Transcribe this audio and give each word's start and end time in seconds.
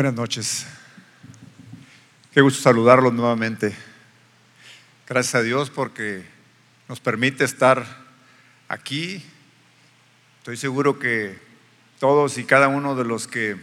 Buenas 0.00 0.14
noches. 0.14 0.66
Qué 2.32 2.40
gusto 2.40 2.62
saludarlos 2.62 3.12
nuevamente. 3.12 3.76
Gracias 5.06 5.34
a 5.34 5.42
Dios 5.42 5.68
porque 5.68 6.24
nos 6.88 7.00
permite 7.00 7.44
estar 7.44 7.84
aquí. 8.66 9.22
Estoy 10.38 10.56
seguro 10.56 10.98
que 10.98 11.38
todos 11.98 12.38
y 12.38 12.44
cada 12.44 12.68
uno 12.68 12.96
de 12.96 13.04
los 13.04 13.28
que 13.28 13.58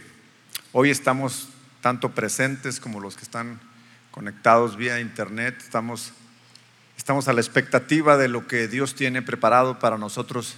hoy 0.70 0.90
estamos 0.90 1.48
tanto 1.80 2.10
presentes 2.10 2.78
como 2.78 3.00
los 3.00 3.16
que 3.16 3.24
están 3.24 3.58
conectados 4.12 4.76
vía 4.76 5.00
internet, 5.00 5.56
estamos, 5.58 6.12
estamos 6.96 7.26
a 7.26 7.32
la 7.32 7.40
expectativa 7.40 8.16
de 8.16 8.28
lo 8.28 8.46
que 8.46 8.68
Dios 8.68 8.94
tiene 8.94 9.22
preparado 9.22 9.80
para 9.80 9.98
nosotros 9.98 10.54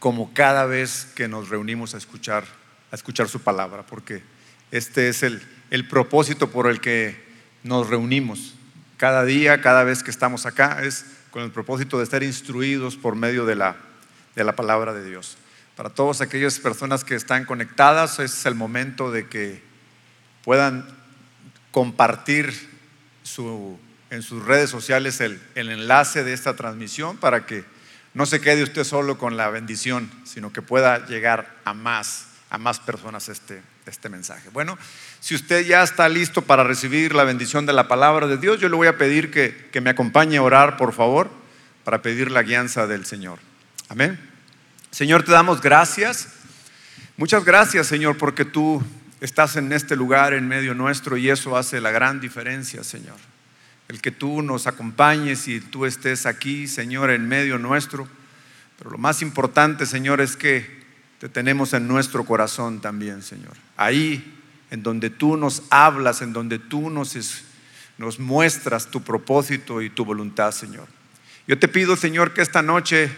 como 0.00 0.34
cada 0.34 0.66
vez 0.66 1.04
que 1.14 1.28
nos 1.28 1.48
reunimos 1.48 1.94
a 1.94 1.98
escuchar, 1.98 2.44
a 2.90 2.96
escuchar 2.96 3.28
su 3.28 3.40
palabra, 3.40 3.86
porque 3.86 4.31
este 4.72 5.08
es 5.08 5.22
el, 5.22 5.40
el 5.70 5.86
propósito 5.86 6.50
por 6.50 6.66
el 6.66 6.80
que 6.80 7.16
nos 7.62 7.88
reunimos. 7.88 8.54
Cada 8.96 9.24
día, 9.24 9.60
cada 9.60 9.84
vez 9.84 10.02
que 10.02 10.10
estamos 10.10 10.46
acá, 10.46 10.80
es 10.82 11.04
con 11.30 11.42
el 11.42 11.50
propósito 11.50 11.98
de 11.98 12.04
estar 12.04 12.22
instruidos 12.22 12.96
por 12.96 13.14
medio 13.14 13.46
de 13.46 13.54
la, 13.54 13.76
de 14.34 14.44
la 14.44 14.56
palabra 14.56 14.92
de 14.92 15.08
Dios. 15.08 15.36
Para 15.76 15.90
todas 15.90 16.20
aquellas 16.20 16.58
personas 16.58 17.04
que 17.04 17.14
están 17.14 17.44
conectadas, 17.44 18.18
es 18.18 18.44
el 18.46 18.54
momento 18.54 19.10
de 19.10 19.28
que 19.28 19.62
puedan 20.44 20.86
compartir 21.70 22.52
su, 23.22 23.78
en 24.10 24.22
sus 24.22 24.44
redes 24.44 24.70
sociales 24.70 25.20
el, 25.20 25.40
el 25.54 25.70
enlace 25.70 26.24
de 26.24 26.32
esta 26.32 26.54
transmisión 26.54 27.16
para 27.16 27.46
que 27.46 27.64
no 28.14 28.26
se 28.26 28.40
quede 28.40 28.62
usted 28.62 28.84
solo 28.84 29.16
con 29.16 29.36
la 29.36 29.48
bendición, 29.48 30.10
sino 30.24 30.52
que 30.52 30.60
pueda 30.60 31.06
llegar 31.06 31.56
a 31.64 31.72
más, 31.72 32.26
a 32.52 32.58
más 32.58 32.78
personas 32.80 33.30
este, 33.30 33.62
este 33.86 34.10
mensaje. 34.10 34.50
Bueno, 34.50 34.76
si 35.20 35.34
usted 35.34 35.64
ya 35.64 35.82
está 35.82 36.06
listo 36.10 36.42
para 36.42 36.62
recibir 36.62 37.14
la 37.14 37.24
bendición 37.24 37.64
de 37.64 37.72
la 37.72 37.88
palabra 37.88 38.26
de 38.26 38.36
Dios, 38.36 38.60
yo 38.60 38.68
le 38.68 38.76
voy 38.76 38.88
a 38.88 38.98
pedir 38.98 39.30
que, 39.30 39.70
que 39.72 39.80
me 39.80 39.88
acompañe 39.88 40.36
a 40.36 40.42
orar, 40.42 40.76
por 40.76 40.92
favor, 40.92 41.30
para 41.82 42.02
pedir 42.02 42.30
la 42.30 42.42
guianza 42.42 42.86
del 42.86 43.06
Señor. 43.06 43.38
Amén. 43.88 44.20
Señor, 44.90 45.22
te 45.22 45.32
damos 45.32 45.62
gracias. 45.62 46.28
Muchas 47.16 47.42
gracias, 47.42 47.86
Señor, 47.86 48.18
porque 48.18 48.44
tú 48.44 48.84
estás 49.22 49.56
en 49.56 49.72
este 49.72 49.96
lugar 49.96 50.34
en 50.34 50.46
medio 50.46 50.74
nuestro 50.74 51.16
y 51.16 51.30
eso 51.30 51.56
hace 51.56 51.80
la 51.80 51.90
gran 51.90 52.20
diferencia, 52.20 52.84
Señor. 52.84 53.16
El 53.88 54.02
que 54.02 54.10
tú 54.10 54.42
nos 54.42 54.66
acompañes 54.66 55.48
y 55.48 55.58
tú 55.58 55.86
estés 55.86 56.26
aquí, 56.26 56.68
Señor, 56.68 57.12
en 57.12 57.26
medio 57.26 57.56
nuestro. 57.58 58.06
Pero 58.76 58.90
lo 58.90 58.98
más 58.98 59.22
importante, 59.22 59.86
Señor, 59.86 60.20
es 60.20 60.36
que 60.36 60.81
te 61.22 61.28
tenemos 61.28 61.72
en 61.72 61.86
nuestro 61.86 62.24
corazón 62.24 62.80
también, 62.80 63.22
Señor. 63.22 63.52
Ahí, 63.76 64.42
en 64.72 64.82
donde 64.82 65.08
tú 65.08 65.36
nos 65.36 65.62
hablas, 65.70 66.20
en 66.20 66.32
donde 66.32 66.58
tú 66.58 66.90
nos, 66.90 67.16
nos 67.96 68.18
muestras 68.18 68.88
tu 68.88 69.04
propósito 69.04 69.82
y 69.82 69.88
tu 69.88 70.04
voluntad, 70.04 70.50
Señor. 70.50 70.88
Yo 71.46 71.56
te 71.60 71.68
pido, 71.68 71.94
Señor, 71.94 72.34
que 72.34 72.42
esta 72.42 72.60
noche 72.60 73.08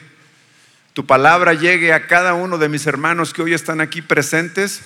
tu 0.92 1.06
palabra 1.06 1.55
llegue 1.55 1.94
a 1.94 2.06
cada 2.06 2.34
uno 2.34 2.58
de 2.58 2.69
mis 2.69 2.86
hermanos 2.86 3.33
que 3.33 3.41
hoy 3.41 3.55
están 3.55 3.80
aquí 3.80 4.02
presentes, 4.02 4.83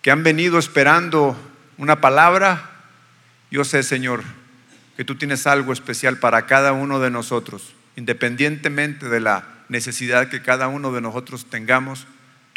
que 0.00 0.10
han 0.10 0.22
venido 0.22 0.58
esperando 0.58 1.36
una 1.76 2.00
palabra. 2.00 2.70
Yo 3.50 3.62
sé, 3.64 3.82
Señor, 3.82 4.22
que 4.96 5.04
tú 5.04 5.16
tienes 5.16 5.46
algo 5.46 5.74
especial 5.74 6.16
para 6.16 6.46
cada 6.46 6.72
uno 6.72 6.98
de 6.98 7.10
nosotros, 7.10 7.74
independientemente 7.96 9.10
de 9.10 9.20
la 9.20 9.44
necesidad 9.68 10.30
que 10.30 10.40
cada 10.40 10.68
uno 10.68 10.92
de 10.92 11.02
nosotros 11.02 11.44
tengamos 11.50 12.06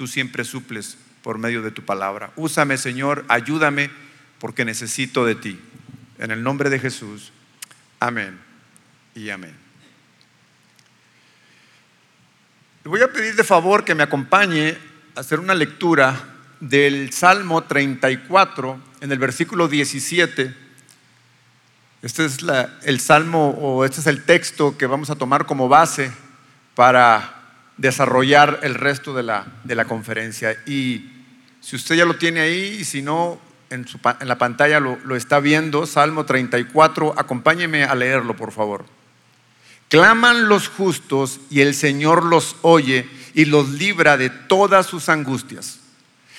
tú 0.02 0.07
siempre 0.07 0.44
suples 0.44 0.97
por 1.21 1.38
medio 1.38 1.61
de 1.61 1.69
tu 1.69 1.85
palabra. 1.85 2.31
Úsame, 2.35 2.80
Señor, 2.80 3.23
ayúdame 3.27 3.91
porque 4.39 4.66
necesito 4.66 5.27
de 5.27 5.35
ti. 5.35 5.59
En 6.17 6.31
el 6.31 6.41
nombre 6.41 6.71
de 6.71 6.80
Jesús. 6.80 7.31
Amén 7.99 8.39
y 9.13 9.30
amén. 9.30 9.55
Voy 12.83 13.03
a 13.03 13.14
pedir 13.14 13.36
de 13.36 13.43
favor 13.43 13.86
que 13.86 13.93
me 13.93 14.02
acompañe 14.02 14.76
a 15.15 15.20
hacer 15.20 15.39
una 15.39 15.53
lectura 15.53 16.20
del 16.59 17.14
Salmo 17.14 17.65
34 17.65 18.81
en 19.02 19.11
el 19.11 19.20
versículo 19.20 19.67
17. 19.67 20.52
Este 22.02 22.26
es 22.26 22.39
el 22.81 22.99
salmo 22.99 23.52
o 23.52 23.86
este 23.86 23.99
es 23.99 24.08
el 24.08 24.23
texto 24.23 24.76
que 24.80 24.87
vamos 24.87 25.11
a 25.11 25.15
tomar 25.15 25.45
como 25.45 25.70
base 25.70 26.11
para 26.73 27.40
desarrollar 27.81 28.59
el 28.61 28.75
resto 28.75 29.14
de 29.14 29.23
la, 29.23 29.45
de 29.64 29.75
la 29.75 29.86
conferencia. 29.86 30.55
Y 30.67 31.09
si 31.59 31.75
usted 31.75 31.95
ya 31.95 32.05
lo 32.05 32.15
tiene 32.15 32.42
ahí 32.42 32.77
y 32.80 32.86
si 32.86 33.02
no, 33.02 33.42
en, 33.71 33.87
su, 33.87 33.99
en 34.19 34.27
la 34.27 34.37
pantalla 34.37 34.80
lo, 34.80 34.99
lo 35.03 35.15
está 35.15 35.39
viendo, 35.39 35.87
Salmo 35.87 36.25
34, 36.25 37.15
acompáñeme 37.17 37.83
a 37.83 37.95
leerlo, 37.95 38.36
por 38.36 38.52
favor. 38.52 38.86
Claman 39.89 40.47
los 40.47 40.70
justos 40.70 41.39
y 41.49 41.61
el 41.61 41.73
Señor 41.73 42.23
los 42.23 42.55
oye 42.61 43.09
y 43.33 43.45
los 43.45 43.70
libra 43.70 44.15
de 44.15 44.30
todas 44.30 44.86
sus 44.86 45.09
angustias. 45.09 45.80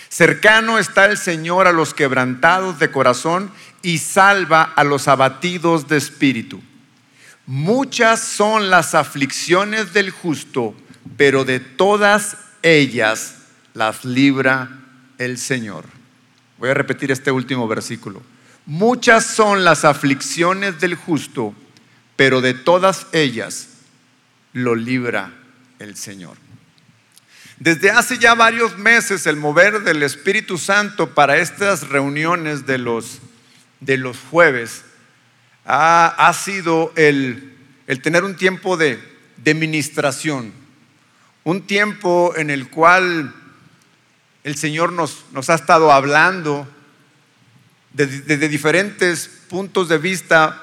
Cercano 0.08 0.78
está 0.78 1.06
el 1.06 1.18
Señor 1.18 1.66
a 1.66 1.72
los 1.72 1.92
quebrantados 1.92 2.78
de 2.78 2.90
corazón 2.90 3.50
y 3.82 3.98
salva 3.98 4.62
a 4.62 4.84
los 4.84 5.08
abatidos 5.08 5.88
de 5.88 5.96
espíritu. 5.96 6.62
Muchas 7.46 8.20
son 8.20 8.70
las 8.70 8.94
aflicciones 8.94 9.92
del 9.92 10.10
justo, 10.10 10.74
pero 11.16 11.44
de 11.44 11.60
todas 11.60 12.36
ellas 12.62 13.36
las 13.74 14.04
libra 14.04 14.80
el 15.18 15.38
Señor. 15.38 15.84
Voy 16.58 16.70
a 16.70 16.74
repetir 16.74 17.10
este 17.10 17.30
último 17.30 17.66
versículo. 17.66 18.22
Muchas 18.66 19.26
son 19.26 19.64
las 19.64 19.84
aflicciones 19.84 20.80
del 20.80 20.94
justo, 20.94 21.54
pero 22.16 22.40
de 22.40 22.54
todas 22.54 23.06
ellas 23.12 23.68
lo 24.52 24.74
libra 24.74 25.32
el 25.78 25.96
Señor. 25.96 26.36
Desde 27.58 27.90
hace 27.90 28.18
ya 28.18 28.34
varios 28.34 28.78
meses 28.78 29.26
el 29.26 29.36
mover 29.36 29.82
del 29.82 30.02
Espíritu 30.02 30.58
Santo 30.58 31.14
para 31.14 31.38
estas 31.38 31.88
reuniones 31.88 32.66
de 32.66 32.78
los, 32.78 33.20
de 33.80 33.96
los 33.96 34.18
jueves 34.30 34.84
ha, 35.64 36.08
ha 36.08 36.32
sido 36.32 36.92
el, 36.96 37.56
el, 37.86 38.02
tener 38.02 38.24
un 38.24 38.36
tiempo 38.36 38.76
de, 38.76 38.98
de 39.36 39.54
ministración 39.54 40.52
un 41.44 41.62
tiempo 41.66 42.34
en 42.36 42.50
el 42.50 42.68
cual 42.70 43.34
el 44.44 44.56
Señor 44.56 44.92
nos, 44.92 45.24
ha 45.48 45.54
estado 45.54 45.92
hablando 45.92 46.68
desde, 47.92 48.20
desde 48.22 48.48
diferentes 48.48 49.28
puntos 49.48 49.88
de 49.88 49.98
vista 49.98 50.60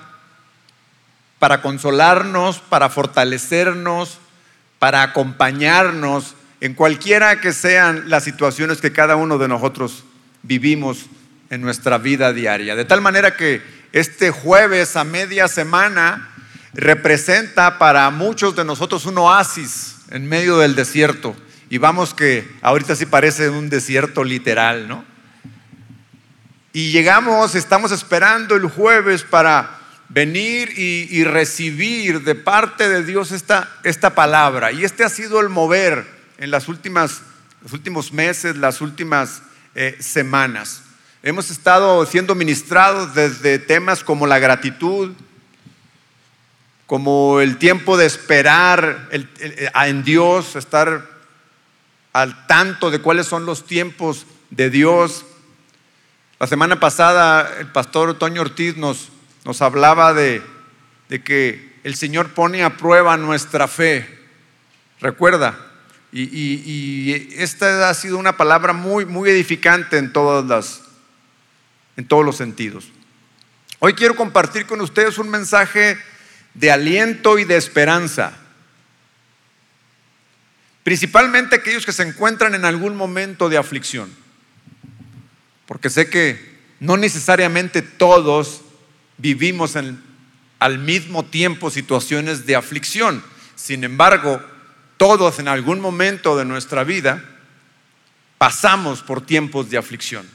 para 1.38 1.62
consolarnos, 1.62 2.60
para 2.60 2.90
fortalecernos, 2.90 4.18
para 4.80 5.04
acompañarnos 5.04 6.36
en 6.62 6.74
cualquiera 6.74 7.40
que 7.40 7.54
sean 7.54 8.10
las 8.10 8.24
situaciones 8.24 8.82
que 8.82 8.92
cada 8.92 9.16
uno 9.16 9.38
de 9.38 9.48
nosotros 9.48 10.04
vivimos 10.44 11.06
en 11.50 11.62
nuestra 11.62 11.98
vida 11.98 12.34
diaria. 12.34 12.76
De 12.76 12.86
tal 12.86 13.02
manera 13.02 13.36
que 13.36 13.62
este 13.92 14.32
jueves 14.32 14.96
a 14.96 15.04
media 15.04 15.48
semana 15.48 16.30
representa 16.74 17.80
para 17.80 18.10
muchos 18.10 18.56
de 18.56 18.66
nosotros 18.66 19.06
un 19.06 19.18
oasis 19.18 19.99
en 20.10 20.28
medio 20.28 20.58
del 20.58 20.76
desierto. 20.76 21.36
Y 21.70 21.78
vamos 21.78 22.14
que 22.14 22.48
ahorita 22.62 22.96
sí 22.96 23.06
parece 23.06 23.50
un 23.50 23.70
desierto 23.70 24.24
literal, 24.24 24.88
¿no? 24.88 25.06
Y 26.74 26.92
llegamos, 26.92 27.56
estamos 27.56 27.92
esperando 27.92 28.56
el 28.56 28.68
jueves 28.68 29.24
para 29.24 29.80
venir 30.10 30.72
y, 30.78 31.24
recibir 31.24 32.24
de 32.24 32.36
parte 32.36 32.90
de 32.90 33.04
Dios 33.04 33.32
esta, 33.32 33.70
esta, 33.84 34.16
palabra. 34.16 34.72
Y 34.72 34.84
este 34.84 35.04
ha 35.04 35.10
sido 35.10 35.40
el 35.40 35.50
mover 35.50 36.06
en 36.38 36.52
las 36.52 36.68
últimas, 36.68 37.22
los 37.62 37.74
últimos 37.74 38.12
meses, 38.12 38.56
las 38.56 38.82
últimas 38.82 39.44
eh, 39.76 39.98
semanas. 40.00 40.84
Hemos 41.22 41.52
estado 41.52 42.06
siendo 42.06 42.34
ministrados 42.34 43.14
desde 43.14 43.60
temas 43.60 44.04
como 44.04 44.26
la 44.26 44.40
gratitud, 44.40 45.14
como 46.90 47.40
el 47.40 47.58
tiempo 47.60 47.98
de 47.98 48.08
esperar 48.08 49.10
en 49.12 50.04
Dios, 50.04 50.56
estar 50.56 51.08
al 52.14 52.48
tanto 52.48 52.90
de 52.90 53.00
cuáles 53.00 53.28
son 53.28 53.46
los 53.46 53.68
tiempos 53.68 54.26
de 54.50 54.72
Dios. 54.72 55.24
La 56.40 56.48
semana 56.48 56.80
pasada 56.80 57.58
el 57.60 57.68
pastor 57.68 58.18
Toño 58.18 58.42
Ortiz 58.42 58.76
nos, 58.76 59.10
nos 59.46 59.62
hablaba 59.62 60.16
de, 60.16 60.42
de 61.10 61.22
que 61.24 61.80
el 61.84 61.94
Señor 61.94 62.30
pone 62.30 62.64
a 62.64 62.76
prueba 62.76 63.18
nuestra 63.18 63.68
fe. 63.68 64.26
Recuerda, 65.00 65.60
y, 66.12 66.24
y, 66.24 67.36
esta 67.38 67.88
ha 67.88 67.94
sido 67.94 68.18
una 68.18 68.36
palabra 68.36 68.74
muy, 68.74 69.06
muy 69.06 69.30
edificante 69.30 70.00
en, 70.00 70.12
todas 70.12 70.44
las, 70.44 70.82
en 71.98 72.08
todos 72.08 72.26
los 72.26 72.38
sentidos. 72.38 72.88
Hoy 73.78 73.94
quiero 73.94 74.16
compartir 74.16 74.66
con 74.66 74.82
ustedes 74.82 75.20
un 75.20 75.30
mensaje 75.30 76.00
de 76.60 76.72
aliento 76.72 77.40
y 77.40 77.46
de 77.46 77.56
esperanza. 77.56 78.34
Principalmente 80.84 81.56
aquellos 81.56 81.86
que 81.86 81.94
se 81.94 82.04
encuentran 82.04 82.54
en 82.54 82.66
algún 82.66 82.98
momento 82.98 83.48
de 83.48 83.58
aflicción. 83.58 84.14
Porque 85.66 85.90
sé 85.90 86.10
que 86.10 86.60
no 86.82 86.98
necesariamente 86.98 87.82
todos 87.82 88.62
vivimos 89.18 89.76
al 89.78 90.80
mismo 90.80 91.24
tiempo 91.26 91.70
situaciones 91.70 92.46
de 92.46 92.58
aflicción. 92.58 93.24
Sin 93.56 93.86
embargo, 93.86 94.42
todos 94.98 95.40
en 95.40 95.48
algún 95.48 95.80
momento 95.80 96.36
de 96.38 96.44
nuestra 96.44 96.84
vida 96.84 97.24
pasamos 98.38 99.02
por 99.02 99.26
tiempos 99.26 99.70
de 99.70 99.78
aflicción. 99.78 100.28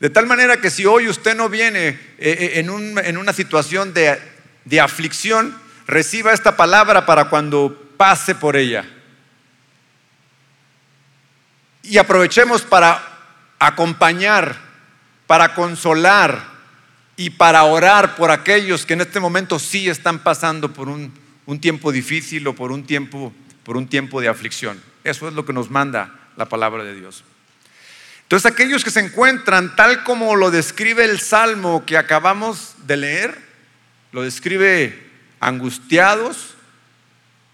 De 0.00 0.10
tal 0.10 0.26
manera 0.26 0.60
que 0.60 0.70
si 0.70 0.84
hoy 0.84 1.08
usted 1.08 1.36
no 1.36 1.48
viene 1.48 1.88
eh, 1.88 1.98
eh, 2.18 2.52
en, 2.56 3.16
una 3.16 3.32
situación 3.32 3.94
de, 3.94 4.18
de 4.64 4.80
aflicción, 4.80 5.56
reciba 5.86 6.32
esta 6.32 6.56
palabra 6.56 7.06
para 7.06 7.26
cuando 7.26 7.90
pase 7.96 8.34
por 8.34 8.56
ella. 8.56 8.84
Y 11.82 11.98
aprovechemos 11.98 12.62
para 12.62 13.02
acompañar, 13.58 14.56
para 15.26 15.54
consolar 15.54 16.44
y 17.16 17.30
para 17.30 17.64
orar 17.64 18.16
por 18.16 18.30
aquellos 18.30 18.86
que 18.86 18.94
en 18.94 19.02
este 19.02 19.20
momento 19.20 19.58
sí 19.58 19.88
están 19.88 20.20
pasando 20.20 20.72
por 20.72 20.88
un, 20.88 21.12
un 21.46 21.60
tiempo 21.60 21.92
difícil 21.92 22.46
o 22.46 22.54
por 22.54 22.72
un 22.72 22.84
tiempo, 22.84 23.32
por 23.64 23.76
un 23.76 23.88
tiempo 23.88 24.20
de 24.20 24.28
aflicción. 24.28 24.82
Eso 25.04 25.28
es 25.28 25.34
lo 25.34 25.44
que 25.44 25.52
nos 25.52 25.70
manda 25.70 26.14
la 26.36 26.46
palabra 26.46 26.84
de 26.84 26.94
Dios. 26.94 27.24
Entonces 28.22 28.50
aquellos 28.50 28.82
que 28.82 28.90
se 28.90 29.00
encuentran 29.00 29.76
tal 29.76 30.04
como 30.04 30.36
lo 30.36 30.50
describe 30.50 31.04
el 31.04 31.20
Salmo 31.20 31.84
que 31.84 31.98
acabamos 31.98 32.74
de 32.86 32.96
leer, 32.96 33.51
lo 34.12 34.22
describe 34.22 35.10
angustiados, 35.40 36.54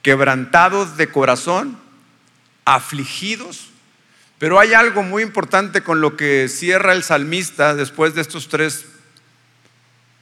quebrantados 0.03 0.97
de 0.97 1.09
corazón, 1.09 1.79
afligidos. 2.65 3.71
Pero 4.39 4.61
hay 4.61 4.75
algo 4.75 5.03
muy 5.03 5.23
importante 5.23 5.83
con 5.83 6.01
lo 6.01 6.17
que 6.17 6.49
cierra 6.49 6.93
el 6.93 7.03
salmista 7.03 7.75
después 7.75 8.15
de 8.15 8.21
estos 8.21 8.49
tres 8.49 8.87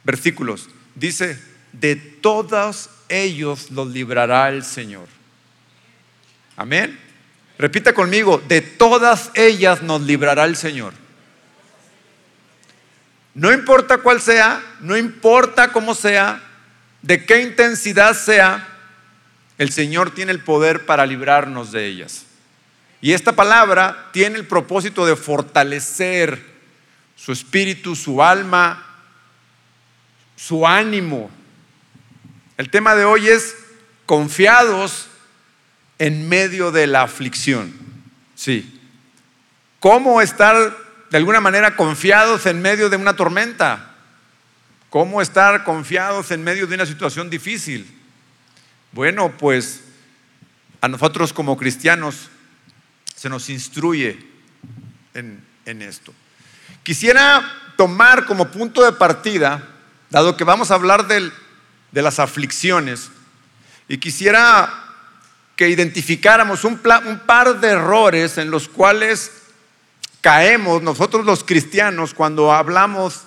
versículos. 0.03 0.69
Dice, 0.95 1.39
de 1.73 1.95
todos 1.95 2.89
ellos 3.09 3.69
los 3.71 3.89
librará 3.89 4.49
el 4.49 4.63
Señor. 4.63 5.07
Amén. 6.55 6.99
Repita 7.59 7.93
conmigo, 7.93 8.41
de 8.47 8.61
todas 8.61 9.31
ellas 9.35 9.81
nos 9.81 10.01
librará 10.01 10.45
el 10.45 10.55
Señor. 10.55 10.93
No 13.37 13.53
importa 13.53 13.99
cuál 13.99 14.19
sea, 14.19 14.63
no 14.79 14.97
importa 14.97 15.71
cómo 15.71 15.93
sea, 15.93 16.41
de 17.03 17.23
qué 17.23 17.43
intensidad 17.43 18.15
sea, 18.15 18.67
el 19.59 19.71
Señor 19.71 20.09
tiene 20.09 20.31
el 20.31 20.39
poder 20.39 20.87
para 20.87 21.05
librarnos 21.05 21.71
de 21.71 21.85
ellas. 21.85 22.25
Y 22.99 23.13
esta 23.13 23.33
palabra 23.33 24.07
tiene 24.11 24.37
el 24.39 24.47
propósito 24.47 25.05
de 25.05 25.15
fortalecer 25.15 26.43
su 27.15 27.31
espíritu, 27.31 27.95
su 27.95 28.23
alma, 28.23 28.83
su 30.35 30.65
ánimo. 30.65 31.29
El 32.57 32.71
tema 32.71 32.95
de 32.95 33.05
hoy 33.05 33.27
es 33.27 33.55
confiados 34.07 35.09
en 35.99 36.27
medio 36.27 36.71
de 36.71 36.87
la 36.87 37.03
aflicción. 37.03 37.71
Sí. 38.33 38.81
¿Cómo 39.79 40.23
estar 40.23 40.86
de 41.09 41.17
alguna 41.17 41.39
manera 41.39 41.75
confiados 41.75 42.45
en 42.45 42.61
medio 42.61 42.89
de 42.89 42.97
una 42.97 43.15
tormenta? 43.15 43.95
¿Cómo 44.89 45.21
estar 45.21 45.63
confiados 45.63 46.31
en 46.31 46.43
medio 46.43 46.67
de 46.67 46.75
una 46.75 46.85
situación 46.85 47.29
difícil? 47.29 47.85
Bueno, 48.91 49.33
pues 49.37 49.83
a 50.81 50.87
nosotros 50.87 51.33
como 51.33 51.57
cristianos 51.57 52.29
se 53.15 53.29
nos 53.29 53.49
instruye 53.49 54.17
en, 55.13 55.43
esto. 55.65 56.13
Quisiera 56.83 57.73
tomar 57.75 58.25
como 58.25 58.49
punto 58.49 58.83
de 58.83 58.93
partida, 58.93 59.67
dado 60.09 60.37
que 60.37 60.43
vamos 60.43 60.71
a 60.71 60.75
hablar 60.75 61.07
de 61.07 61.31
las 61.91 62.19
aflicciones, 62.19 63.09
y 63.89 63.97
quisiera 63.97 64.87
que 65.55 65.69
identificáramos 65.69 66.63
un, 66.63 66.79
un 67.05 67.19
par 67.19 67.59
de 67.59 67.69
errores 67.69 68.37
en 68.37 68.51
los 68.51 68.69
cuales 68.69 69.46
caemos 70.21 70.81
nosotros 70.81 71.25
los 71.25 71.43
cristianos 71.43 72.13
cuando 72.13 72.51
hablamos 72.51 73.21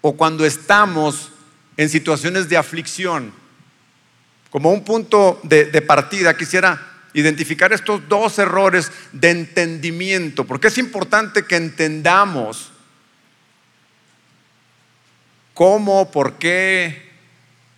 o 0.00 0.16
cuando 0.16 0.44
estamos 0.44 1.30
en 1.76 1.88
situaciones 1.88 2.48
de 2.48 2.56
aflicción. 2.56 3.32
Como 4.50 4.70
un 4.70 4.84
punto 4.84 5.40
de, 5.42 5.82
partida, 5.82 6.36
quisiera 6.36 7.08
identificar 7.12 7.72
estos 7.72 8.08
dos 8.08 8.38
errores 8.38 8.92
de 9.12 9.30
entendimiento, 9.30 10.44
porque 10.44 10.68
es 10.68 10.78
importante 10.78 11.44
que 11.44 11.56
entendamos 11.56 12.70
cómo, 15.54 16.10
por 16.10 16.34
qué, 16.34 17.10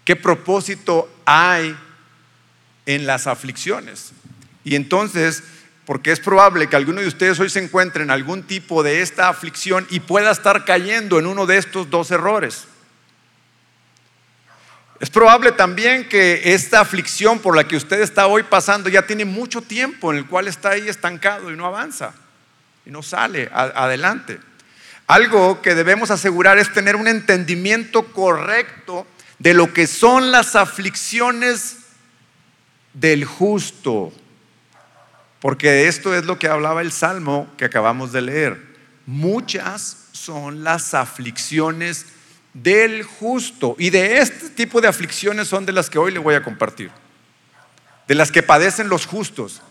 qué 0.04 0.16
propósito 0.16 1.08
hay 1.24 1.76
en 2.86 3.06
las 3.06 3.26
aflicciones. 3.26 4.12
Y 4.64 4.74
entonces, 4.74 5.42
porque 5.86 6.10
es 6.10 6.18
probable 6.18 6.68
que 6.68 6.76
alguno 6.76 7.00
de 7.00 7.06
ustedes 7.06 7.38
hoy 7.38 7.48
se 7.48 7.62
encuentre 7.62 8.02
en 8.02 8.10
algún 8.10 8.42
tipo 8.42 8.82
de 8.82 9.02
esta 9.02 9.28
aflicción 9.28 9.86
y 9.88 10.00
pueda 10.00 10.32
estar 10.32 10.64
cayendo 10.64 11.18
en 11.20 11.26
uno 11.26 11.46
de 11.46 11.58
estos 11.58 11.88
dos 11.88 12.10
errores. 12.10 12.64
Es 14.98 15.10
probable 15.10 15.52
también 15.52 16.08
que 16.08 16.54
esta 16.54 16.80
aflicción 16.80 17.38
por 17.38 17.54
la 17.54 17.68
que 17.68 17.76
usted 17.76 18.00
está 18.00 18.26
hoy 18.26 18.42
pasando 18.42 18.88
ya 18.88 19.06
tiene 19.06 19.24
mucho 19.24 19.62
tiempo 19.62 20.10
en 20.10 20.18
el 20.18 20.26
cual 20.26 20.48
está 20.48 20.70
ahí 20.70 20.88
estancado 20.88 21.52
y 21.52 21.56
no 21.56 21.66
avanza 21.66 22.14
y 22.84 22.90
no 22.90 23.02
sale 23.02 23.48
adelante. 23.52 24.40
Algo 25.06 25.62
que 25.62 25.76
debemos 25.76 26.10
asegurar 26.10 26.58
es 26.58 26.72
tener 26.72 26.96
un 26.96 27.06
entendimiento 27.06 28.06
correcto 28.06 29.06
de 29.38 29.54
lo 29.54 29.72
que 29.72 29.86
son 29.86 30.32
las 30.32 30.56
aflicciones 30.56 31.76
del 32.92 33.24
justo. 33.24 34.12
Porque 35.46 35.86
esto 35.86 36.12
es 36.12 36.24
lo 36.24 36.40
que 36.40 36.48
hablaba 36.48 36.80
el 36.80 36.90
Salmo 36.90 37.48
que 37.56 37.66
acabamos 37.66 38.10
de 38.10 38.20
leer. 38.20 38.60
Muchas 39.06 40.08
son 40.10 40.64
las 40.64 40.92
aflicciones 40.92 42.06
del 42.52 43.04
justo. 43.04 43.76
Y 43.78 43.90
de 43.90 44.18
este 44.18 44.50
tipo 44.50 44.80
de 44.80 44.88
aflicciones 44.88 45.46
son 45.46 45.64
de 45.64 45.70
las 45.70 45.88
que 45.88 46.00
hoy 46.00 46.10
le 46.10 46.18
voy 46.18 46.34
a 46.34 46.42
compartir. 46.42 46.90
De 48.08 48.16
las 48.16 48.32
que 48.32 48.42
padecen 48.42 48.88
los 48.88 49.06
justos. 49.06 49.62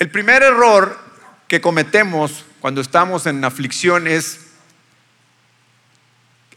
El 0.00 0.10
primer 0.10 0.42
error 0.42 0.98
que 1.46 1.60
cometemos 1.60 2.44
cuando 2.58 2.80
estamos 2.80 3.26
en 3.26 3.44
aflicción 3.44 4.08
es 4.08 4.46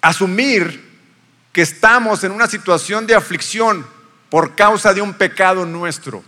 asumir 0.02 0.98
que 1.52 1.62
estamos 1.62 2.24
en 2.24 2.32
una 2.32 2.48
situación 2.48 3.06
de 3.06 3.14
aflicción 3.14 3.93
por 4.34 4.56
causa 4.56 4.96
de 4.96 5.02
un 5.04 5.14
pecado 5.14 5.64
nuestro. 5.64 6.24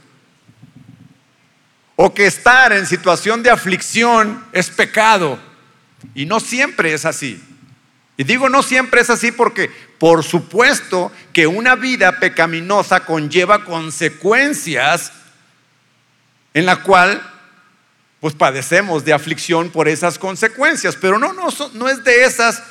O 1.96 2.14
que 2.14 2.28
estar 2.28 2.72
en 2.72 2.86
situación 2.86 3.42
de 3.42 3.50
aflicción 3.50 4.46
es 4.52 4.70
pecado. 4.70 5.40
Y 6.14 6.28
no 6.28 6.40
siempre 6.40 6.94
es 6.94 7.04
así. 7.04 7.44
Y 8.16 8.24
digo 8.24 8.48
no 8.48 8.62
siempre 8.62 9.02
es 9.02 9.10
así 9.10 9.32
porque 9.32 9.72
por 9.98 10.24
supuesto 10.24 11.12
que 11.34 11.48
una 11.48 11.74
vida 11.74 12.20
pecaminosa 12.20 13.00
conlleva 13.00 13.66
consecuencias 13.66 15.12
en 16.54 16.68
la 16.68 16.84
cual 16.84 17.28
pues 18.20 18.36
padecemos 18.36 19.04
de 19.04 19.14
aflicción 19.14 19.72
por 19.72 19.88
esas 19.88 20.20
consecuencias, 20.20 20.96
pero 20.96 21.18
no, 21.18 21.34
no, 21.34 21.48
no 21.74 21.90
es 21.90 22.04
de 22.04 22.24
esas, 22.24 22.62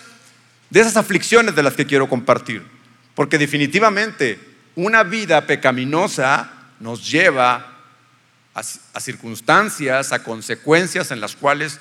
de 0.70 0.78
esas 0.78 0.96
aflicciones 0.96 1.56
de 1.56 1.64
las 1.64 1.74
que 1.74 1.86
quiero 1.86 2.08
compartir, 2.08 2.64
porque 3.16 3.36
definitivamente 3.36 4.53
una 4.76 5.02
vida 5.02 5.46
pecaminosa 5.46 6.50
nos 6.80 7.10
lleva 7.10 7.74
a, 8.54 9.00
circunstancias, 9.00 10.12
a 10.12 10.22
consecuencias 10.22 11.10
en 11.10 11.20
las 11.20 11.34
cuales 11.34 11.80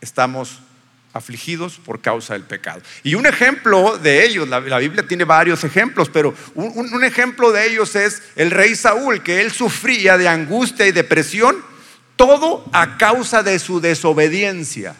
estamos 0.00 0.60
afligidos 1.12 1.78
por 1.78 2.00
causa 2.00 2.34
del 2.34 2.44
pecado. 2.44 2.80
Y 3.02 3.14
un 3.14 3.26
ejemplo 3.26 3.98
de 3.98 4.24
ellos, 4.24 4.48
la, 4.48 4.60
Biblia 4.60 5.06
tiene 5.06 5.24
varios 5.24 5.64
ejemplos, 5.64 6.08
pero 6.08 6.34
un, 6.54 6.94
un, 6.94 7.04
ejemplo 7.04 7.52
de 7.52 7.66
ellos 7.66 7.96
es 7.96 8.22
el 8.36 8.50
rey 8.50 8.74
Saúl, 8.74 9.22
que 9.22 9.40
él 9.40 9.50
sufría 9.50 10.16
de 10.16 10.28
angustia 10.28 10.86
y 10.86 10.92
depresión, 10.92 11.56
todo 12.16 12.64
a 12.72 12.96
causa 12.96 13.42
de 13.42 13.58
su 13.58 13.80
desobediencia. 13.80 14.94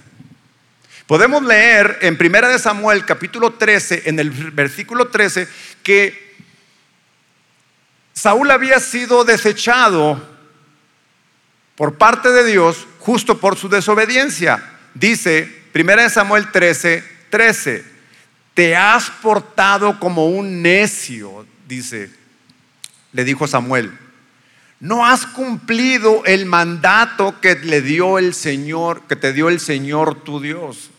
Podemos 1.10 1.42
leer 1.42 1.98
en 2.02 2.16
Primera 2.16 2.48
de 2.48 2.60
Samuel 2.60 3.04
capítulo 3.04 3.54
13, 3.54 4.02
en 4.04 4.20
el 4.20 4.30
versículo 4.30 5.08
13, 5.08 5.48
que 5.82 6.36
Saúl 8.12 8.48
había 8.48 8.78
sido 8.78 9.24
desechado 9.24 10.24
por 11.74 11.98
parte 11.98 12.30
de 12.30 12.44
Dios 12.44 12.86
justo 13.00 13.40
por 13.40 13.56
su 13.56 13.68
desobediencia. 13.68 14.62
Dice 14.94 15.64
1 15.74 16.10
Samuel 16.10 16.52
13, 16.52 17.02
13, 17.28 17.84
te 18.54 18.76
has 18.76 19.10
portado 19.10 19.98
como 19.98 20.28
un 20.28 20.62
necio, 20.62 21.44
dice, 21.66 22.08
le 23.10 23.24
dijo 23.24 23.48
Samuel. 23.48 23.90
no 24.78 25.04
has 25.04 25.26
cumplido 25.26 26.24
el 26.24 26.46
mandato 26.46 27.40
que 27.40 27.56
le 27.56 27.82
dio 27.82 28.16
el 28.16 28.32
Señor, 28.32 29.02
que 29.08 29.16
te 29.16 29.32
dio 29.32 29.48
el 29.48 29.58
Señor 29.58 30.22
tu 30.22 30.38
Dios. 30.38 30.90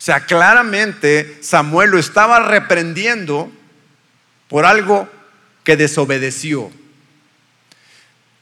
O 0.00 0.02
sea, 0.02 0.24
claramente 0.24 1.40
Samuel 1.42 1.90
lo 1.90 1.98
estaba 1.98 2.40
reprendiendo 2.40 3.52
por 4.48 4.64
algo 4.64 5.06
que 5.62 5.76
desobedeció. 5.76 6.72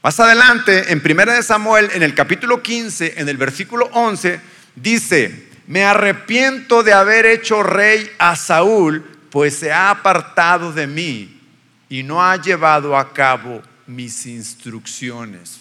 Más 0.01 0.17
adelante, 0.21 0.93
en 0.93 1.01
1 1.03 1.33
de 1.33 1.43
Samuel, 1.43 1.89
en 1.93 2.01
el 2.01 2.15
capítulo 2.15 2.63
15, 2.63 3.15
en 3.17 3.27
el 3.27 3.35
versículo 3.35 3.89
11, 3.91 4.39
dice, 4.73 5.49
me 5.67 5.83
arrepiento 5.83 6.81
de 6.81 6.93
haber 6.93 7.25
hecho 7.25 7.61
rey 7.61 8.09
a 8.19 8.37
Saúl, 8.37 9.03
pues 9.29 9.57
se 9.57 9.73
ha 9.73 9.89
apartado 9.89 10.71
de 10.71 10.87
mí 10.87 11.41
y 11.89 12.03
no 12.03 12.23
ha 12.23 12.41
llevado 12.41 12.95
a 12.97 13.11
cabo 13.11 13.61
mis 13.85 14.25
instrucciones. 14.27 15.59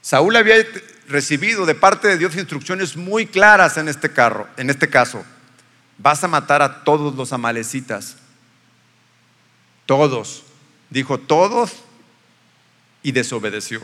Saúl 0.00 0.36
había 0.36 0.64
recibido 1.08 1.66
de 1.66 1.74
parte 1.74 2.08
de 2.08 2.18
Dios 2.18 2.36
instrucciones 2.36 2.96
muy 2.96 3.26
claras 3.26 3.76
en 3.76 3.88
este 3.88 4.10
carro, 4.10 4.48
en 4.56 4.70
este 4.70 4.88
caso. 4.88 5.24
Vas 5.98 6.22
a 6.24 6.28
matar 6.28 6.62
a 6.62 6.84
todos 6.84 7.14
los 7.14 7.32
amalecitas. 7.32 8.16
Todos. 9.86 10.44
Dijo 10.90 11.18
todos 11.18 11.72
y 13.02 13.12
desobedeció. 13.12 13.80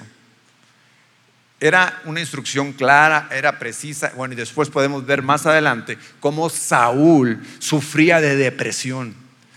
Era 1.60 2.02
una 2.06 2.20
instrucción 2.20 2.72
clara, 2.72 3.28
era 3.30 3.58
precisa. 3.58 4.12
Bueno, 4.16 4.34
y 4.34 4.36
después 4.36 4.68
podemos 4.68 5.06
ver 5.06 5.22
más 5.22 5.46
adelante 5.46 5.96
cómo 6.18 6.50
Saúl 6.50 7.40
sufría 7.60 8.20
de 8.20 8.34
depresión, 8.34 9.14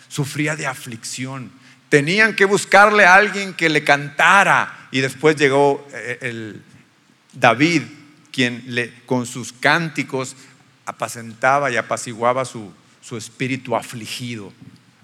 sufría 0.08 0.56
de 0.56 0.68
aflicción. 0.68 1.52
Tenían 1.90 2.36
que 2.36 2.46
buscarle 2.46 3.06
a 3.06 3.16
alguien 3.16 3.54
que 3.56 3.70
le 3.70 3.84
cantara. 3.84 4.88
Y 4.92 5.02
después 5.02 5.36
llegó 5.36 5.88
eh, 5.94 6.20
el 6.22 6.64
David, 7.36 7.84
quien 8.32 8.64
le, 8.68 8.94
con 9.06 9.26
sus 9.26 9.54
cánticos 9.54 10.36
apacentaba 10.86 11.70
y 11.72 11.78
apaciguaba 11.78 12.46
su, 12.46 12.72
su 13.02 13.18
espíritu 13.18 13.76
afligido. 13.76 14.52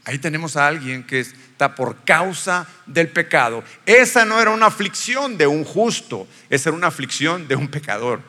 Ahí 0.04 0.18
tenemos 0.18 0.58
a 0.58 0.68
alguien 0.68 1.04
que 1.04 1.20
está 1.20 1.76
por 1.76 2.04
causa 2.04 2.68
del 2.88 3.10
pecado. 3.10 3.64
Esa 3.86 4.26
no 4.26 4.42
era 4.42 4.50
una 4.50 4.66
aflicción 4.66 5.38
de 5.38 5.46
un 5.46 5.64
justo, 5.64 6.28
esa 6.50 6.70
era 6.70 6.78
una 6.78 6.88
aflicción 6.88 7.48
de 7.48 7.56
un 7.56 7.68
pecador, 7.68 8.22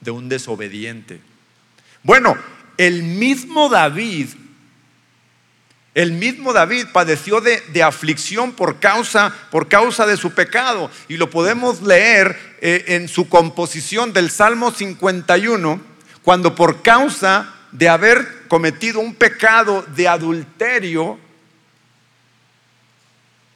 de 0.00 0.10
un 0.10 0.28
desobediente. 0.28 1.20
Bueno, 2.02 2.36
el 2.78 3.02
mismo 3.02 3.68
David, 3.68 4.28
el 5.98 6.12
mismo 6.12 6.52
David 6.52 6.86
padeció 6.92 7.40
de, 7.40 7.82
aflicción 7.82 8.52
por 8.52 8.78
causa, 8.78 9.34
por 9.50 9.66
causa 9.66 10.06
de 10.06 10.16
su 10.16 10.30
pecado. 10.30 10.92
Y 11.08 11.16
lo 11.16 11.28
podemos 11.28 11.82
leer 11.82 12.38
eh, 12.60 12.84
en 12.86 13.08
su 13.08 13.28
composición 13.28 14.12
del 14.12 14.30
Salmo 14.30 14.70
51, 14.70 15.80
cuando 16.22 16.54
por 16.54 16.82
causa 16.82 17.52
de 17.72 17.88
haber 17.88 18.46
cometido 18.46 19.00
un 19.00 19.16
pecado 19.16 19.84
de 19.96 20.06
adulterio, 20.06 21.18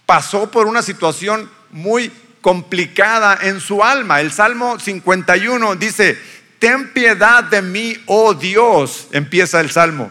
pasó 0.05 0.51
por 0.51 0.67
una 0.67 0.83
situación 0.83 1.49
muy 1.71 2.11
complicada 2.41 3.39
en 3.43 3.61
su 3.61 3.85
alma. 3.85 4.21
El 4.21 4.33
Salmo 4.33 4.81
51 4.81 5.77
dice, 5.77 6.19
ten 6.59 6.93
piedad 6.93 7.45
de 7.45 7.63
mí, 7.63 8.03
oh 8.07 8.35
Dios, 8.35 9.07
empieza 9.13 9.61
el 9.61 9.71
Salmo. 9.71 10.11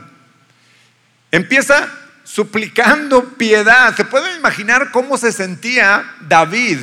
Empieza 1.29 1.97
suplicando 2.31 3.23
piedad. 3.35 3.95
¿Se 3.95 4.05
puede 4.05 4.35
imaginar 4.37 4.91
cómo 4.91 5.17
se 5.17 5.31
sentía 5.31 6.15
David 6.21 6.79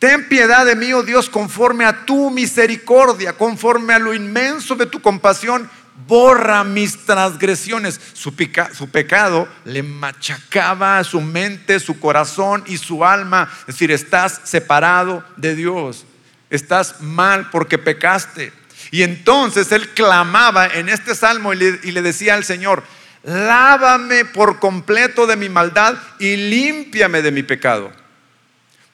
Ten 0.00 0.26
piedad 0.30 0.64
de 0.64 0.76
mí, 0.76 0.94
oh 0.94 1.02
Dios, 1.02 1.28
conforme 1.28 1.84
a 1.84 2.06
tu 2.06 2.30
misericordia, 2.30 3.34
conforme 3.34 3.92
a 3.92 3.98
lo 3.98 4.14
inmenso 4.14 4.74
de 4.74 4.86
tu 4.86 5.02
compasión, 5.02 5.68
borra 6.06 6.64
mis 6.64 7.04
transgresiones. 7.04 8.00
Su, 8.14 8.34
pecado 8.34 9.46
le 9.66 9.82
machacaba 9.82 11.04
su 11.04 11.20
mente, 11.20 11.78
su 11.78 12.00
corazón 12.00 12.64
y 12.66 12.78
su 12.78 13.04
alma. 13.04 13.50
Es 13.60 13.74
decir, 13.74 13.92
estás 13.92 14.40
separado 14.44 15.22
de 15.36 15.54
Dios, 15.54 16.06
estás 16.48 17.02
mal 17.02 17.50
porque 17.50 17.76
pecaste. 17.76 18.54
Y 18.90 19.02
entonces 19.02 19.70
él 19.72 19.88
clamaba 19.90 20.66
en 20.66 20.88
este 20.88 21.14
salmo 21.14 21.52
y 21.52 21.56
le 21.56 22.02
decía 22.02 22.34
al 22.34 22.44
Señor, 22.44 22.82
lávame 23.22 24.24
por 24.24 24.58
completo 24.58 25.26
de 25.26 25.36
mi 25.36 25.48
maldad 25.48 25.96
y 26.18 26.36
límpiame 26.36 27.22
de 27.22 27.30
mi 27.30 27.42
pecado 27.42 27.92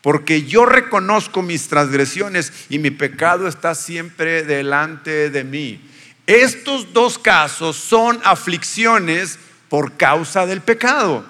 porque 0.07 0.45
yo 0.45 0.67
reconozco 0.67 1.43
mis 1.43 1.67
transgresiones 1.67 2.53
y 2.69 2.79
mi 2.79 2.93
pecado 2.93 3.49
está 3.49 3.75
siempre 3.75 4.45
delante 4.45 5.31
de 5.31 5.43
mí. 5.43 5.81
Estos 6.29 6.93
dos 6.93 7.19
casos 7.19 7.75
son 7.75 8.21
aflicciones 8.23 9.37
por 9.69 9.97
causa 9.97 10.47
del 10.47 10.61
pecado. 10.61 11.27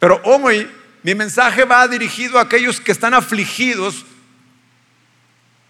Pero 0.00 0.20
hoy 0.24 0.68
mi 1.04 1.14
mensaje 1.14 1.64
va 1.64 1.86
dirigido 1.86 2.40
a 2.40 2.42
aquellos 2.42 2.80
que 2.80 2.90
están 2.90 3.14
afligidos 3.14 4.04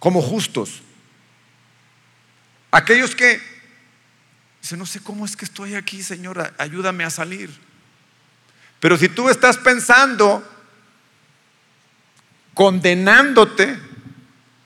como 0.04 0.20
justos. 0.20 0.82
Aquellos 2.70 3.16
que 3.16 3.40
dicen, 4.60 4.78
no 4.78 4.84
sé 4.84 5.00
cómo 5.00 5.24
es 5.24 5.34
que 5.34 5.46
estoy 5.46 5.76
aquí, 5.76 6.02
Señor, 6.02 6.52
ayúdame 6.58 7.04
a 7.04 7.10
salir. 7.10 7.50
Pero 8.80 8.98
si 8.98 9.08
tú 9.08 9.30
estás 9.30 9.56
pensando, 9.56 10.46
condenándote, 12.52 13.78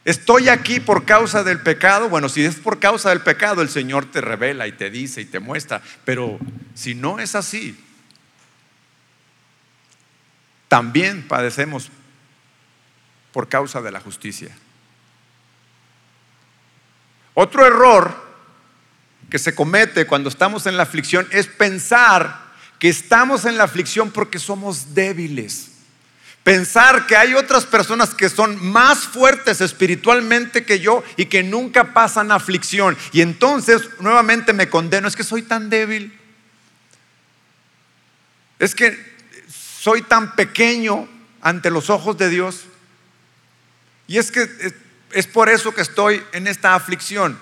estoy 0.04 0.48
aquí 0.48 0.80
por 0.80 1.04
causa 1.04 1.44
del 1.44 1.60
pecado, 1.60 2.08
bueno, 2.08 2.28
si 2.28 2.44
es 2.44 2.56
por 2.56 2.80
causa 2.80 3.10
del 3.10 3.20
pecado, 3.20 3.62
el 3.62 3.68
Señor 3.68 4.10
te 4.10 4.20
revela 4.20 4.66
y 4.66 4.72
te 4.72 4.90
dice 4.90 5.20
y 5.20 5.26
te 5.26 5.38
muestra, 5.38 5.80
pero 6.04 6.36
si 6.74 6.96
no 6.96 7.20
es 7.20 7.36
así, 7.36 7.78
también 10.66 11.28
padecemos 11.28 11.90
por 13.30 13.48
causa 13.48 13.80
de 13.80 13.92
la 13.92 14.00
justicia. 14.00 14.52
Otro 17.40 17.64
error 17.64 18.12
que 19.30 19.38
se 19.38 19.54
comete 19.54 20.08
cuando 20.08 20.28
estamos 20.28 20.66
en 20.66 20.76
la 20.76 20.82
aflicción 20.82 21.24
es 21.30 21.46
pensar 21.46 22.48
que 22.80 22.88
estamos 22.88 23.44
en 23.44 23.56
la 23.56 23.62
aflicción 23.62 24.10
porque 24.10 24.40
somos 24.40 24.92
débiles. 24.92 25.68
Pensar 26.42 27.06
que 27.06 27.16
hay 27.16 27.34
otras 27.34 27.64
personas 27.64 28.12
que 28.12 28.28
son 28.28 28.60
más 28.60 29.06
fuertes 29.06 29.60
espiritualmente 29.60 30.64
que 30.64 30.80
yo 30.80 31.04
y 31.16 31.26
que 31.26 31.44
nunca 31.44 31.94
pasan 31.94 32.32
aflicción. 32.32 32.96
Y 33.12 33.20
entonces 33.20 33.82
nuevamente 34.00 34.52
me 34.52 34.68
condeno, 34.68 35.06
es 35.06 35.14
que 35.14 35.22
soy 35.22 35.42
tan 35.42 35.70
débil. 35.70 36.18
Es 38.58 38.74
que 38.74 38.98
soy 39.48 40.02
tan 40.02 40.34
pequeño 40.34 41.08
ante 41.40 41.70
los 41.70 41.88
ojos 41.88 42.18
de 42.18 42.30
Dios. 42.30 42.64
Y 44.08 44.18
es 44.18 44.32
que 44.32 44.42
es 45.12 45.26
por 45.26 45.48
eso 45.48 45.74
que 45.74 45.82
estoy 45.82 46.22
en 46.32 46.46
esta 46.46 46.74
aflicción. 46.74 47.38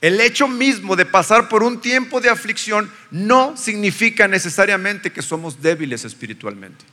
El 0.00 0.20
hecho 0.20 0.48
mismo 0.48 0.96
de 0.96 1.06
pasar 1.06 1.48
por 1.48 1.62
un 1.62 1.80
tiempo 1.80 2.20
de 2.20 2.28
aflicción 2.28 2.90
no 3.10 3.56
significa 3.56 4.26
necesariamente 4.26 5.12
que 5.12 5.22
somos 5.22 5.62
débiles 5.62 6.04
espiritualmente. 6.04 6.84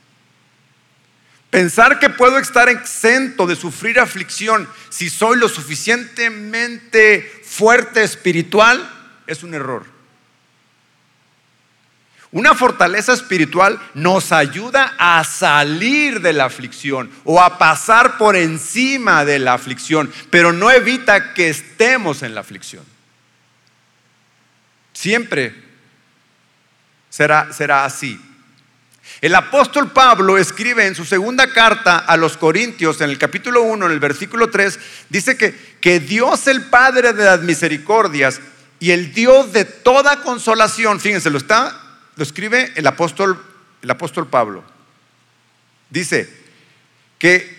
Pensar 1.50 1.98
que 1.98 2.12
puedo 2.12 2.38
estar 2.38 2.70
exento 2.70 3.48
de 3.48 3.56
sufrir 3.56 4.00
aflicción 4.00 4.70
si 4.90 5.10
soy 5.10 5.40
lo 5.40 5.50
suficientemente 5.50 7.42
fuerte 7.44 8.04
espiritual 8.04 8.88
es 9.26 9.42
un 9.42 9.56
error. 9.56 9.99
Una 12.32 12.54
fortaleza 12.54 13.14
espiritual 13.14 13.80
nos 13.96 14.32
ayuda 14.32 14.94
a 15.00 15.24
salir 15.24 16.22
de 16.22 16.32
la 16.32 16.46
aflicción 16.46 17.10
o 17.24 17.42
a 17.42 17.58
pasar 17.58 18.20
por 18.20 18.36
encima 18.36 19.26
de 19.26 19.40
la 19.40 19.54
aflicción, 19.54 20.12
pero 20.30 20.54
no 20.54 20.70
evita 20.70 21.34
que 21.34 21.50
estemos 21.50 22.22
en 22.22 22.36
la 22.36 22.42
aflicción. 22.42 22.84
Siempre 24.94 25.56
será, 27.10 27.52
será 27.52 27.84
así. 27.84 28.22
El 29.22 29.34
apóstol 29.34 29.92
Pablo 29.92 30.38
escribe 30.38 30.86
en 30.86 30.94
su 30.94 31.06
segunda 31.06 31.52
carta 31.52 31.98
a 31.98 32.16
los 32.16 32.38
Corintios, 32.38 33.02
en 33.02 33.10
el 33.10 33.18
capítulo 33.18 33.64
1, 33.64 33.88
en 33.88 33.92
el 33.92 34.00
versículo 34.00 34.52
3, 34.52 34.80
dice 35.10 35.36
que, 35.36 35.56
que 35.82 36.00
Dios 36.00 36.46
el 36.48 36.66
Padre 36.66 37.14
de 37.14 37.26
las 37.26 37.42
misericordias 37.42 38.40
y 38.80 38.92
el 38.92 39.14
Dios 39.14 39.52
de 39.52 39.66
toda 39.66 40.22
consolación, 40.22 41.00
fíjense, 41.00 41.32
lo 41.32 41.40
está, 41.40 41.89
lo 42.20 42.24
escribe 42.24 42.72
el 42.76 42.86
apóstol, 42.86 43.44
el 43.82 43.90
apóstol 43.90 44.28
Pablo. 44.28 44.64
Dice 45.90 46.30
que 47.18 47.58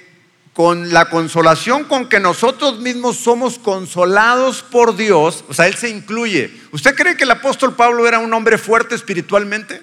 con 0.52 0.92
la 0.92 1.08
consolación 1.08 1.84
con 1.84 2.08
que 2.08 2.20
nosotros 2.20 2.78
mismos 2.78 3.16
somos 3.16 3.58
consolados 3.58 4.62
por 4.62 4.96
Dios, 4.96 5.44
o 5.48 5.54
sea, 5.54 5.66
Él 5.66 5.74
se 5.74 5.88
incluye. 5.88 6.52
¿Usted 6.70 6.94
cree 6.94 7.16
que 7.16 7.24
el 7.24 7.30
apóstol 7.32 7.74
Pablo 7.74 8.06
era 8.06 8.20
un 8.20 8.32
hombre 8.32 8.56
fuerte 8.56 8.94
espiritualmente? 8.94 9.82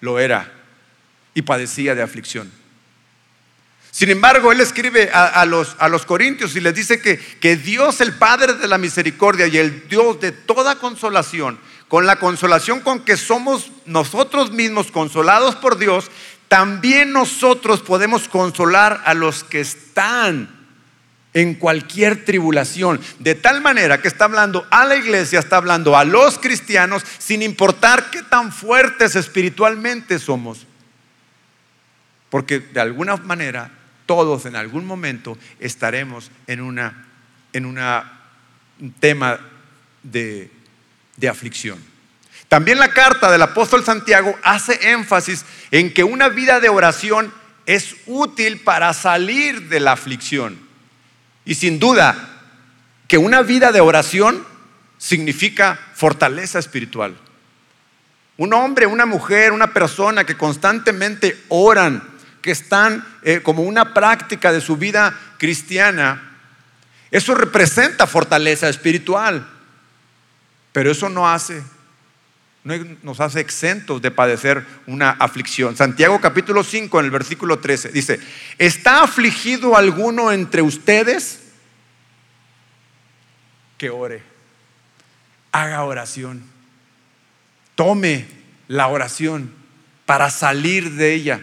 lo 0.00 0.18
era 0.18 0.52
y 1.34 1.42
padecía 1.42 1.94
de 1.94 2.02
aflicción. 2.02 2.50
Sin 3.98 4.10
embargo, 4.10 4.52
él 4.52 4.60
escribe 4.60 5.10
a, 5.12 5.44
los, 5.44 5.74
a 5.80 5.88
los, 5.88 6.06
corintios 6.06 6.54
y 6.54 6.60
les 6.60 6.72
dice 6.72 7.02
que, 7.02 7.18
que 7.18 7.56
Dios, 7.56 8.00
el 8.00 8.12
Padre 8.12 8.52
de 8.52 8.68
la 8.68 8.78
misericordia 8.78 9.48
y 9.48 9.58
el 9.58 9.88
Dios 9.88 10.20
de 10.20 10.30
toda 10.30 10.76
consolación, 10.76 11.58
con 11.88 12.06
la 12.06 12.14
consolación 12.20 12.78
con 12.78 13.00
que 13.00 13.16
somos 13.16 13.72
nosotros 13.86 14.52
mismos 14.52 14.92
consolados 14.92 15.56
por 15.56 15.78
Dios, 15.78 16.12
también 16.46 17.12
nosotros 17.12 17.80
podemos 17.80 18.28
consolar 18.28 19.02
a 19.04 19.14
los 19.14 19.42
que 19.42 19.58
están 19.58 20.48
en 21.34 21.54
cualquier 21.54 22.24
tribulación. 22.24 23.00
De 23.18 23.34
tal 23.34 23.60
manera 23.62 24.00
que 24.00 24.06
está 24.06 24.26
hablando 24.26 24.64
a 24.70 24.84
la 24.84 24.94
iglesia, 24.94 25.40
está 25.40 25.56
hablando 25.56 25.96
a 25.96 26.04
los 26.04 26.38
cristianos, 26.38 27.02
sin 27.18 27.42
importar 27.42 28.10
qué 28.12 28.22
tan 28.22 28.52
fuertes 28.52 29.16
espiritualmente 29.16 30.20
somos. 30.20 30.68
Porque 32.30 32.60
de 32.60 32.80
alguna 32.80 33.16
manera 33.16 33.72
todos 34.08 34.44
en 34.46 34.56
algún 34.56 34.84
momento 34.84 35.38
estaremos 35.60 36.32
en 36.48 36.62
una 36.62 37.04
en 37.52 37.66
una, 37.66 38.12
un 38.80 38.92
tema 38.92 39.38
de, 40.02 40.50
de 41.16 41.28
aflicción. 41.28 41.78
También 42.48 42.78
la 42.78 42.92
carta 42.92 43.30
del 43.30 43.42
apóstol 43.42 43.84
Santiago 43.84 44.34
hace 44.42 44.92
énfasis 44.92 45.44
en 45.70 45.92
que 45.92 46.04
una 46.04 46.28
vida 46.28 46.60
de 46.60 46.68
oración 46.68 47.32
es 47.66 47.96
útil 48.06 48.60
para 48.60 48.94
salir 48.94 49.68
de 49.68 49.80
la 49.80 49.92
aflicción. 49.92 50.58
Y 51.44 51.54
sin 51.54 51.78
duda 51.78 52.42
que 53.06 53.18
una 53.18 53.42
vida 53.42 53.72
de 53.72 53.80
oración 53.80 54.46
significa 54.96 55.78
fortaleza 55.94 56.58
espiritual. 56.58 57.16
Un 58.38 58.54
hombre, 58.54 58.86
una 58.86 59.04
mujer, 59.04 59.52
una 59.52 59.72
persona 59.74 60.24
que 60.24 60.36
constantemente 60.36 61.42
oran, 61.48 62.02
que 62.48 62.52
están 62.52 63.06
eh, 63.24 63.42
como 63.42 63.62
una 63.62 63.92
práctica 63.92 64.52
de 64.52 64.62
su 64.62 64.78
vida 64.78 65.14
cristiana, 65.36 66.38
eso 67.10 67.34
representa 67.34 68.06
fortaleza 68.06 68.70
espiritual. 68.70 69.46
Pero 70.72 70.90
eso 70.90 71.10
no 71.10 71.28
hace 71.28 71.62
no 72.64 72.74
nos 73.02 73.20
hace 73.20 73.40
exentos 73.40 74.00
de 74.00 74.10
padecer 74.10 74.64
una 74.86 75.10
aflicción. 75.10 75.76
Santiago 75.76 76.22
capítulo 76.22 76.64
5 76.64 77.00
en 77.00 77.04
el 77.04 77.10
versículo 77.10 77.58
13 77.58 77.90
dice, 77.90 78.18
¿está 78.56 79.02
afligido 79.02 79.76
alguno 79.76 80.32
entre 80.32 80.62
ustedes? 80.62 81.40
Que 83.76 83.90
ore, 83.90 84.22
haga 85.52 85.84
oración, 85.84 86.42
tome 87.74 88.26
la 88.68 88.88
oración 88.88 89.52
para 90.06 90.30
salir 90.30 90.92
de 90.92 91.12
ella, 91.12 91.42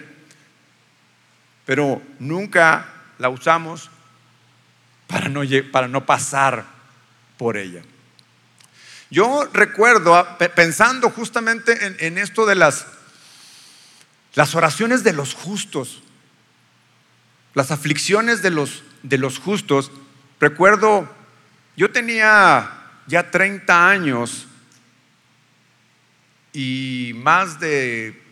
pero 1.65 2.01
nunca 2.19 2.87
la 3.17 3.29
usamos 3.29 3.89
para 5.07 5.29
no, 5.29 5.41
para 5.71 5.87
no 5.87 6.05
pasar 6.05 6.65
por 7.37 7.57
ella. 7.57 7.81
Yo 9.09 9.47
recuerdo, 9.53 10.15
ah, 10.15 10.37
pensando 10.37 11.09
justamente 11.09 12.05
en, 12.05 12.17
esto 12.17 12.45
de 12.45 12.55
las, 12.55 12.87
las 14.33 14.55
oraciones 14.55 15.03
de 15.03 15.13
los 15.13 15.33
justos, 15.33 16.01
las 17.53 17.71
aflicciones 17.71 18.41
de 18.41 18.49
los, 18.49 18.83
de 19.03 19.17
los 19.17 19.39
justos, 19.39 19.91
recuerdo, 20.39 21.09
yo 21.77 21.91
tenía 21.91 22.71
ya 23.07 23.31
30 23.31 23.89
años 23.89 24.47
y 26.51 27.11
más 27.15 27.59
de 27.59 28.24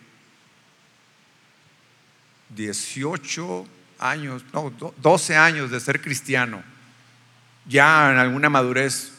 18 2.55 3.67
años, 3.99 4.43
no, 4.53 4.71
12 4.97 5.35
años 5.35 5.71
de 5.71 5.79
ser 5.79 6.01
cristiano, 6.01 6.63
ya 7.65 8.11
en 8.11 8.17
alguna 8.17 8.49
madurez 8.49 9.13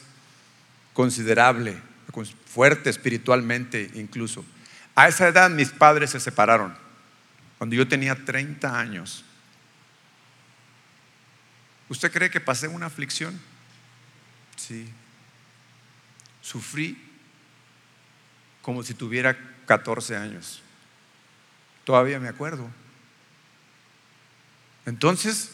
considerable, 0.93 1.81
fuerte 2.45 2.89
espiritualmente 2.89 3.91
incluso. 3.95 4.45
A 4.95 5.07
esa 5.07 5.27
edad 5.27 5.49
mis 5.49 5.69
padres 5.69 6.11
se 6.11 6.19
separaron, 6.19 6.75
cuando 7.57 7.75
yo 7.75 7.87
tenía 7.87 8.15
30 8.15 8.79
años. 8.79 9.25
¿Usted 11.89 12.11
cree 12.11 12.29
que 12.29 12.39
pasé 12.39 12.67
una 12.67 12.87
aflicción? 12.87 13.39
Sí. 14.55 14.89
Sufrí 16.41 16.97
como 18.61 18.81
si 18.83 18.93
tuviera 18.93 19.37
14 19.67 20.15
años. 20.15 20.61
Todavía 21.83 22.19
me 22.19 22.27
acuerdo. 22.27 22.67
Entonces, 24.85 25.51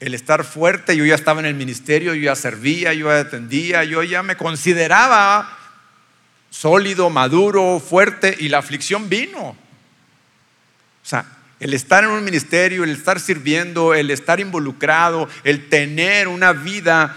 el 0.00 0.14
estar 0.14 0.44
fuerte, 0.44 0.96
yo 0.96 1.04
ya 1.04 1.14
estaba 1.14 1.40
en 1.40 1.46
el 1.46 1.54
ministerio, 1.54 2.14
yo 2.14 2.22
ya 2.22 2.36
servía, 2.36 2.94
yo 2.94 3.08
ya 3.08 3.20
atendía, 3.20 3.84
yo 3.84 4.02
ya 4.02 4.22
me 4.22 4.36
consideraba 4.36 5.58
sólido, 6.50 7.10
maduro, 7.10 7.80
fuerte 7.80 8.36
y 8.38 8.48
la 8.48 8.58
aflicción 8.58 9.08
vino. 9.08 9.40
O 9.42 9.56
sea, 11.02 11.24
el 11.60 11.74
estar 11.74 12.04
en 12.04 12.10
un 12.10 12.24
ministerio, 12.24 12.84
el 12.84 12.90
estar 12.90 13.20
sirviendo, 13.20 13.94
el 13.94 14.10
estar 14.10 14.40
involucrado, 14.40 15.28
el 15.44 15.68
tener 15.68 16.28
una 16.28 16.52
vida 16.52 17.14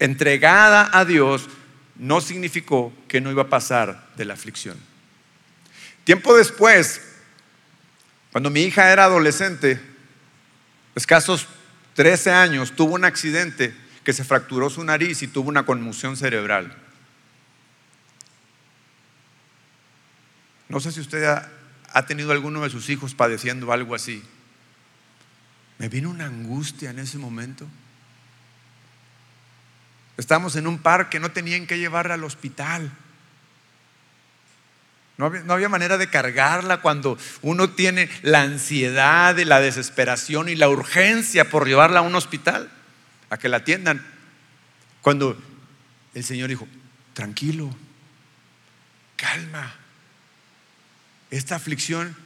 entregada 0.00 0.90
a 0.92 1.04
Dios, 1.04 1.48
no 1.96 2.20
significó 2.20 2.92
que 3.06 3.20
no 3.20 3.30
iba 3.30 3.42
a 3.42 3.48
pasar 3.48 4.08
de 4.16 4.24
la 4.24 4.34
aflicción. 4.34 4.76
Tiempo 6.02 6.36
después, 6.36 7.13
cuando 8.34 8.50
mi 8.50 8.62
hija 8.62 8.90
era 8.90 9.04
adolescente, 9.04 9.80
escasos 10.96 11.46
13 11.94 12.32
años, 12.32 12.72
tuvo 12.72 12.94
un 12.94 13.04
accidente 13.04 13.72
que 14.02 14.12
se 14.12 14.24
fracturó 14.24 14.68
su 14.70 14.82
nariz 14.82 15.22
y 15.22 15.28
tuvo 15.28 15.48
una 15.48 15.64
conmoción 15.64 16.16
cerebral. 16.16 16.76
No 20.68 20.80
sé 20.80 20.90
si 20.90 20.98
usted 20.98 21.22
ha, 21.22 22.06
tenido 22.06 22.32
alguno 22.32 22.64
de 22.64 22.70
sus 22.70 22.90
hijos 22.90 23.14
padeciendo 23.14 23.72
algo 23.72 23.94
así. 23.94 24.20
Me 25.78 25.88
vino 25.88 26.10
una 26.10 26.26
angustia 26.26 26.90
en 26.90 26.98
ese 26.98 27.18
momento. 27.18 27.68
Estamos 30.16 30.56
en 30.56 30.66
un 30.66 30.78
parque, 30.78 31.20
no 31.20 31.30
tenían 31.30 31.68
que 31.68 31.78
llevarla 31.78 32.14
al 32.14 32.24
hospital. 32.24 32.90
No 35.16 35.26
había, 35.26 35.68
manera 35.68 35.96
de 35.96 36.08
cargarla 36.08 36.80
cuando 36.80 37.16
uno 37.42 37.70
tiene 37.70 38.10
la 38.22 38.42
ansiedad, 38.42 39.38
la 39.38 39.60
desesperación 39.60 40.48
y 40.48 40.56
la 40.56 40.68
urgencia 40.68 41.48
por 41.50 41.68
llevarla 41.68 42.00
a 42.00 42.02
un 42.02 42.16
hospital, 42.16 42.68
a 43.30 43.36
que 43.36 43.48
la 43.48 43.58
atiendan. 43.58 44.04
Cuando 45.02 45.40
el 46.14 46.24
Señor 46.24 46.48
dijo, 46.48 46.66
tranquilo, 47.12 47.74
calma, 49.14 49.72
esta 51.30 51.54
aflicción 51.54 52.16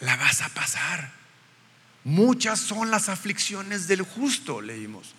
la 0.00 0.16
vas 0.16 0.42
a 0.42 0.50
pasar. 0.50 1.12
Muchas 2.04 2.60
son 2.60 2.90
las 2.90 3.08
aflicciones 3.08 3.88
del 3.88 4.02
justo, 4.02 4.60
leímos. 4.60 5.14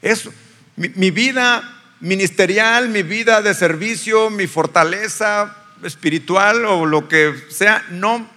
Eso, 0.00 0.34
mi 0.74 1.12
vida 1.12 1.82
ministerial, 2.00 2.88
mi 2.88 3.04
vida 3.04 3.42
de 3.42 3.54
servicio, 3.54 4.28
mi 4.28 4.48
fortaleza, 4.48 5.61
espiritual 5.82 6.64
o 6.64 6.86
lo 6.86 7.08
que 7.08 7.34
sea, 7.50 7.84
no 7.90 8.28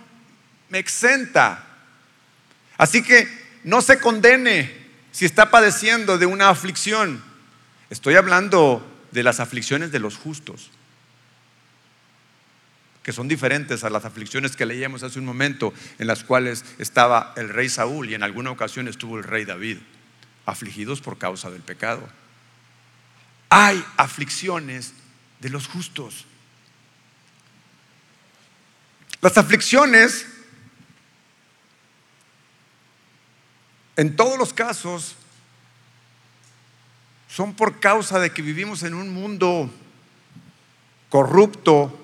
me 0.70 0.80
exenta. 0.80 1.66
Así 2.78 3.04
que 3.04 3.28
no 3.64 3.82
se 3.82 4.00
condene 4.00 4.86
si 5.12 5.26
está 5.26 5.50
padeciendo 5.50 6.18
de 6.18 6.26
una 6.26 6.50
aflicción. 6.50 7.24
Estoy 7.90 8.16
hablando 8.16 8.86
de 9.12 9.24
las 9.24 9.40
aflicciones 9.40 9.92
de 9.92 10.00
los 10.00 10.18
justos, 10.18 10.72
que 13.02 13.14
son 13.14 13.28
diferentes 13.28 13.84
a 13.84 13.90
las 13.90 14.04
aflicciones 14.04 14.56
que 14.56 14.66
leíamos 14.66 15.04
hace 15.04 15.20
un 15.20 15.26
momento, 15.26 15.74
en 16.00 16.08
las 16.08 16.24
cuales 16.24 16.66
estaba 16.80 17.34
el 17.38 17.50
rey 17.50 17.70
Saúl 17.70 18.10
y 18.10 18.16
en 18.16 18.24
alguna 18.24 18.52
ocasión 18.52 18.88
estuvo 18.88 19.18
el 19.18 19.24
rey 19.24 19.46
David, 19.46 19.78
afligidos 20.46 21.02
por 21.02 21.18
causa 21.18 21.50
del 21.50 21.62
pecado. 21.62 22.08
Hay 23.50 23.84
aflicciones 23.96 24.94
de 25.40 25.50
los 25.50 25.68
justos. 25.68 26.26
Las 29.22 29.38
aflicciones, 29.38 30.26
en 33.96 34.16
todos 34.16 34.38
los 34.38 34.54
casos, 34.54 35.16
son 37.28 37.54
por 37.54 37.80
causa 37.80 38.20
de 38.20 38.32
que 38.32 38.42
vivimos 38.42 38.84
en 38.84 38.94
un 38.94 39.10
mundo 39.10 39.70
corrupto, 41.10 42.02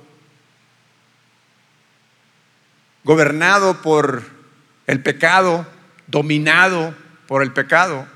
gobernado 3.04 3.82
por 3.82 4.24
el 4.88 5.02
pecado, 5.02 5.68
dominado 6.08 6.96
por 7.28 7.44
el 7.44 7.54
pecado. 7.54 8.08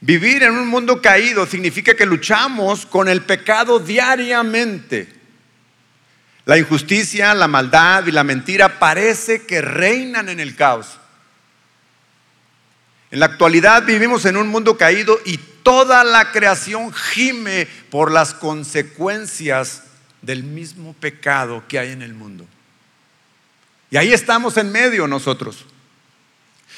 Vivir 0.00 0.42
en 0.42 0.54
un 0.56 0.68
mundo 0.68 1.00
caído 1.00 1.46
significa 1.46 1.94
que 1.94 2.06
luchamos 2.06 2.84
con 2.84 3.08
el 3.08 3.22
pecado 3.22 3.78
diariamente. 3.78 5.15
La 6.46 6.56
injusticia, 6.56 7.34
la 7.34 7.48
maldad 7.48 8.06
y 8.06 8.12
la 8.12 8.22
mentira 8.22 8.78
parece 8.78 9.44
que 9.46 9.60
reinan 9.60 10.28
en 10.28 10.38
el 10.38 10.54
caos. 10.54 10.98
En 13.10 13.18
la 13.18 13.26
actualidad 13.26 13.84
vivimos 13.84 14.24
en 14.26 14.36
un 14.36 14.46
mundo 14.46 14.78
caído 14.78 15.18
y 15.24 15.38
toda 15.38 16.04
la 16.04 16.30
creación 16.30 16.92
gime 16.92 17.66
por 17.90 18.12
las 18.12 18.32
consecuencias 18.32 19.82
del 20.22 20.44
mismo 20.44 20.94
pecado 20.94 21.64
que 21.66 21.80
hay 21.80 21.90
en 21.90 22.02
el 22.02 22.14
mundo. 22.14 22.46
Y 23.90 23.96
ahí 23.96 24.12
estamos 24.12 24.56
en 24.56 24.70
medio 24.70 25.08
nosotros. 25.08 25.64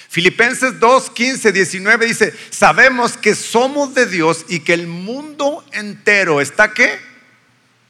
Filipenses 0.09 0.81
2, 0.81 1.11
15, 1.11 1.53
19 1.53 2.07
dice, 2.07 2.35
sabemos 2.49 3.19
que 3.19 3.35
somos 3.35 3.93
de 3.93 4.07
Dios 4.07 4.47
y 4.49 4.61
que 4.61 4.73
el 4.73 4.87
mundo 4.87 5.63
entero 5.73 6.41
está 6.41 6.73
qué? 6.73 6.99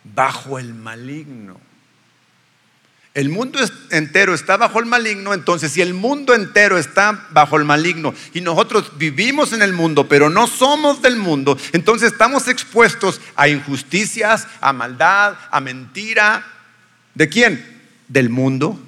Bajo 0.02 0.58
el 0.58 0.74
maligno. 0.74 1.67
El 3.18 3.30
mundo 3.30 3.58
entero 3.90 4.32
está 4.32 4.56
bajo 4.56 4.78
el 4.78 4.86
maligno, 4.86 5.34
entonces 5.34 5.72
si 5.72 5.82
el 5.82 5.92
mundo 5.92 6.34
entero 6.34 6.78
está 6.78 7.26
bajo 7.30 7.56
el 7.56 7.64
maligno 7.64 8.14
y 8.32 8.40
nosotros 8.40 8.96
vivimos 8.96 9.52
en 9.52 9.60
el 9.60 9.72
mundo, 9.72 10.08
pero 10.08 10.30
no 10.30 10.46
somos 10.46 11.02
del 11.02 11.16
mundo, 11.16 11.58
entonces 11.72 12.12
estamos 12.12 12.46
expuestos 12.46 13.20
a 13.34 13.48
injusticias, 13.48 14.46
a 14.60 14.72
maldad, 14.72 15.34
a 15.50 15.60
mentira. 15.60 16.46
¿De 17.12 17.28
quién? 17.28 17.82
Del 18.06 18.30
mundo. 18.30 18.78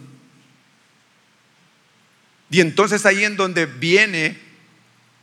Y 2.51 2.61
entonces 2.61 3.07
ahí 3.07 3.25
en 3.25 3.35
donde 3.35 3.66
viene 3.66 4.38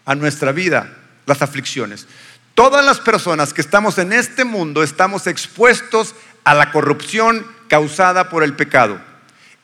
a 0.04 0.16
nuestra 0.16 0.52
vida 0.52 0.98
las 1.26 1.42
aflicciones. 1.42 2.08
Todas 2.56 2.84
las 2.84 3.00
personas 3.00 3.54
que 3.54 3.62
estamos 3.62 4.00
en 4.00 4.12
este 4.12 4.44
mundo 4.44 4.84
estamos 4.84 5.28
expuestos 5.28 6.14
a 6.44 6.54
la 6.54 6.74
corrupción 6.74 7.56
causada 7.68 8.30
por 8.30 8.44
el 8.44 8.56
pecado. 8.56 9.02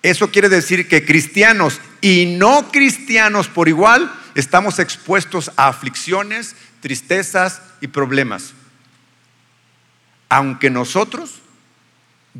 Eso 0.01 0.31
quiere 0.31 0.49
decir 0.49 0.87
que 0.87 1.05
cristianos 1.05 1.79
y 2.01 2.35
no 2.37 2.71
cristianos 2.71 3.47
por 3.47 3.69
igual 3.69 4.13
estamos 4.35 4.79
expuestos 4.79 5.51
a 5.55 5.69
aflicciones, 5.69 6.55
tristezas 6.81 7.61
y 7.79 7.87
problemas. 7.87 8.53
Aunque 10.27 10.69
nosotros 10.69 11.41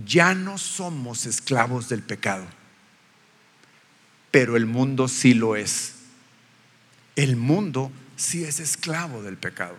ya 0.06 0.34
no 0.34 0.58
somos 0.58 1.26
esclavos 1.26 1.88
del 1.88 2.02
pecado, 2.02 2.46
pero 4.32 4.58
el 4.58 4.66
mundo 4.66 5.08
sí 5.08 5.34
lo 5.34 5.56
es. 5.56 5.94
El 7.16 7.36
mundo 7.36 7.92
sí 8.16 8.44
es 8.44 8.60
esclavo 8.60 9.22
del 9.22 9.38
pecado. 9.38 9.78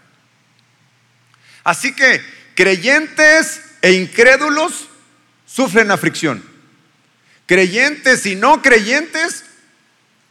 Así 1.65 1.95
que 1.95 2.23
creyentes 2.55 3.61
e 3.83 3.93
incrédulos 3.93 4.89
sufren 5.47 5.91
aflicción. 5.91 6.43
Creyentes 7.47 8.27
y 8.27 8.37
no 8.37 8.63
creyentes 8.63 9.45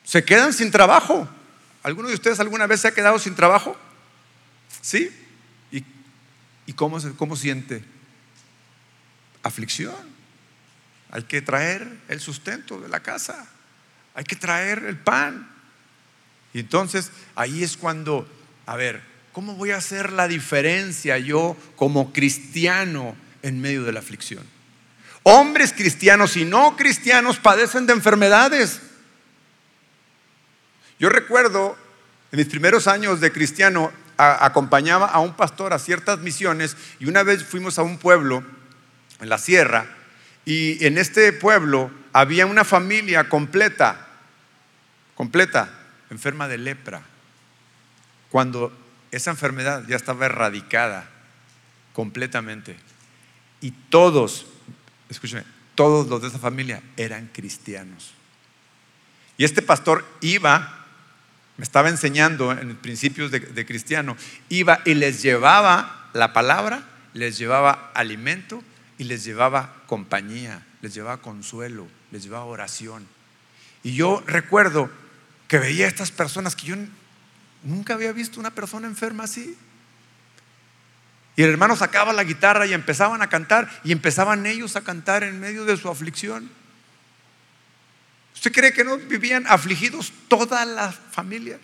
se 0.04 0.24
quedan 0.24 0.54
sin 0.54 0.72
trabajo. 0.72 1.30
¿Alguno 1.84 2.08
de 2.08 2.16
ustedes 2.16 2.40
alguna 2.40 2.68
vez 2.68 2.82
se 2.82 2.88
ha 2.88 2.94
quedado 2.94 3.20
sin 3.20 3.36
trabajo? 3.36 3.78
¿Sí? 4.82 5.12
¿Y, 6.66 6.74
cómo, 6.74 6.98
cómo 7.18 7.36
siente? 7.36 7.84
Aflicción. 9.44 9.94
Hay 11.12 11.24
que 11.24 11.42
traer 11.42 11.88
el 12.08 12.20
sustento 12.20 12.80
de 12.80 12.88
la 12.88 13.02
casa. 13.02 13.48
Hay 14.16 14.24
que 14.24 14.36
traer 14.36 14.84
el 14.86 14.98
pan. 14.98 15.50
Y 16.54 16.60
entonces 16.60 17.12
ahí 17.36 17.64
es 17.64 17.78
cuando, 17.78 18.28
a 18.66 18.76
ver, 18.76 19.02
¿cómo 19.34 19.56
voy 19.56 19.72
a 19.72 19.78
hacer 19.78 20.14
la 20.14 20.28
diferencia 20.28 21.18
yo 21.18 21.58
como 21.76 22.14
cristiano 22.14 23.16
en 23.42 23.60
medio 23.60 23.84
de 23.84 23.92
la 23.92 24.00
aflicción? 24.00 24.53
Hombres 25.24 25.74
cristianos 25.74 26.36
y 26.36 26.46
no 26.46 26.76
cristianos 26.76 27.40
padecen 27.40 27.86
de 27.86 27.94
enfermedades. 27.94 28.82
Yo 31.00 31.10
recuerdo 31.10 31.78
en 32.32 32.40
mis 32.40 32.48
primeros 32.48 32.88
años 32.88 33.22
de 33.22 33.32
cristiano 33.32 33.92
acompañaba 34.18 35.08
a 35.08 35.20
un 35.20 35.34
pastor 35.34 35.74
a 35.74 35.80
ciertas 35.80 36.20
misiones 36.20 36.78
y 37.00 37.06
una 37.06 37.24
vez 37.24 37.44
fuimos 37.44 37.80
a 37.80 37.84
un 37.84 37.98
pueblo 37.98 38.44
en 39.20 39.30
la 39.30 39.38
sierra 39.38 39.88
y 40.46 40.86
en 40.86 40.98
este 40.98 41.32
pueblo 41.34 41.90
había 42.12 42.46
una 42.46 42.64
familia 42.64 43.30
completa, 43.30 44.08
completa, 45.16 45.70
enferma 46.10 46.48
de 46.48 46.58
lepra, 46.58 47.02
cuando 48.30 48.72
esa 49.12 49.32
enfermedad 49.32 49.84
ya 49.88 49.96
estaba 49.96 50.26
erradicada 50.26 51.10
completamente. 51.94 52.78
Y 53.62 53.72
todos 53.72 54.48
escúcheme, 55.10 55.44
todos 55.76 56.08
los 56.08 56.22
de 56.22 56.28
esa 56.28 56.40
familia 56.40 56.82
eran 56.98 57.30
cristianos. 57.34 58.14
Y 59.38 59.44
este 59.44 59.62
pastor 59.62 60.06
iba, 60.22 60.86
me 61.58 61.64
estaba 61.64 61.90
enseñando 61.90 62.52
en 62.52 62.76
principios 62.76 63.32
de, 63.32 63.40
de 63.40 63.66
cristiano, 63.66 64.16
iba 64.50 64.82
y 64.86 64.94
les 64.94 65.22
llevaba 65.22 66.10
la 66.14 66.34
palabra, 66.34 66.84
les 67.14 67.38
llevaba 67.38 67.92
alimento 67.94 68.64
y 68.98 69.06
les 69.06 69.24
llevaba 69.24 69.84
compañía, 69.88 70.66
les 70.82 70.94
llevaba 70.94 71.22
consuelo, 71.22 71.88
les 72.12 72.24
llevaba 72.24 72.46
oración. 72.46 73.08
Y 73.84 73.96
yo 73.96 74.24
recuerdo 74.26 74.90
que 75.48 75.60
veía 75.60 75.86
a 75.86 75.90
estas 75.90 76.12
personas 76.12 76.56
que 76.56 76.68
yo 76.68 76.76
nunca 77.64 77.94
había 77.94 78.12
visto 78.12 78.40
una 78.40 78.52
persona 78.52 78.88
enferma 78.88 79.24
así. 79.24 79.58
Y 81.36 81.44
el 81.44 81.50
hermano 81.50 81.76
sacaba 81.76 82.14
la 82.14 82.24
guitarra 82.24 82.66
y 82.66 82.74
empezaban 82.74 83.22
a 83.22 83.30
cantar 83.30 83.70
y 83.84 83.92
empezaban 83.92 84.46
ellos 84.46 84.76
a 84.76 84.82
cantar 84.82 85.24
en 85.24 85.40
medio 85.40 85.66
de 85.66 85.78
su 85.78 85.90
aflicción. 85.90 86.50
¿Usted 88.36 88.52
cree 88.52 88.74
que 88.74 88.84
no 88.84 88.98
vivían 88.98 89.46
afligidos 89.48 90.12
toda 90.28 90.64
la 90.66 90.92
familia? 90.92 91.60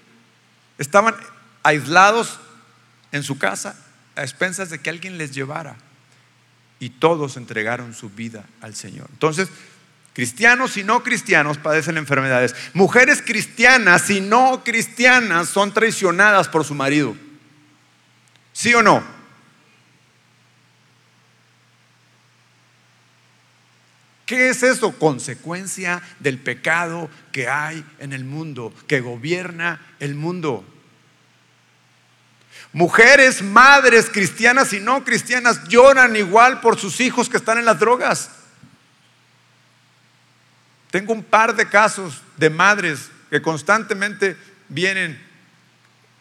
Estaban 0.78 1.16
aislados 1.62 2.40
en 3.12 3.24
su 3.24 3.38
casa 3.38 3.76
a 4.16 4.24
expensas 4.24 4.70
de 4.70 4.80
que 4.80 4.90
alguien 4.90 5.18
les 5.18 5.32
llevara. 5.32 5.76
Y 6.80 6.92
todos 6.92 7.36
entregaron 7.36 7.94
su 7.94 8.10
vida 8.10 8.46
al 8.62 8.74
Señor. 8.74 9.08
Entonces, 9.12 9.50
cristianos 10.14 10.78
y 10.78 10.84
no 10.84 11.04
cristianos 11.04 11.58
padecen 11.58 11.98
enfermedades. 11.98 12.56
Mujeres 12.74 13.22
cristianas 13.22 14.10
y 14.10 14.22
no 14.22 14.64
cristianas 14.64 15.50
son 15.50 15.74
traicionadas 15.74 16.48
por 16.48 16.64
su 16.64 16.74
marido. 16.74 17.16
¿Sí 18.54 18.74
o 18.74 18.82
no? 18.82 19.19
¿Qué 24.30 24.50
es 24.50 24.62
eso? 24.62 24.92
Consecuencia 24.92 26.04
del 26.20 26.38
pecado 26.38 27.10
que 27.32 27.48
hay 27.48 27.84
en 27.98 28.14
el 28.14 28.24
mundo, 28.24 28.72
que 28.86 29.02
gobierna 29.02 29.82
el 30.00 30.14
mundo. 30.14 30.64
Mujeres, 32.72 33.42
madres 33.42 34.08
cristianas 34.12 34.72
y 34.74 34.82
no 34.82 35.04
cristianas 35.04 35.68
lloran 35.68 36.16
igual 36.16 36.62
por 36.62 36.80
sus 36.80 37.00
hijos 37.00 37.28
que 37.28 37.38
están 37.38 37.58
en 37.58 37.66
las 37.66 37.80
drogas. 37.80 38.30
Tengo 40.92 41.14
un 41.14 41.24
par 41.24 41.56
de 41.56 41.68
casos 41.68 42.22
de 42.38 42.52
madres 42.52 43.10
que 43.32 43.42
constantemente 43.42 44.38
vienen 44.68 45.20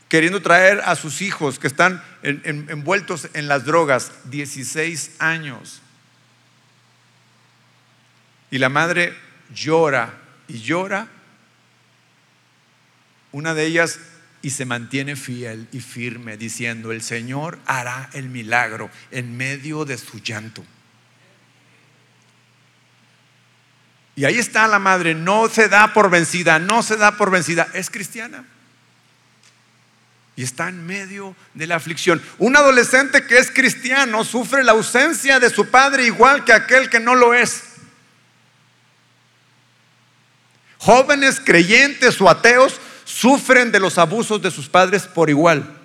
queriendo 0.09 0.41
traer 0.41 0.81
a 0.87 0.97
sus 0.97 1.21
hijos 1.21 1.59
que 1.59 1.67
están 1.67 2.03
envueltos 2.23 3.29
en 3.35 3.49
las 3.49 3.67
drogas, 3.67 4.13
16 4.31 5.17
años. 5.19 5.83
Y 8.51 8.59
la 8.59 8.69
madre 8.69 9.17
llora 9.55 10.15
y 10.47 10.61
llora. 10.61 11.09
Una 13.33 13.55
de 13.55 13.67
ellas 13.67 13.99
y 14.41 14.51
se 14.51 14.65
mantiene 14.65 15.17
fiel 15.17 15.69
y 15.73 15.81
firme 15.81 16.37
diciendo, 16.37 16.93
el 16.93 17.03
Señor 17.03 17.59
hará 17.67 18.09
el 18.13 18.29
milagro 18.29 18.91
en 19.11 19.37
medio 19.37 19.85
de 19.85 19.99
su 19.99 20.21
llanto. 20.21 20.65
Y 24.15 24.25
ahí 24.25 24.39
está 24.39 24.67
la 24.67 24.79
madre, 24.79 25.15
no 25.15 25.49
se 25.49 25.69
da 25.69 25.93
por 25.93 26.11
vencida, 26.11 26.59
no 26.59 26.83
se 26.83 26.97
da 26.97 27.17
por 27.17 27.31
vencida, 27.31 27.69
es 27.73 27.89
cristiana. 27.89 28.45
Y 30.35 30.43
está 30.43 30.69
en 30.69 30.87
medio 30.87 31.37
de 31.55 31.67
la 31.67 31.77
aflicción. 31.77 32.23
Un 32.39 32.57
adolescente 32.57 33.27
que 33.27 33.39
es 33.39 33.51
cristiano 33.51 34.25
sufre 34.25 34.65
la 34.65 34.73
ausencia 34.73 35.39
de 35.39 35.51
su 35.51 35.69
padre 35.69 36.05
igual 36.05 36.45
que 36.45 36.53
aquel 36.53 36.91
que 36.91 37.01
no 37.01 37.15
lo 37.15 37.35
es. 37.35 37.63
Jóvenes 40.79 41.41
creyentes 41.41 42.21
o 42.21 42.31
ateos 42.31 42.81
sufren 43.05 43.73
de 43.73 43.81
los 43.81 43.99
abusos 43.99 44.41
de 44.41 44.51
sus 44.51 44.69
padres 44.69 45.07
por 45.07 45.29
igual. 45.29 45.77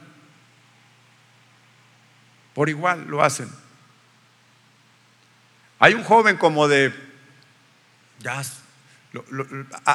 Por 2.53 2.69
igual 2.69 3.05
lo 3.07 3.23
hacen. 3.23 3.49
Hay 5.79 5.95
un 5.95 6.03
joven 6.03 6.37
como 6.37 6.67
de, 6.67 6.93
ya 8.19 8.41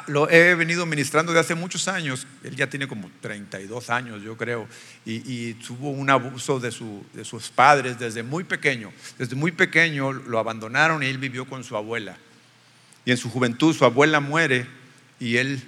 Lo, 0.07 0.29
he 0.29 0.55
venido 0.55 0.85
ministrando 0.85 1.33
de 1.33 1.41
hace 1.41 1.55
muchos 1.55 1.87
años. 1.89 2.27
Él 2.43 2.57
ya 2.57 2.69
tiene 2.69 2.89
como 2.89 3.11
32 3.21 3.91
años, 3.91 4.23
yo 4.23 4.37
creo. 4.37 4.69
Y, 5.07 5.55
tuvo 5.55 5.91
un 5.91 6.11
abuso 6.11 6.59
de, 6.59 6.75
de 7.15 7.25
sus 7.25 7.49
padres 7.51 7.99
desde 7.99 8.23
muy 8.23 8.45
pequeño. 8.45 8.93
Desde 9.17 9.37
muy 9.37 9.53
pequeño 9.53 10.13
lo 10.13 10.39
abandonaron 10.39 11.03
y 11.03 11.07
él 11.07 11.19
vivió 11.19 11.47
con 11.47 11.63
su 11.63 11.77
abuela. 11.77 12.17
Y 13.05 13.13
en 13.13 13.17
su 13.17 13.31
juventud 13.31 13.75
su 13.75 13.85
abuela 13.85 14.21
muere 14.21 14.67
y 15.21 15.37
él 15.37 15.63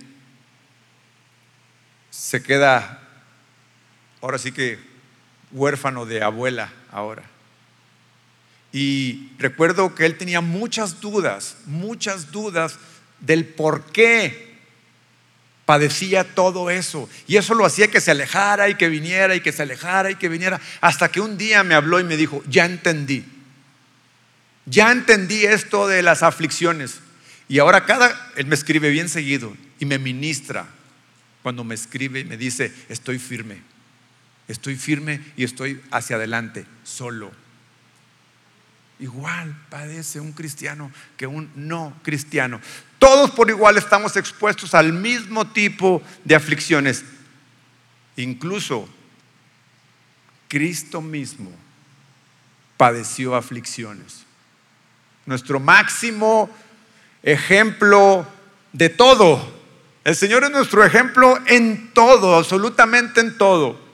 se 2.10 2.42
queda, 2.42 3.02
ahora 4.20 4.38
sí 4.38 4.52
que 4.52 4.78
huérfano 5.52 6.06
de 6.06 6.22
abuela 6.22 6.72
ahora. 6.90 7.22
Y 8.72 9.30
recuerdo 9.38 9.94
que 9.94 10.06
él 10.06 10.16
tenía 10.16 10.40
muchas 10.40 11.00
dudas, 11.00 11.56
muchas 11.66 12.30
dudas 12.30 12.78
del 13.20 13.44
por 13.44 13.84
qué 13.86 14.50
padecía 15.64 16.24
todo 16.24 16.70
eso. 16.70 17.08
Y 17.26 17.36
eso 17.36 17.54
lo 17.54 17.64
hacía 17.64 17.88
que 17.88 18.00
se 18.00 18.10
alejara 18.10 18.68
y 18.68 18.76
que 18.76 18.88
viniera 18.88 19.34
y 19.34 19.40
que 19.40 19.52
se 19.52 19.62
alejara 19.62 20.10
y 20.10 20.16
que 20.16 20.28
viniera. 20.28 20.60
Hasta 20.80 21.10
que 21.10 21.20
un 21.20 21.36
día 21.36 21.62
me 21.64 21.74
habló 21.74 22.00
y 22.00 22.04
me 22.04 22.16
dijo, 22.16 22.42
ya 22.48 22.64
entendí. 22.64 23.24
Ya 24.66 24.92
entendí 24.92 25.44
esto 25.44 25.88
de 25.88 26.02
las 26.02 26.22
aflicciones. 26.22 27.00
Y 27.50 27.58
ahora 27.58 27.84
cada, 27.84 28.32
él 28.36 28.46
me 28.46 28.54
escribe 28.54 28.88
bien 28.88 29.10
seguido 29.10 29.54
y 29.78 29.84
me 29.84 29.98
ministra 29.98 30.66
cuando 31.42 31.64
me 31.64 31.74
escribe 31.74 32.24
me 32.24 32.38
dice, 32.38 32.72
estoy 32.88 33.18
firme. 33.18 33.60
Estoy 34.48 34.76
firme 34.76 35.20
y 35.36 35.44
estoy 35.44 35.82
hacia 35.90 36.16
adelante, 36.16 36.64
solo 36.82 37.30
igual 39.00 39.56
padece 39.70 40.20
un 40.20 40.32
cristiano 40.32 40.92
que 41.16 41.26
un 41.26 41.50
no 41.56 41.94
cristiano. 42.02 42.60
Todos 42.98 43.30
por 43.30 43.48
igual 43.48 43.78
estamos 43.78 44.16
expuestos 44.16 44.74
al 44.74 44.92
mismo 44.92 45.46
tipo 45.46 46.02
de 46.24 46.34
aflicciones. 46.34 47.04
Incluso 48.16 48.88
Cristo 50.48 51.00
mismo 51.00 51.50
padeció 52.76 53.34
aflicciones. 53.34 54.24
Nuestro 55.24 55.58
máximo 55.58 56.50
ejemplo 57.22 58.26
de 58.72 58.88
todo. 58.88 59.60
El 60.04 60.16
Señor 60.16 60.44
es 60.44 60.50
nuestro 60.50 60.84
ejemplo 60.84 61.38
en 61.46 61.92
todo, 61.92 62.36
absolutamente 62.36 63.20
en 63.20 63.36
todo 63.36 63.90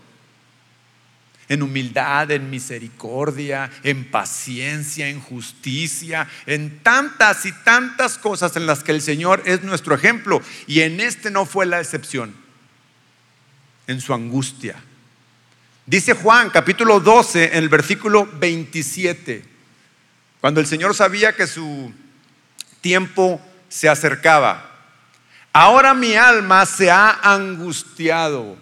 en 1.48 1.62
humildad, 1.62 2.30
en 2.30 2.50
misericordia, 2.50 3.70
en 3.82 4.04
paciencia, 4.10 5.08
en 5.08 5.20
justicia, 5.20 6.28
en 6.46 6.80
tantas 6.80 7.46
y 7.46 7.52
tantas 7.52 8.18
cosas 8.18 8.56
en 8.56 8.66
las 8.66 8.82
que 8.82 8.92
el 8.92 9.02
Señor 9.02 9.42
es 9.44 9.62
nuestro 9.62 9.94
ejemplo. 9.94 10.42
Y 10.66 10.80
en 10.80 11.00
este 11.00 11.30
no 11.30 11.46
fue 11.46 11.66
la 11.66 11.80
excepción, 11.80 12.34
en 13.86 14.00
su 14.00 14.12
angustia. 14.12 14.76
Dice 15.86 16.14
Juan 16.14 16.50
capítulo 16.50 16.98
12 16.98 17.44
en 17.52 17.58
el 17.58 17.68
versículo 17.68 18.28
27, 18.40 19.44
cuando 20.40 20.60
el 20.60 20.66
Señor 20.66 20.94
sabía 20.94 21.36
que 21.36 21.46
su 21.46 21.92
tiempo 22.86 23.40
se 23.68 23.88
acercaba. 23.88 24.64
Ahora 25.52 25.92
mi 25.92 26.14
alma 26.14 26.64
se 26.66 26.88
ha 26.88 27.18
angustiado. 27.20 28.56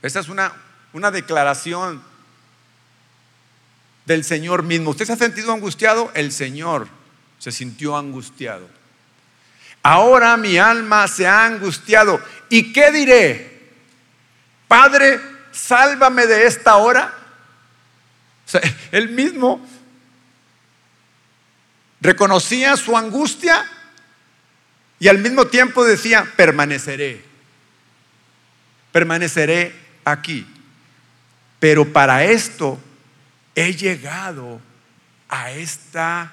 Esa 0.00 0.20
es 0.20 0.30
una, 0.30 0.50
una 0.94 1.10
declaración 1.10 2.02
del 4.06 4.24
Señor 4.24 4.62
mismo. 4.62 4.88
¿Usted 4.88 5.04
se 5.04 5.12
ha 5.12 5.16
sentido 5.16 5.52
angustiado? 5.52 6.10
El 6.14 6.32
Señor 6.32 6.88
se 7.38 7.52
sintió 7.52 7.98
angustiado. 7.98 8.66
Ahora 9.82 10.38
mi 10.38 10.56
alma 10.56 11.06
se 11.06 11.26
ha 11.26 11.44
angustiado. 11.44 12.18
¿Y 12.48 12.72
qué 12.72 12.90
diré? 12.92 13.72
Padre, 14.68 15.20
sálvame 15.52 16.26
de 16.26 16.46
esta 16.46 16.76
hora. 16.76 17.12
O 18.46 18.50
sea, 18.50 18.62
él 18.90 19.10
mismo 19.10 19.60
reconocía 22.00 22.76
su 22.76 22.96
angustia 22.96 23.64
y 24.98 25.08
al 25.08 25.18
mismo 25.18 25.46
tiempo 25.46 25.84
decía, 25.84 26.30
permaneceré, 26.36 27.24
permaneceré 28.92 29.74
aquí. 30.04 30.46
Pero 31.58 31.92
para 31.92 32.24
esto 32.24 32.78
he 33.54 33.74
llegado 33.74 34.60
a 35.28 35.50
esta 35.52 36.32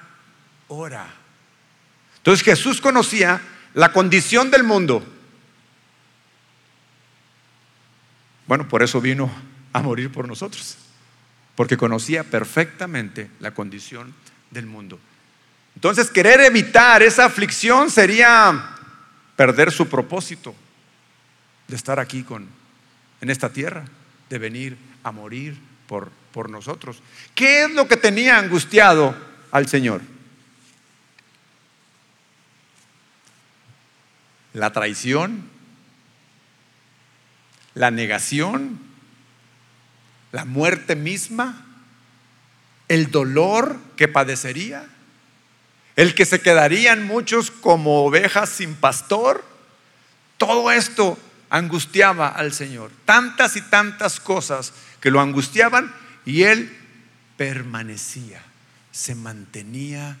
hora. 0.68 1.06
Entonces 2.18 2.44
Jesús 2.44 2.80
conocía 2.80 3.40
la 3.74 3.92
condición 3.92 4.50
del 4.50 4.64
mundo. 4.64 5.06
Bueno, 8.46 8.66
por 8.68 8.82
eso 8.82 9.00
vino 9.00 9.30
a 9.72 9.80
morir 9.82 10.10
por 10.10 10.26
nosotros, 10.26 10.76
porque 11.54 11.76
conocía 11.76 12.24
perfectamente 12.24 13.30
la 13.40 13.52
condición 13.52 14.14
del 14.50 14.66
mundo. 14.66 14.98
Entonces, 15.78 16.10
querer 16.10 16.40
evitar 16.40 17.04
esa 17.04 17.26
aflicción 17.26 17.88
sería 17.88 18.74
perder 19.36 19.70
su 19.70 19.88
propósito 19.88 20.52
de 21.68 21.76
estar 21.76 22.00
aquí 22.00 22.24
con 22.24 22.48
en 23.20 23.30
esta 23.30 23.48
tierra, 23.48 23.84
de 24.28 24.38
venir 24.38 24.76
a 25.04 25.12
morir 25.12 25.56
por 25.86 26.10
por 26.32 26.50
nosotros. 26.50 27.02
¿Qué 27.34 27.64
es 27.64 27.70
lo 27.72 27.88
que 27.88 27.96
tenía 27.96 28.38
angustiado 28.38 29.16
al 29.50 29.68
Señor? 29.68 30.02
La 34.52 34.72
traición, 34.72 35.48
la 37.74 37.90
negación, 37.90 38.78
la 40.32 40.44
muerte 40.44 40.96
misma, 40.96 41.64
el 42.88 43.10
dolor 43.10 43.78
que 43.96 44.08
padecería, 44.08 44.86
el 45.98 46.14
que 46.14 46.24
se 46.24 46.40
quedarían 46.40 47.04
muchos 47.04 47.50
como 47.50 48.04
ovejas 48.04 48.50
sin 48.50 48.76
pastor. 48.76 49.44
Todo 50.36 50.70
esto 50.70 51.18
angustiaba 51.50 52.28
al 52.28 52.52
Señor. 52.52 52.92
Tantas 53.04 53.56
y 53.56 53.62
tantas 53.62 54.20
cosas 54.20 54.72
que 55.00 55.10
lo 55.10 55.20
angustiaban 55.20 55.92
y 56.24 56.44
él 56.44 56.72
permanecía, 57.36 58.40
se 58.92 59.16
mantenía 59.16 60.16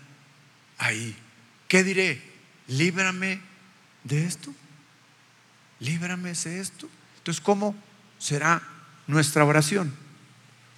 ahí. 0.78 1.16
¿Qué 1.68 1.84
diré? 1.84 2.22
Líbrame 2.66 3.40
de 4.02 4.26
esto. 4.26 4.52
Líbrame 5.78 6.32
de 6.32 6.60
esto. 6.60 6.88
Entonces, 7.18 7.40
¿cómo 7.40 7.76
será 8.18 8.62
nuestra 9.06 9.44
oración? 9.44 9.94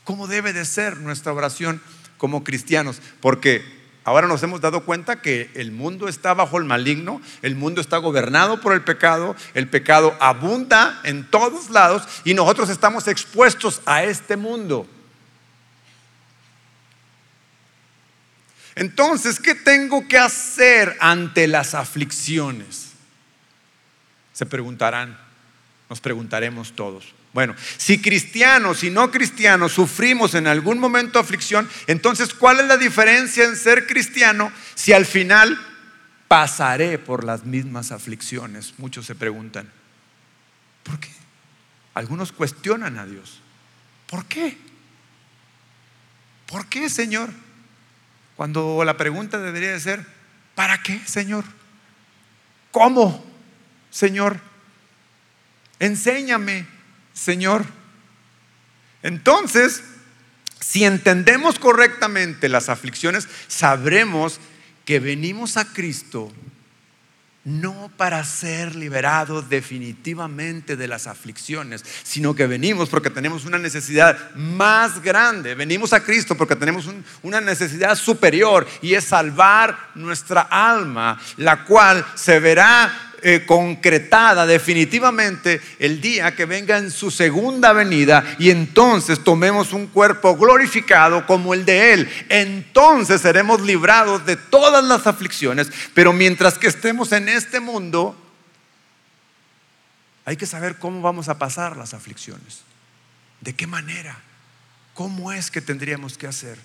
¿Cómo 0.04 0.26
debe 0.26 0.52
de 0.52 0.66
ser 0.66 0.98
nuestra 0.98 1.32
oración 1.32 1.80
como 2.18 2.44
cristianos? 2.44 3.00
Porque 3.22 3.79
ahora 4.04 4.26
nos 4.26 4.42
hemos 4.42 4.60
dado 4.60 4.84
cuenta 4.84 5.20
que 5.20 5.50
el 5.54 5.72
mundo 5.72 6.08
está 6.08 6.34
bajo 6.34 6.58
el 6.58 6.64
maligno, 6.64 7.20
el 7.42 7.54
mundo 7.54 7.80
está 7.80 7.98
gobernado 7.98 8.60
por 8.60 8.72
el 8.72 8.82
pecado, 8.82 9.36
el 9.54 9.68
pecado 9.68 10.16
abunda 10.20 11.00
en 11.04 11.24
todos 11.24 11.70
lados 11.70 12.02
y 12.24 12.34
nosotros 12.34 12.70
estamos 12.70 13.08
expuestos 13.08 13.82
a 13.86 14.04
este 14.04 14.36
mundo. 14.36 14.88
Entonces, 18.74 19.38
¿qué 19.38 19.54
tengo 19.54 20.08
que 20.08 20.16
hacer 20.16 20.96
ante 21.00 21.46
las 21.46 21.74
aflicciones? 21.74 22.92
Se 24.32 24.46
preguntarán, 24.46 25.18
nos 25.90 26.00
preguntaremos 26.00 26.72
todos. 26.72 27.19
Bueno, 27.32 27.54
si 27.76 28.02
cristianos 28.02 28.82
y 28.82 28.90
no 28.90 29.10
cristianos 29.10 29.72
sufrimos 29.72 30.34
en 30.34 30.48
algún 30.48 30.78
momento 30.78 31.18
aflicción, 31.18 31.68
entonces 31.86 32.34
¿cuál 32.34 32.60
es 32.60 32.66
la 32.66 32.76
diferencia 32.76 33.44
en 33.44 33.56
ser 33.56 33.86
cristiano 33.86 34.50
si 34.74 34.92
al 34.92 35.06
final 35.06 35.58
pasaré 36.26 36.98
por 36.98 37.22
las 37.22 37.44
mismas 37.44 37.92
aflicciones? 37.92 38.74
Muchos 38.78 39.06
se 39.06 39.14
preguntan, 39.14 39.70
¿por 40.82 40.98
qué? 40.98 41.10
Algunos 41.94 42.32
cuestionan 42.32 42.98
a 42.98 43.06
Dios. 43.06 43.40
¿Por 44.08 44.24
qué? 44.26 44.56
¿Por 46.46 46.66
qué, 46.66 46.90
Señor? 46.90 47.30
Cuando 48.34 48.82
la 48.84 48.96
pregunta 48.96 49.38
debería 49.38 49.70
de 49.70 49.78
ser, 49.78 50.04
¿para 50.56 50.82
qué, 50.82 51.00
Señor? 51.06 51.44
¿Cómo, 52.72 53.24
Señor? 53.90 54.40
Enséñame, 55.78 56.66
Señor. 57.20 57.64
Entonces, 59.02 59.82
si 60.58 60.84
entendemos 60.84 61.58
correctamente 61.58 62.48
las 62.48 62.68
aflicciones, 62.68 63.28
sabremos 63.48 64.40
que 64.84 65.00
venimos 65.00 65.56
a 65.56 65.66
Cristo 65.66 66.32
no 67.44 67.90
para 67.96 68.22
ser 68.24 68.74
liberados 68.74 69.48
definitivamente 69.48 70.76
de 70.76 70.86
las 70.86 71.06
aflicciones, 71.06 71.82
sino 72.02 72.34
que 72.34 72.46
venimos 72.46 72.90
porque 72.90 73.08
tenemos 73.08 73.46
una 73.46 73.58
necesidad 73.58 74.34
más 74.34 75.02
grande. 75.02 75.54
Venimos 75.54 75.94
a 75.94 76.04
Cristo 76.04 76.36
porque 76.36 76.54
tenemos 76.54 76.88
una 77.22 77.40
necesidad 77.40 77.96
superior 77.96 78.66
y 78.82 78.94
es 78.94 79.04
salvar 79.04 79.90
nuestra 79.94 80.42
alma, 80.42 81.18
la 81.38 81.64
cual 81.64 82.04
se 82.14 82.40
verá 82.40 83.09
eh, 83.22 83.44
concretada 83.46 84.46
definitivamente 84.46 85.60
el 85.78 86.00
día 86.00 86.34
que 86.34 86.44
venga 86.46 86.78
en 86.78 86.90
su 86.90 87.10
segunda 87.10 87.72
venida 87.72 88.36
y 88.38 88.50
entonces 88.50 89.22
tomemos 89.22 89.72
un 89.72 89.86
cuerpo 89.88 90.36
glorificado 90.36 91.26
como 91.26 91.54
el 91.54 91.64
de 91.64 91.92
Él. 91.92 92.08
Entonces 92.28 93.20
seremos 93.20 93.60
librados 93.60 94.24
de 94.26 94.36
todas 94.36 94.84
las 94.84 95.06
aflicciones, 95.06 95.70
pero 95.94 96.12
mientras 96.12 96.58
que 96.58 96.68
estemos 96.68 97.12
en 97.12 97.28
este 97.28 97.60
mundo, 97.60 98.16
hay 100.24 100.36
que 100.36 100.46
saber 100.46 100.76
cómo 100.78 101.00
vamos 101.00 101.28
a 101.28 101.38
pasar 101.38 101.76
las 101.76 101.94
aflicciones. 101.94 102.62
¿De 103.40 103.54
qué 103.54 103.66
manera? 103.66 104.18
¿Cómo 104.94 105.32
es 105.32 105.50
que 105.50 105.60
tendríamos 105.60 106.18
que 106.18 106.26
hacer? 106.26 106.58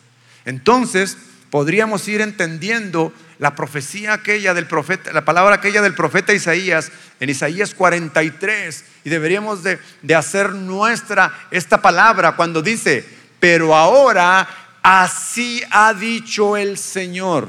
Entonces, 0.45 1.17
podríamos 1.55 2.05
ir 2.09 2.19
entendiendo 2.19 3.13
la 3.39 3.55
profecía 3.55 4.11
aquella 4.11 4.53
del 4.53 4.67
profeta, 4.67 5.13
la 5.13 5.23
palabra 5.23 5.55
aquella 5.55 5.81
del 5.81 5.95
profeta 5.95 6.33
Isaías 6.33 6.91
en 7.21 7.29
Isaías 7.29 7.73
43 7.73 8.83
y 9.05 9.09
deberíamos 9.09 9.63
de, 9.63 9.79
de 10.01 10.15
hacer 10.15 10.49
nuestra 10.49 11.47
esta 11.51 11.81
palabra 11.81 12.35
cuando 12.35 12.61
dice, 12.61 13.07
pero 13.39 13.73
ahora 13.73 14.45
así 14.83 15.63
ha 15.71 15.93
dicho 15.93 16.57
el 16.57 16.77
Señor. 16.77 17.47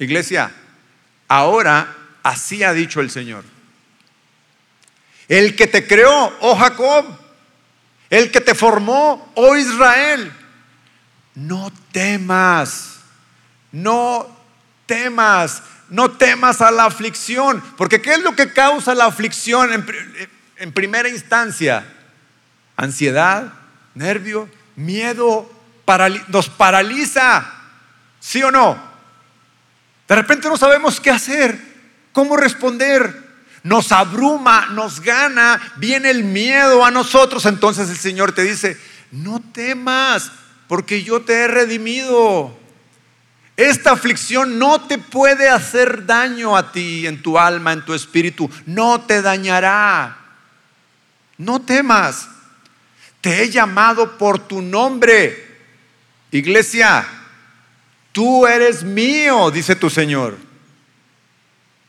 Iglesia, 0.00 0.50
ahora 1.28 1.94
así 2.24 2.64
ha 2.64 2.72
dicho 2.72 3.00
el 3.00 3.12
Señor. 3.12 3.44
El 5.28 5.54
que 5.54 5.68
te 5.68 5.86
creó, 5.86 6.36
oh 6.40 6.56
Jacob, 6.56 7.16
el 8.10 8.32
que 8.32 8.40
te 8.40 8.56
formó, 8.56 9.30
oh 9.36 9.54
Israel, 9.54 10.32
no 11.36 11.72
temas 11.92 12.93
no 13.74 14.28
temas, 14.86 15.62
no 15.90 16.12
temas 16.12 16.60
a 16.60 16.70
la 16.70 16.84
aflicción, 16.84 17.60
porque 17.76 18.00
¿qué 18.00 18.14
es 18.14 18.22
lo 18.22 18.36
que 18.36 18.52
causa 18.52 18.94
la 18.94 19.06
aflicción 19.06 19.70
en, 20.58 20.72
primera 20.72 21.08
instancia? 21.08 21.84
Ansiedad, 22.76 23.52
nervio, 23.94 24.48
miedo, 24.76 25.50
nos 26.28 26.48
paraliza, 26.48 27.52
¿sí 28.20 28.44
o 28.44 28.52
no? 28.52 28.78
De 30.06 30.14
repente 30.14 30.48
no 30.48 30.56
sabemos 30.56 31.00
qué 31.00 31.10
hacer, 31.10 31.58
cómo 32.12 32.36
responder. 32.36 33.24
Nos 33.64 33.90
abruma, 33.90 34.66
nos 34.66 35.00
gana, 35.00 35.60
viene 35.76 36.10
el 36.10 36.22
miedo 36.22 36.84
a 36.84 36.90
nosotros. 36.90 37.46
Entonces 37.46 37.88
el 37.88 37.96
Señor 37.96 38.32
te 38.32 38.42
dice, 38.42 38.78
no 39.10 39.40
temas, 39.40 40.30
porque 40.68 41.02
yo 41.02 41.22
te 41.22 41.32
he 41.32 41.48
redimido. 41.48 42.63
Esta 43.56 43.92
aflicción 43.92 44.58
no 44.58 44.80
te 44.80 44.98
puede 44.98 45.48
hacer 45.48 46.06
daño 46.06 46.56
a 46.56 46.72
ti, 46.72 47.06
en 47.06 47.22
tu 47.22 47.38
alma, 47.38 47.72
en 47.72 47.84
tu 47.84 47.94
espíritu. 47.94 48.50
No 48.66 49.02
te 49.02 49.22
dañará. 49.22 50.16
No 51.38 51.60
temas. 51.62 52.28
Te 53.20 53.42
he 53.42 53.50
llamado 53.50 54.18
por 54.18 54.40
tu 54.40 54.60
nombre. 54.60 55.56
Iglesia, 56.32 57.06
tú 58.10 58.44
eres 58.44 58.82
mío, 58.82 59.52
dice 59.52 59.76
tu 59.76 59.88
Señor. 59.88 60.36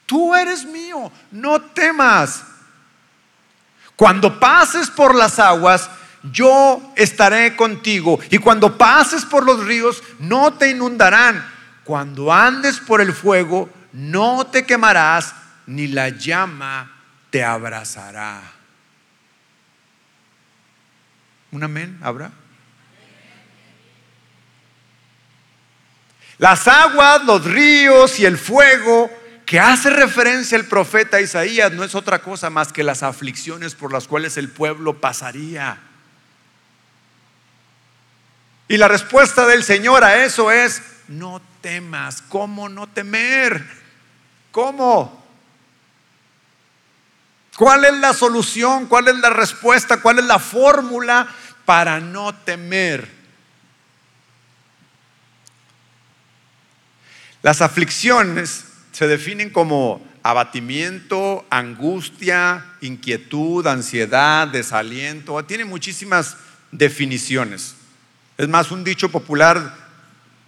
Tú 0.06 0.36
eres 0.36 0.66
mío. 0.66 1.12
No 1.32 1.60
temas. 1.60 2.44
Cuando 3.96 4.40
pases 4.40 4.92
por 4.92 5.16
las 5.16 5.40
aguas, 5.40 5.90
yo 6.32 6.94
estaré 6.96 7.56
contigo. 7.56 8.20
Y 8.30 8.38
cuando 8.38 8.78
pases 8.78 9.26
por 9.26 9.44
los 9.44 9.66
ríos, 9.66 10.04
no 10.20 10.54
te 10.54 10.70
inundarán 10.70 11.55
cuando 11.86 12.34
andes 12.34 12.80
por 12.80 13.00
el 13.00 13.14
fuego, 13.14 13.70
no 13.94 14.48
te 14.48 14.66
quemarás, 14.66 15.34
ni 15.68 15.88
la 15.88 16.10
llama 16.10 16.92
te 17.30 17.44
abrazará. 17.44 18.42
¿Un 21.52 21.64
amén 21.64 21.98
habrá? 22.02 22.32
Las 26.38 26.68
aguas, 26.68 27.24
los 27.24 27.46
ríos 27.46 28.20
y 28.20 28.26
el 28.26 28.38
fuego 28.38 29.10
que 29.46 29.60
hace 29.60 29.92
referencia 29.92 30.58
el 30.58 30.66
profeta 30.66 31.22
Isaías 31.22 31.72
no 31.72 31.84
es 31.84 31.94
otra 31.94 32.20
cosa 32.20 32.50
más 32.50 32.74
que 32.74 32.84
las 32.84 33.04
aflicciones 33.04 33.76
por 33.76 33.94
las 33.94 34.08
cuales 34.08 34.38
el 34.38 34.50
pueblo 34.50 35.00
pasaría. 35.00 35.78
Y 38.68 38.78
la 38.78 38.88
respuesta 38.88 39.46
del 39.46 39.64
Señor 39.64 40.04
a 40.04 40.26
eso 40.26 40.52
es, 40.52 40.82
no 41.08 41.42
temas. 41.66 42.22
¿Cómo 42.22 42.70
no 42.70 42.86
temer? 42.86 43.66
¿Cómo? 44.52 45.26
¿Cuál 47.58 47.86
es 47.86 47.94
la 47.96 48.14
solución? 48.14 48.86
¿Cuál 48.86 49.08
es 49.08 49.16
la 49.16 49.32
respuesta? 49.32 50.00
¿Cuál 50.00 50.20
es 50.20 50.26
la 50.26 50.38
fórmula 50.38 51.28
para 51.66 52.00
no 52.00 52.36
temer? 52.36 53.10
Las 57.42 57.64
aflicciones 57.64 58.66
se 58.92 59.08
definen 59.08 59.50
como 59.50 60.06
abatimiento, 60.22 61.48
angustia, 61.50 62.64
inquietud, 62.82 63.66
ansiedad, 63.66 64.48
desaliento. 64.48 65.44
Tiene 65.46 65.66
muchísimas 65.66 66.38
definiciones. 66.72 67.74
Es 68.38 68.48
más, 68.48 68.70
un 68.70 68.84
dicho 68.84 69.10
popular 69.10 69.85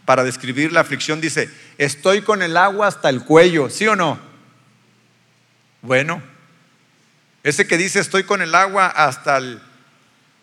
para 0.08 0.24
describir 0.24 0.72
la 0.72 0.80
aflicción 0.80 1.20
dice, 1.20 1.52
estoy 1.78 2.22
con 2.22 2.42
el 2.42 2.56
agua 2.56 2.88
hasta 2.88 3.10
el 3.10 3.26
cuello, 3.26 3.70
¿sí 3.70 3.86
o 3.88 3.98
no? 3.98 4.18
Bueno, 5.82 6.24
ese 7.44 7.68
que 7.68 7.78
dice 7.78 8.00
estoy 8.00 8.24
con 8.24 8.42
el 8.42 8.56
agua 8.56 8.88
hasta 8.88 9.36
el, 9.36 9.62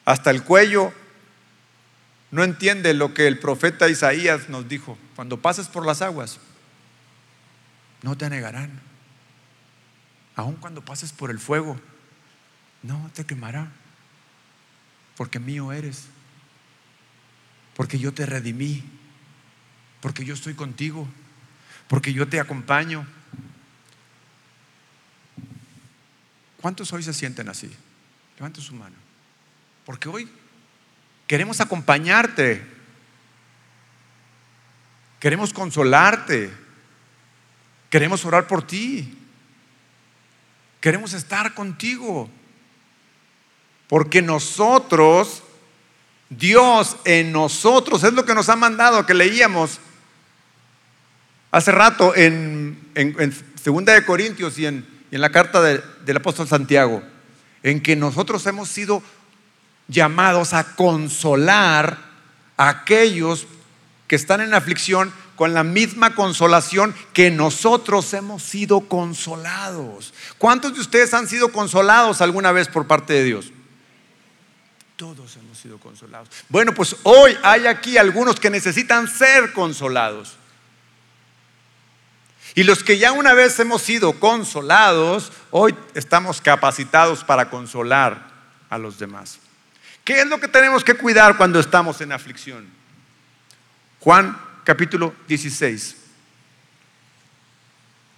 hasta 0.05 0.31
el 0.31 0.43
cuello, 0.43 0.93
no 2.31 2.45
entiende 2.45 2.93
lo 2.93 3.15
que 3.15 3.27
el 3.27 3.39
profeta 3.39 3.89
Isaías 3.89 4.51
nos 4.51 4.69
dijo. 4.69 4.99
Cuando 5.17 5.41
pases 5.41 5.69
por 5.69 5.87
las 5.87 6.03
aguas, 6.03 6.41
no 8.03 8.19
te 8.19 8.29
negarán. 8.29 8.83
Aun 10.37 10.57
cuando 10.57 10.85
pases 10.85 11.11
por 11.11 11.31
el 11.31 11.39
fuego, 11.39 11.81
no 12.83 13.11
te 13.15 13.25
quemará. 13.25 13.73
Porque 15.17 15.39
mío 15.39 15.73
eres. 15.73 16.05
Porque 17.75 17.99
yo 17.99 18.13
te 18.13 18.27
redimí 18.27 18.94
porque 20.05 20.23
yo 20.23 20.35
estoy 20.35 20.53
contigo, 20.53 21.09
porque 21.89 22.13
yo 22.13 22.29
te 22.29 22.39
acompaño. 22.39 23.07
¿Cuántos 26.61 26.93
hoy 26.93 27.03
se 27.03 27.15
sienten 27.15 27.49
así? 27.49 27.75
Levanta 28.37 28.61
su 28.61 28.75
mano. 28.75 28.97
Porque 29.87 30.11
hoy 30.11 30.29
queremos 31.27 31.63
acompañarte, 31.63 32.63
queremos 35.21 35.55
consolarte, 35.55 36.53
queremos 37.89 38.27
orar 38.27 38.47
por 38.47 38.67
ti, 38.67 39.17
queremos 40.83 41.15
estar 41.15 41.55
contigo, 41.55 42.29
porque 43.89 44.21
nosotros 44.21 45.43
Dios 46.29 46.99
en 47.07 47.33
nosotros, 47.33 48.05
es 48.05 48.13
lo 48.13 48.27
que 48.27 48.35
nos 48.35 48.51
ha 48.51 48.57
mandado, 48.57 49.07
que 49.07 49.15
leíamos 49.15 49.81
hace 51.55 51.71
rato 51.71 52.15
en, 52.17 52.91
Segunda 53.63 53.93
de 53.95 54.05
Corintios 54.05 54.59
y 54.59 54.67
en, 54.67 54.85
la 55.13 55.31
carta 55.31 55.63
del 55.63 56.17
apóstol 56.17 56.49
Santiago, 56.49 57.01
en 57.63 57.81
que 57.81 57.95
nosotros 57.95 58.45
hemos 58.47 58.69
sido 58.69 59.03
llamados 59.87 60.53
a 60.53 60.75
consolar 60.75 61.99
a 62.57 62.69
aquellos 62.69 63.47
que 64.09 64.17
están 64.17 64.41
en 64.41 64.53
aflicción 64.53 65.13
con 65.37 65.55
la 65.55 65.63
misma 65.63 66.17
consolación 66.17 66.93
que 67.13 67.31
nosotros 67.31 68.13
hemos 68.15 68.43
sido 68.43 68.81
consolados. 68.89 70.13
¿Cuántos 70.39 70.75
de 70.75 70.81
ustedes 70.81 71.15
han 71.15 71.29
sido 71.29 71.53
consolados 71.53 72.21
alguna 72.21 72.51
vez 72.51 72.67
por 72.67 72.89
parte 72.89 73.13
de 73.13 73.23
Dios? 73.23 73.53
Todos 74.97 75.37
hemos 75.37 75.57
sido 75.57 75.79
consolados. 75.79 76.29
Bueno, 76.49 76.75
pues 76.75 76.97
hoy 77.05 77.37
hay 77.45 77.69
aquí 77.69 77.97
algunos 77.97 78.41
que 78.41 78.51
necesitan 78.51 79.07
ser 79.07 79.53
consolados. 79.53 80.37
Y 82.55 82.63
los 82.63 82.85
que 82.85 82.99
ya 82.99 83.13
una 83.13 83.35
vez 83.35 83.59
hemos 83.59 83.83
sido 83.83 84.21
consolados, 84.21 85.33
hoy 85.51 85.75
estamos 85.95 86.41
capacitados 86.41 87.25
para 87.25 87.51
consolar 87.51 88.31
a 88.71 88.79
los 88.79 88.99
demás. 88.99 89.39
¿Qué 90.05 90.21
es 90.21 90.27
lo 90.27 90.39
que 90.39 90.49
tenemos 90.49 90.85
que 90.85 90.95
cuidar 90.95 91.37
cuando 91.37 91.59
estamos 91.59 92.01
en 92.01 92.13
aflicción? 92.13 92.67
Juan 94.01 94.39
capítulo 94.63 95.15
16. 95.27 95.97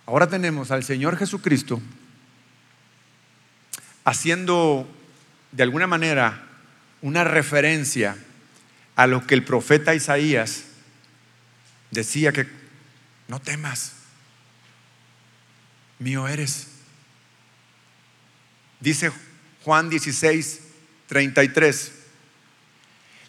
Ahora 0.04 0.26
tenemos 0.26 0.70
al 0.70 0.84
Señor 0.84 1.16
Jesucristo 1.16 1.80
haciendo 4.04 4.86
de 5.50 5.62
alguna 5.62 5.86
manera 5.86 6.42
una 7.00 7.24
referencia 7.24 8.16
a 8.96 9.06
lo 9.06 9.26
que 9.26 9.34
el 9.34 9.44
profeta 9.44 9.94
Isaías 9.94 10.64
decía 11.90 12.32
que 12.32 12.46
no 13.28 13.40
temas, 13.40 13.92
mío 15.98 16.26
eres. 16.28 16.68
Dice 18.80 19.10
Juan 19.64 19.88
16, 19.88 20.60
33. 21.06 21.92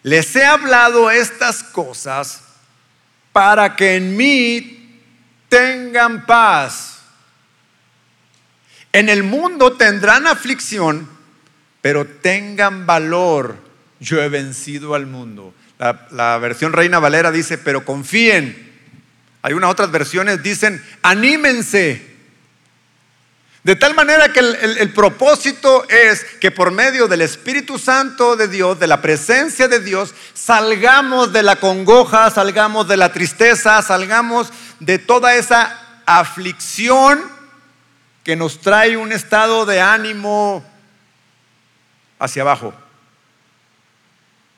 Les 0.03 0.35
he 0.35 0.45
hablado 0.45 1.09
estas 1.09 1.63
cosas 1.63 2.43
para 3.31 3.75
que 3.75 3.95
en 3.95 4.15
mí 4.15 5.01
tengan 5.49 6.25
paz. 6.25 6.99
En 8.93 9.09
el 9.09 9.23
mundo 9.23 9.73
tendrán 9.73 10.27
aflicción, 10.27 11.09
pero 11.81 12.05
tengan 12.05 12.85
valor. 12.85 13.57
Yo 13.99 14.21
he 14.21 14.29
vencido 14.29 14.95
al 14.95 15.07
mundo. 15.07 15.53
La, 15.79 16.07
la, 16.11 16.37
versión 16.37 16.73
Reina 16.73 16.99
Valera 16.99 17.31
dice, 17.31 17.57
pero 17.57 17.85
confíen. 17.85 18.73
Hay 19.41 19.53
unas 19.53 19.69
otras 19.69 19.91
versiones 19.91 20.41
dicen, 20.41 20.83
anímense. 21.01 22.16
De 23.67 23.75
tal 23.75 23.93
manera 23.95 24.31
que 24.31 24.39
el, 24.39 24.93
propósito 24.93 25.85
es 25.89 26.23
que 26.39 26.51
por 26.51 26.71
medio 26.71 27.09
del 27.09 27.19
Espíritu 27.19 27.77
Santo 27.77 28.37
de 28.37 28.47
Dios, 28.47 28.79
de 28.79 28.87
la 28.87 29.01
presencia 29.01 29.67
de 29.67 29.81
Dios, 29.81 30.15
salgamos 30.33 31.33
de 31.33 31.43
la 31.43 31.57
congoja, 31.57 32.31
salgamos 32.31 32.87
de 32.87 32.95
la 32.95 33.11
tristeza, 33.11 33.81
salgamos 33.81 34.53
de 34.79 34.99
toda 34.99 35.35
esa 35.35 35.81
aflicción 36.05 37.21
que 38.23 38.37
nos 38.37 38.61
trae 38.61 38.95
un 38.95 39.11
estado 39.11 39.65
de 39.65 39.81
ánimo 39.81 40.65
hacia 42.19 42.43
abajo. 42.43 42.73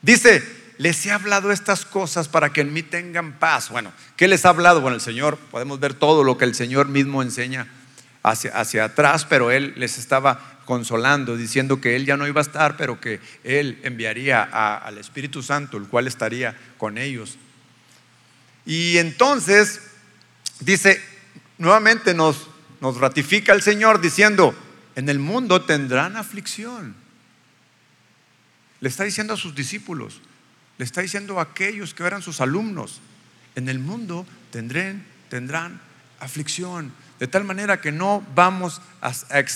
Dice, 0.04 0.48
les 0.78 1.04
he 1.08 1.12
hablado 1.12 1.52
estas 1.52 1.84
cosas 1.84 2.28
para 2.28 2.54
que 2.54 2.62
en 2.62 2.72
mí 2.72 2.84
tengan 2.84 3.40
paz. 3.40 3.70
Bueno, 3.70 3.92
¿qué 4.16 4.28
les 4.28 4.46
ha 4.46 4.50
hablado? 4.50 4.82
Bueno, 4.82 4.94
el 4.94 5.02
Señor, 5.02 5.40
podemos 5.50 5.80
ver 5.80 5.96
todo 5.96 6.24
lo 6.24 6.38
que 6.38 6.46
el 6.46 6.54
Señor 6.54 6.90
mismo 6.90 7.24
enseña 7.24 7.68
hacia, 8.24 8.84
atrás, 8.84 9.26
pero 9.26 9.52
él 9.52 9.74
les 9.78 9.98
estaba 9.98 10.60
consolando, 10.66 11.36
diciendo 11.36 11.82
que 11.82 11.96
él 11.96 12.06
ya 12.06 12.18
no 12.18 12.28
iba 12.28 12.42
a 12.42 12.44
estar, 12.44 12.78
pero 12.78 13.00
que 13.00 13.20
él 13.44 13.80
enviaría 13.84 14.44
al 14.44 14.98
Espíritu 14.98 15.42
Santo, 15.42 15.78
el 15.78 15.88
cual 15.88 16.08
estaría 16.08 16.56
con 16.78 16.98
ellos. 16.98 17.38
Y 18.66 18.98
entonces, 18.98 19.82
dice, 20.60 21.02
nuevamente 21.58 22.14
nos, 22.14 22.48
nos 22.82 22.98
ratifica 22.98 23.54
el 23.54 23.62
Señor 23.62 24.02
diciendo, 24.02 24.54
en 24.96 25.10
el 25.10 25.20
mundo 25.20 25.62
tendrán 25.62 26.18
aflicción. 26.18 26.96
Le 28.82 28.90
está 28.90 29.04
diciendo 29.04 29.34
a 29.34 29.38
sus 29.38 29.56
discípulos, 29.56 30.22
le 30.78 30.86
está 30.86 31.02
diciendo 31.02 31.40
a 31.40 31.44
aquellos 31.44 31.94
que 31.94 32.04
eran 32.04 32.22
sus 32.22 32.42
alumnos, 32.42 33.02
en 33.56 33.68
el 33.70 33.80
mundo 33.80 34.26
tendrán, 34.52 35.06
tendrán 35.30 35.82
aflicción. 36.20 36.94
De 37.20 37.28
tal 37.28 37.44
manera 37.44 37.82
que 37.82 37.92
no 37.92 38.26
vamos, 38.34 38.82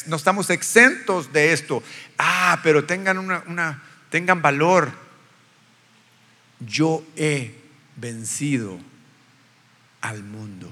no 0.08 0.16
estamos 0.18 0.50
exentos 0.50 1.32
de 1.32 1.54
esto. 1.54 1.82
Ah, 2.18 2.60
pero 2.62 2.84
tengan 2.84 3.18
una, 3.18 3.82
tengan 4.10 4.42
valor. 4.42 4.92
Yo 6.60 7.06
he 7.16 7.56
vencido 7.96 8.80
al 10.02 10.24
mundo. 10.24 10.70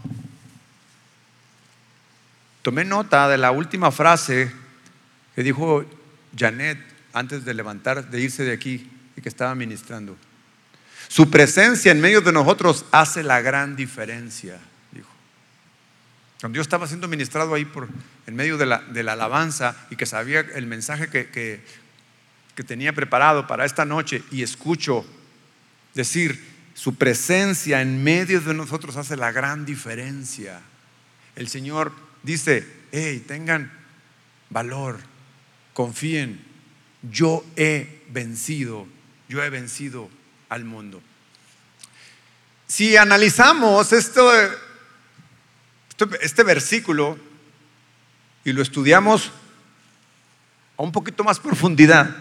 Tomé 2.62 2.84
nota 2.84 3.30
de 3.30 3.38
la 3.38 3.52
última 3.52 3.92
frase 3.92 4.52
que 5.34 5.44
dijo 5.44 5.86
Janet 6.38 6.78
antes 7.14 7.46
de 7.46 7.54
levantar, 7.54 8.10
de 8.10 8.20
irse 8.20 8.44
de 8.44 8.52
aquí 8.52 8.90
y 9.16 9.22
que 9.22 9.30
estaba 9.30 9.56
ministrando. 9.56 10.18
Su 11.08 11.30
presencia 11.30 11.92
en 11.92 12.02
medio 12.02 12.22
de 12.22 12.32
nosotros 12.32 12.86
hace 12.92 13.24
la 13.24 13.42
gran 13.42 13.76
diferencia. 13.76 14.60
Cuando 16.42 16.58
yo 16.58 16.64
estaba 16.64 16.88
siendo 16.88 17.08
ministrado 17.08 17.54
ahí 17.54 17.66
por, 17.66 17.88
en 18.26 18.36
medio 18.36 18.58
de 18.58 18.66
la, 18.66 18.84
alabanza 19.14 19.76
y 19.92 19.96
que 19.96 20.08
sabía 20.08 20.40
el 20.40 20.66
mensaje 20.66 21.08
que, 21.08 21.30
que, 21.30 21.64
que 22.56 22.64
tenía 22.64 22.94
preparado 22.94 23.46
para 23.46 23.64
esta 23.64 23.86
noche 23.86 24.24
y 24.32 24.42
escucho 24.42 25.06
decir, 25.94 26.44
su 26.74 26.96
presencia 26.96 27.84
en 27.84 28.04
medio 28.04 28.42
de 28.42 28.56
nosotros 28.56 28.98
hace 28.98 29.16
la 29.18 29.32
gran 29.32 29.68
diferencia. 29.68 30.62
El 31.36 31.48
Señor 31.48 31.94
dice, 32.24 32.68
hey, 32.92 33.24
tengan 33.28 33.72
valor, 34.50 35.00
confíen, 35.74 36.44
yo 37.04 37.46
he 37.56 38.02
vencido, 38.10 38.88
yo 39.30 39.44
he 39.44 39.50
vencido 39.52 40.10
al 40.50 40.66
mundo. 40.66 41.04
Si 42.66 42.98
analizamos 42.98 43.94
esto 43.94 44.32
este, 46.22 46.44
versículo 46.44 47.18
y 48.44 48.54
lo 48.54 48.62
estudiamos 48.62 49.32
a 50.78 50.84
un 50.84 50.92
poquito 50.92 51.24
más 51.24 51.40
profundidad, 51.40 52.16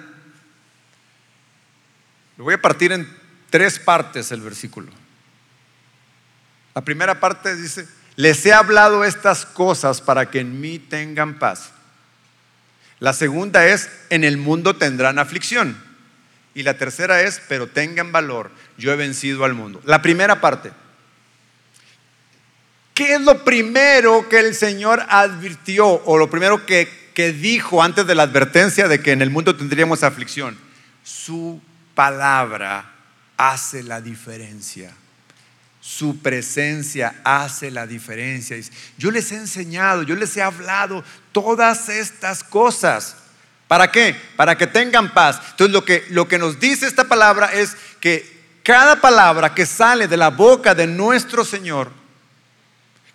lo 2.36 2.44
voy 2.44 2.54
a 2.54 2.62
partir 2.62 2.92
en 2.92 3.08
tres 3.50 3.78
partes 3.78 4.32
el 4.32 4.40
versículo. 4.40 4.90
La 6.74 6.82
primera 6.82 7.20
parte 7.20 7.56
dice, 7.56 7.86
les 8.16 8.44
he 8.46 8.52
hablado 8.52 9.04
estas 9.04 9.44
cosas 9.44 10.00
para 10.00 10.30
que 10.30 10.40
en 10.40 10.60
mí 10.60 10.78
tengan 10.78 11.38
paz. 11.38 11.72
La 12.98 13.12
segunda 13.12 13.66
es, 13.66 13.90
en 14.10 14.24
el 14.24 14.36
mundo 14.36 14.76
tendrán 14.76 15.18
aflicción. 15.18 15.76
Y 16.54 16.62
la 16.62 16.76
tercera 16.76 17.22
es, 17.22 17.40
pero 17.48 17.66
tengan 17.68 18.12
valor, 18.12 18.50
yo 18.76 18.92
he 18.92 18.96
vencido 18.96 19.44
al 19.44 19.54
mundo. 19.54 19.80
La 19.84 20.02
primera 20.02 20.40
parte, 20.40 20.72
¿Qué 23.00 23.14
es 23.14 23.22
lo 23.22 23.46
primero 23.46 24.28
que 24.28 24.40
el 24.40 24.54
Señor 24.54 25.02
advirtió 25.08 25.86
o 25.88 26.18
lo 26.18 26.28
primero 26.28 26.66
que, 26.66 27.00
dijo 27.40 27.82
antes 27.82 28.06
de 28.06 28.14
la 28.14 28.24
advertencia 28.24 28.88
de 28.88 29.00
que 29.00 29.12
en 29.12 29.22
el 29.22 29.30
mundo 29.30 29.56
tendríamos 29.56 30.02
aflicción? 30.02 30.58
Su 31.02 31.62
palabra 31.94 32.92
hace 33.38 33.82
la 33.82 34.02
diferencia. 34.02 34.92
Su 35.80 36.18
presencia 36.18 37.22
hace 37.24 37.70
la 37.70 37.86
diferencia. 37.86 38.58
Yo 38.98 39.10
les 39.10 39.32
he 39.32 39.36
enseñado, 39.36 40.02
yo 40.02 40.14
les 40.14 40.36
he 40.36 40.42
hablado 40.42 41.02
todas 41.32 41.88
estas 41.88 42.44
cosas. 42.44 43.16
¿Para 43.66 43.90
qué? 43.90 44.14
Para 44.36 44.58
que 44.58 44.66
tengan 44.66 45.14
paz. 45.14 45.40
Entonces 45.52 45.72
lo 45.72 45.86
que, 45.86 46.04
lo 46.10 46.28
que 46.28 46.36
nos 46.36 46.60
dice 46.60 46.86
esta 46.86 47.04
palabra 47.04 47.50
es 47.54 47.78
que 47.98 48.60
cada 48.62 49.00
palabra 49.00 49.54
que 49.54 49.64
sale 49.64 50.06
de 50.06 50.18
la 50.18 50.28
boca 50.28 50.74
de 50.74 50.86
nuestro 50.86 51.46
Señor 51.46 51.98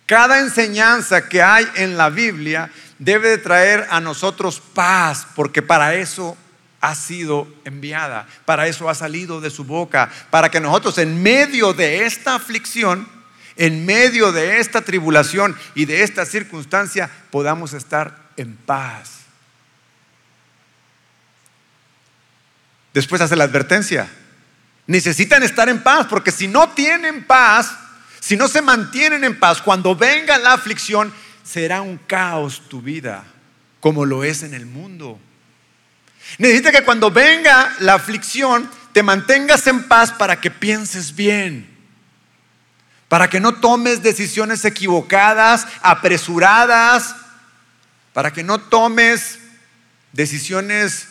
cada 0.06 0.38
enseñanza 0.38 1.28
que 1.28 1.42
hay 1.42 1.66
en 1.74 1.96
la 1.96 2.10
Biblia 2.10 2.70
debe 2.98 3.30
de 3.30 3.38
traer 3.38 3.86
a 3.90 4.00
nosotros 4.00 4.60
paz, 4.60 5.26
porque 5.34 5.62
para 5.62 5.94
eso 5.94 6.36
ha 6.80 6.94
sido 6.94 7.48
enviada, 7.64 8.26
para 8.44 8.68
eso 8.68 8.88
ha 8.88 8.94
salido 8.94 9.40
de 9.40 9.50
su 9.50 9.64
boca, 9.64 10.10
para 10.30 10.50
que 10.50 10.60
nosotros 10.60 10.98
en 10.98 11.22
medio 11.22 11.72
de 11.72 12.06
esta 12.06 12.36
aflicción, 12.36 13.08
en 13.56 13.84
medio 13.84 14.32
de 14.32 14.60
esta 14.60 14.82
tribulación 14.82 15.56
y 15.74 15.86
de 15.86 16.02
esta 16.02 16.24
circunstancia 16.24 17.10
podamos 17.30 17.72
estar 17.72 18.30
en 18.36 18.56
paz. 18.56 19.10
Después 22.94 23.20
hace 23.20 23.36
la 23.36 23.44
advertencia, 23.44 24.08
necesitan 24.86 25.42
estar 25.42 25.68
en 25.68 25.82
paz, 25.82 26.06
porque 26.08 26.30
si 26.30 26.48
no 26.48 26.68
tienen 26.70 27.24
paz, 27.24 27.76
si 28.26 28.36
no 28.36 28.48
se 28.48 28.60
mantienen 28.60 29.22
en 29.22 29.38
paz, 29.38 29.62
cuando 29.62 29.94
venga 29.94 30.36
la 30.38 30.54
aflicción, 30.54 31.14
será 31.44 31.80
un 31.80 31.96
caos 31.96 32.60
tu 32.68 32.82
vida, 32.82 33.22
como 33.78 34.04
lo 34.04 34.24
es 34.24 34.42
en 34.42 34.52
el 34.52 34.66
mundo. 34.66 35.20
Necesita 36.38 36.72
que 36.72 36.82
cuando 36.82 37.12
venga 37.12 37.76
la 37.78 37.94
aflicción, 37.94 38.68
te 38.92 39.04
mantengas 39.04 39.64
en 39.68 39.84
paz 39.84 40.10
para 40.10 40.40
que 40.40 40.50
pienses 40.50 41.14
bien, 41.14 41.70
para 43.06 43.30
que 43.30 43.38
no 43.38 43.60
tomes 43.60 44.02
decisiones 44.02 44.64
equivocadas, 44.64 45.68
apresuradas, 45.80 47.14
para 48.12 48.32
que 48.32 48.42
no 48.42 48.58
tomes 48.60 49.38
decisiones 50.12 51.10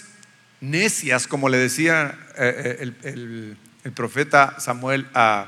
necias, 0.59 1.27
como 1.27 1.47
le 1.47 1.59
decía 1.59 2.19
eh, 2.37 2.77
eh, 2.81 3.57
el, 3.85 3.93
profeta 3.93 4.59
Samuel 4.59 5.07
a 5.13 5.47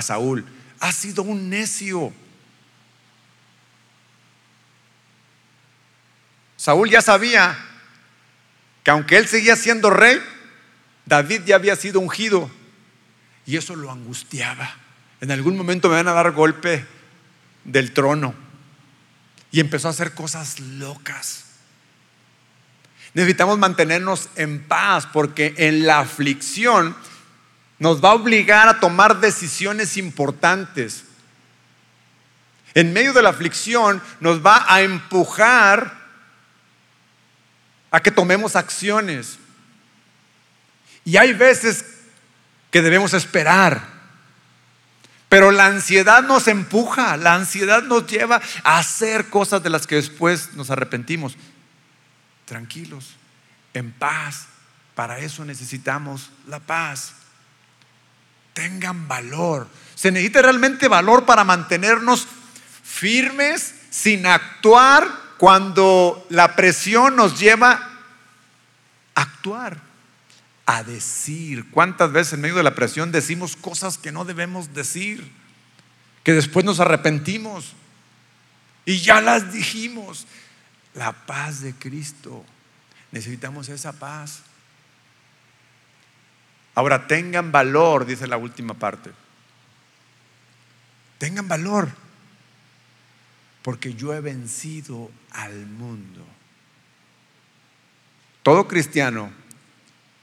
Saúl 0.00 0.46
ha 0.80 0.92
sido 0.92 1.22
un 1.22 1.48
necio. 1.48 2.12
Saúl 6.56 6.90
ya 6.90 7.00
sabía 7.00 7.56
que 8.82 8.90
aunque 8.90 9.16
él 9.16 9.28
seguía 9.28 9.56
siendo 9.56 9.90
rey, 9.90 10.20
David 11.06 11.42
ya 11.46 11.56
había 11.56 11.76
sido 11.76 12.00
ungido 12.00 12.50
y 13.46 13.56
eso 13.56 13.76
lo 13.76 13.90
angustiaba. 13.90 14.76
En 15.20 15.30
algún 15.30 15.56
momento 15.56 15.88
me 15.88 15.96
van 15.96 16.08
a 16.08 16.12
dar 16.12 16.32
golpe 16.32 16.84
del 17.64 17.92
trono. 17.92 18.34
y 19.50 19.60
empezó 19.60 19.88
a 19.88 19.92
hacer 19.92 20.12
cosas 20.12 20.60
locas. 20.60 21.44
Necesitamos 23.14 23.58
mantenernos 23.58 24.28
en 24.36 24.62
paz 24.62 25.06
porque 25.10 25.54
en 25.56 25.86
la 25.86 26.00
aflicción 26.00 26.94
nos 27.78 28.02
va 28.02 28.10
a 28.10 28.14
obligar 28.14 28.68
a 28.68 28.80
tomar 28.80 29.20
decisiones 29.20 29.96
importantes. 29.96 31.04
En 32.74 32.92
medio 32.92 33.12
de 33.12 33.22
la 33.22 33.30
aflicción 33.30 34.02
nos 34.20 34.44
va 34.44 34.64
a 34.68 34.82
empujar 34.82 35.98
a 37.90 38.00
que 38.00 38.10
tomemos 38.10 38.56
acciones. 38.56 39.38
Y 41.04 41.16
hay 41.16 41.32
veces 41.32 41.84
que 42.70 42.82
debemos 42.82 43.14
esperar. 43.14 43.98
Pero 45.28 45.50
la 45.50 45.66
ansiedad 45.66 46.22
nos 46.22 46.48
empuja, 46.48 47.16
la 47.16 47.34
ansiedad 47.34 47.82
nos 47.82 48.06
lleva 48.06 48.40
a 48.64 48.78
hacer 48.78 49.28
cosas 49.28 49.62
de 49.62 49.70
las 49.70 49.86
que 49.86 49.96
después 49.96 50.54
nos 50.54 50.70
arrepentimos. 50.70 51.36
Tranquilos, 52.46 53.14
en 53.74 53.92
paz. 53.92 54.46
Para 54.94 55.18
eso 55.18 55.44
necesitamos 55.44 56.30
la 56.46 56.60
paz. 56.60 57.12
Tengan 58.58 59.06
valor. 59.06 59.68
Se 59.94 60.10
necesita 60.10 60.42
realmente 60.42 60.88
valor 60.88 61.24
para 61.24 61.44
mantenernos 61.44 62.26
firmes 62.82 63.72
sin 63.88 64.26
actuar 64.26 65.08
cuando 65.36 66.26
la 66.28 66.56
presión 66.56 67.14
nos 67.14 67.38
lleva 67.38 67.88
a 69.14 69.22
actuar 69.22 69.80
a 70.66 70.82
decir. 70.82 71.70
¿Cuántas 71.70 72.10
veces 72.10 72.32
en 72.32 72.40
medio 72.40 72.56
de 72.56 72.64
la 72.64 72.74
presión 72.74 73.12
decimos 73.12 73.54
cosas 73.54 73.96
que 73.96 74.10
no 74.10 74.24
debemos 74.24 74.74
decir? 74.74 75.30
Que 76.24 76.32
después 76.32 76.64
nos 76.64 76.80
arrepentimos. 76.80 77.74
Y 78.84 78.98
ya 78.98 79.20
las 79.20 79.52
dijimos. 79.52 80.26
La 80.94 81.12
paz 81.12 81.60
de 81.60 81.74
Cristo. 81.74 82.44
Necesitamos 83.12 83.68
esa 83.68 83.92
paz. 83.92 84.42
Ahora 86.78 87.08
tengan 87.08 87.50
valor, 87.50 88.06
dice 88.06 88.28
la 88.28 88.36
última 88.36 88.72
parte. 88.72 89.10
Tengan 91.18 91.48
valor. 91.48 91.90
Porque 93.62 93.94
yo 93.94 94.14
he 94.14 94.20
vencido 94.20 95.10
al 95.32 95.66
mundo. 95.66 96.24
Todo 98.44 98.68
cristiano 98.68 99.32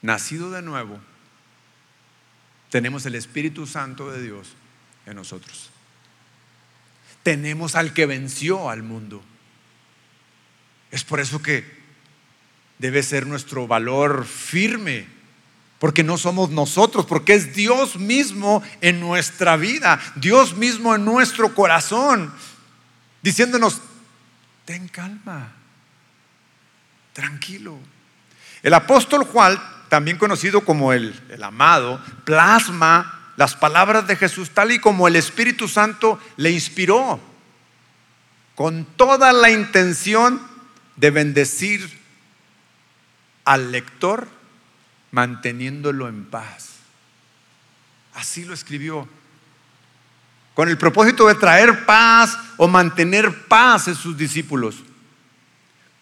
nacido 0.01 0.49
de 0.49 0.61
nuevo, 0.61 0.97
tenemos 2.69 3.05
el 3.05 3.15
Espíritu 3.15 3.67
Santo 3.67 4.09
de 4.09 4.23
Dios 4.23 4.53
en 5.05 5.17
nosotros. 5.17 5.71
Tenemos 7.21 7.75
al 7.75 7.91
que 7.91 8.05
venció 8.05 8.69
al 8.69 8.81
mundo. 8.81 9.21
Es 10.89 11.03
por 11.03 11.19
eso 11.19 11.41
que 11.41 11.65
debe 12.79 13.03
ser 13.03 13.27
nuestro 13.27 13.67
valor 13.67 14.23
firme, 14.23 15.14
porque 15.85 16.03
no 16.03 16.17
somos 16.17 16.49
nosotros, 16.49 17.05
porque 17.05 17.35
es 17.35 17.53
Dios 17.53 17.97
mismo 17.97 18.63
en 18.81 18.99
nuestra 18.99 19.55
vida, 19.55 19.99
Dios 20.15 20.55
mismo 20.55 20.95
en 20.95 21.05
nuestro 21.05 21.53
corazón, 21.53 22.33
diciéndonos, 23.21 23.83
ten 24.65 24.87
calma, 24.87 25.51
tranquilo. 27.13 27.77
El 28.63 28.73
apóstol 28.73 29.25
Juan 29.25 29.61
también 29.87 30.17
conocido 30.17 30.65
como 30.65 30.91
el, 30.91 31.23
el 31.29 31.43
amado, 31.43 32.03
plasma 32.23 33.33
las 33.37 33.53
palabras 33.53 34.07
de 34.07 34.15
Jesús 34.15 34.49
tal 34.49 34.71
y 34.71 34.79
como 34.79 35.07
el 35.07 35.15
Espíritu 35.15 35.67
Santo 35.67 36.19
le 36.35 36.49
inspiró, 36.49 37.19
con 38.55 38.85
toda 38.85 39.31
la 39.33 39.51
intención 39.51 40.41
de 40.95 41.11
bendecir 41.11 42.01
al 43.43 43.71
lector 43.71 44.34
manteniéndolo 45.15 46.09
en 46.09 46.25
paz. 46.25 46.71
Así 48.13 48.43
lo 48.43 48.53
escribió. 48.53 49.07
Con 50.53 50.69
el 50.69 50.77
propósito 50.77 51.27
de 51.27 51.35
traer 51.35 51.85
paz 51.85 52.37
o 52.57 52.67
mantener 52.67 53.47
paz 53.47 53.87
en 53.87 53.95
sus 53.95 54.15
discípulos 54.17 54.83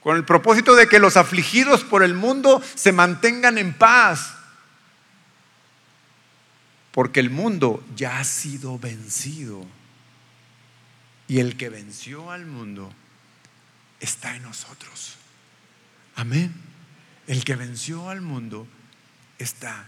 con 0.03 0.17
el 0.17 0.25
propósito 0.25 0.75
de 0.75 0.87
que 0.87 0.99
los 0.99 1.15
afligidos 1.15 1.85
por 1.85 2.03
el 2.03 2.13
mundo 2.13 2.61
se 2.75 2.91
mantengan 2.91 3.57
en 3.57 3.73
paz. 3.73 4.35
Porque 6.91 7.21
el 7.21 7.29
mundo 7.29 7.81
ya 7.95 8.19
ha 8.19 8.23
sido 8.25 8.77
vencido. 8.77 9.65
Y 11.29 11.39
el 11.39 11.55
que 11.55 11.69
venció 11.69 12.31
al 12.31 12.45
mundo 12.45 12.91
está 14.01 14.35
en 14.35 14.43
nosotros. 14.43 15.15
Amén. 16.17 16.53
El 17.25 17.45
que 17.45 17.55
venció 17.55 18.09
al 18.09 18.19
mundo 18.19 18.67
está 19.37 19.85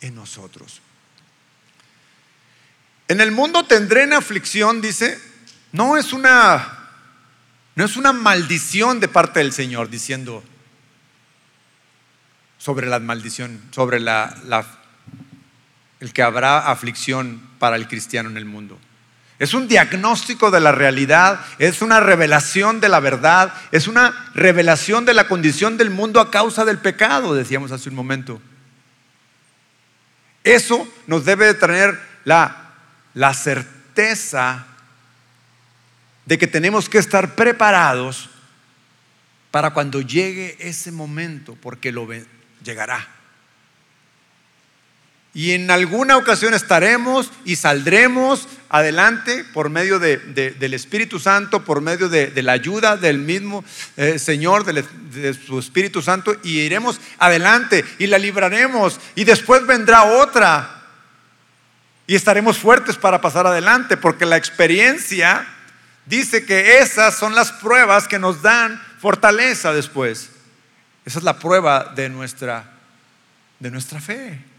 en 0.00 0.14
nosotros. 0.14 0.80
En 3.08 3.20
el 3.20 3.30
mundo 3.30 3.64
tendré 3.64 4.02
en 4.02 4.12
aflicción, 4.12 4.80
dice, 4.80 5.18
no 5.72 5.96
es 5.96 6.12
una 6.12 6.76
no 7.76 7.84
es 7.84 7.98
una 7.98 8.14
maldición 8.14 9.00
de 9.00 9.08
parte 9.08 9.38
del 9.40 9.52
Señor 9.52 9.90
diciendo 9.90 10.42
sobre 12.56 12.86
la 12.86 12.98
maldición, 12.98 13.60
sobre 13.70 14.00
la, 14.00 14.34
el 16.00 16.12
que 16.14 16.22
habrá 16.22 16.70
aflicción 16.70 17.40
para 17.58 17.76
el 17.76 17.86
cristiano 17.86 18.30
en 18.30 18.38
el 18.38 18.46
mundo. 18.46 18.78
Es 19.38 19.52
un 19.52 19.68
diagnóstico 19.68 20.50
de 20.50 20.60
la 20.60 20.72
realidad, 20.72 21.40
es 21.58 21.82
una 21.82 22.00
revelación 22.00 22.80
de 22.80 22.88
la 22.88 22.98
verdad, 22.98 23.52
es 23.70 23.86
una 23.86 24.30
revelación 24.34 25.04
de 25.04 25.12
la 25.12 25.28
condición 25.28 25.76
del 25.76 25.90
mundo 25.90 26.18
a 26.20 26.30
causa 26.30 26.64
del 26.64 26.78
pecado, 26.78 27.34
decíamos 27.34 27.72
hace 27.72 27.90
un 27.90 27.94
momento. 27.94 28.40
Eso 30.46 30.86
nos 31.08 31.24
debe 31.24 31.46
de 31.46 31.54
tener 31.54 32.00
la, 32.22 32.70
la 33.14 33.34
certeza 33.34 34.64
de 36.24 36.38
que 36.38 36.46
tenemos 36.46 36.88
que 36.88 36.98
estar 36.98 37.34
preparados 37.34 38.30
para 39.50 39.72
cuando 39.72 40.00
llegue 40.02 40.56
ese 40.60 40.92
momento, 40.92 41.56
porque 41.60 41.90
lo 41.90 42.06
llegará. 42.62 43.15
Y 45.36 45.52
en 45.52 45.70
alguna 45.70 46.16
ocasión 46.16 46.54
estaremos 46.54 47.30
y 47.44 47.56
saldremos 47.56 48.48
adelante 48.70 49.44
por 49.52 49.68
medio 49.68 49.98
del 49.98 50.72
Espíritu 50.72 51.20
Santo, 51.20 51.62
por 51.62 51.82
medio 51.82 52.08
de, 52.08 52.32
la 52.42 52.52
ayuda 52.52 52.96
del 52.96 53.18
mismo 53.18 53.62
eh, 53.98 54.18
Señor, 54.18 54.64
de, 54.64 55.34
su 55.34 55.58
Espíritu 55.58 56.00
Santo, 56.00 56.34
y 56.42 56.60
iremos 56.60 56.98
adelante 57.18 57.84
y 57.98 58.06
la 58.06 58.16
libraremos. 58.16 58.98
Y 59.14 59.24
después 59.24 59.66
vendrá 59.66 60.04
otra. 60.04 60.84
Y 62.06 62.14
estaremos 62.14 62.56
fuertes 62.56 62.96
para 62.96 63.20
pasar 63.20 63.46
adelante, 63.46 63.98
porque 63.98 64.24
la 64.24 64.38
experiencia 64.38 65.46
dice 66.06 66.46
que 66.46 66.78
esas 66.78 67.14
son 67.14 67.34
las 67.34 67.52
pruebas 67.52 68.08
que 68.08 68.18
nos 68.18 68.40
dan 68.40 68.82
fortaleza 69.00 69.74
después. 69.74 70.30
Esa 71.04 71.18
es 71.18 71.24
la 71.26 71.38
prueba 71.38 71.92
de 71.94 72.08
nuestra, 72.08 72.72
de 73.60 73.70
nuestra 73.70 74.00
fe. 74.00 74.55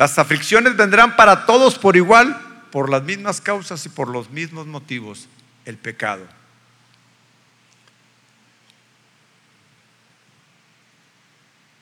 Las 0.00 0.18
aflicciones 0.18 0.78
vendrán 0.78 1.14
para 1.14 1.44
todos 1.44 1.78
por 1.78 1.94
igual, 1.94 2.34
por 2.72 2.88
las 2.88 3.02
mismas 3.02 3.42
causas 3.42 3.84
y 3.84 3.90
por 3.90 4.08
los 4.08 4.30
mismos 4.30 4.66
motivos, 4.66 5.28
el 5.66 5.76
pecado. 5.76 6.26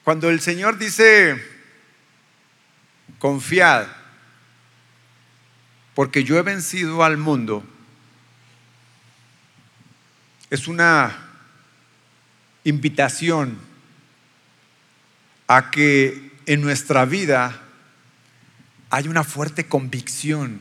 Cuando 0.02 0.30
el 0.30 0.40
Señor 0.40 0.78
dice, 0.78 1.40
confiad, 3.20 3.86
porque 5.94 6.24
yo 6.24 6.38
he 6.38 6.42
vencido 6.42 7.04
al 7.04 7.18
mundo, 7.18 7.62
es 10.50 10.66
una 10.66 11.16
invitación 12.64 13.60
a 15.46 15.70
que 15.70 16.32
en 16.46 16.60
nuestra 16.62 17.04
vida 17.04 17.62
hay 18.90 19.08
una 19.08 19.24
fuerte 19.24 19.66
convicción 19.66 20.60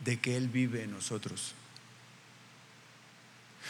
de 0.00 0.18
que 0.18 0.36
Él 0.36 0.48
vive 0.48 0.84
en 0.84 0.92
nosotros. 0.92 1.54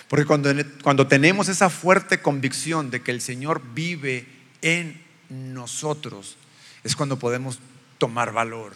Porque 0.08 0.24
cuando, 0.24 0.50
cuando 0.82 1.06
tenemos 1.06 1.48
esa 1.48 1.70
fuerte 1.70 2.20
convicción 2.20 2.90
de 2.90 3.02
que 3.02 3.10
el 3.10 3.20
Señor 3.20 3.62
vive 3.74 4.26
en 4.62 5.02
nosotros, 5.28 6.36
es 6.84 6.94
cuando 6.94 7.18
podemos 7.18 7.58
tomar 7.98 8.32
valor. 8.32 8.74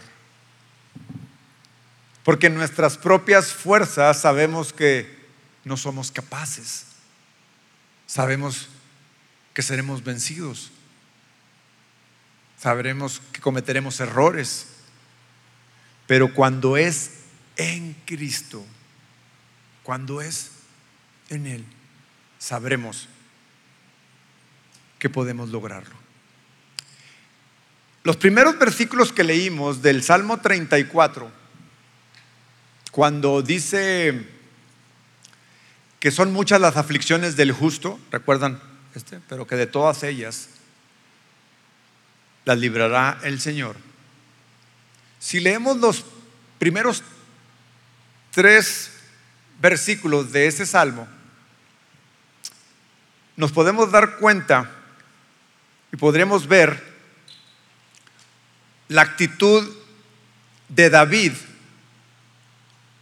Porque 2.25 2.49
en 2.49 2.55
nuestras 2.55 2.99
propias 2.99 3.53
fuerzas 3.53 4.21
sabemos 4.21 4.73
que 4.73 5.23
no 5.65 5.77
somos 5.77 6.11
capaces. 6.11 6.87
Sabemos 8.07 8.69
que 9.55 9.63
seremos 9.63 10.03
vencidos. 10.03 10.72
Sabremos 12.63 13.21
que 13.33 13.41
cometeremos 13.41 13.99
errores. 13.99 14.69
Pero 16.07 16.33
cuando 16.33 16.77
es 16.77 17.11
en 17.57 17.95
Cristo, 18.05 18.65
cuando 19.83 20.21
es 20.21 20.53
en 21.29 21.47
Él, 21.49 21.65
sabremos 22.39 23.09
que 25.01 25.11
podemos 25.11 25.51
lograrlo. 25.51 25.97
Los 28.05 28.17
primeros 28.17 28.57
versículos 28.59 29.13
que 29.13 29.25
leímos 29.25 29.83
del 29.83 30.05
Salmo 30.05 30.39
34, 30.39 31.33
cuando 32.93 33.43
dice 33.43 34.25
que 35.99 36.13
son 36.13 36.33
muchas 36.33 36.61
las 36.61 36.77
aflicciones 36.77 37.35
del 37.35 37.51
justo, 37.51 37.99
recuerdan 38.13 38.61
este, 38.95 39.21
pero 39.29 39.47
que 39.47 39.57
de 39.57 39.67
todas 39.67 40.05
ellas 40.05 40.49
las 42.45 42.59
librará 42.59 43.19
el 43.23 43.41
Señor. 43.41 43.77
Si 45.19 45.41
leemos 45.41 45.77
los 45.77 46.05
primeros 46.59 47.03
tres 48.31 48.93
versículos 49.61 50.33
de 50.33 50.47
ese 50.47 50.67
salmo, 50.67 51.07
nos 53.37 53.53
podemos 53.53 53.91
dar 53.91 54.17
cuenta 54.17 54.71
y 55.93 55.97
podremos 55.97 56.47
ver 56.47 56.83
la 58.89 59.03
actitud 59.03 59.73
de 60.69 60.91
David 60.91 61.33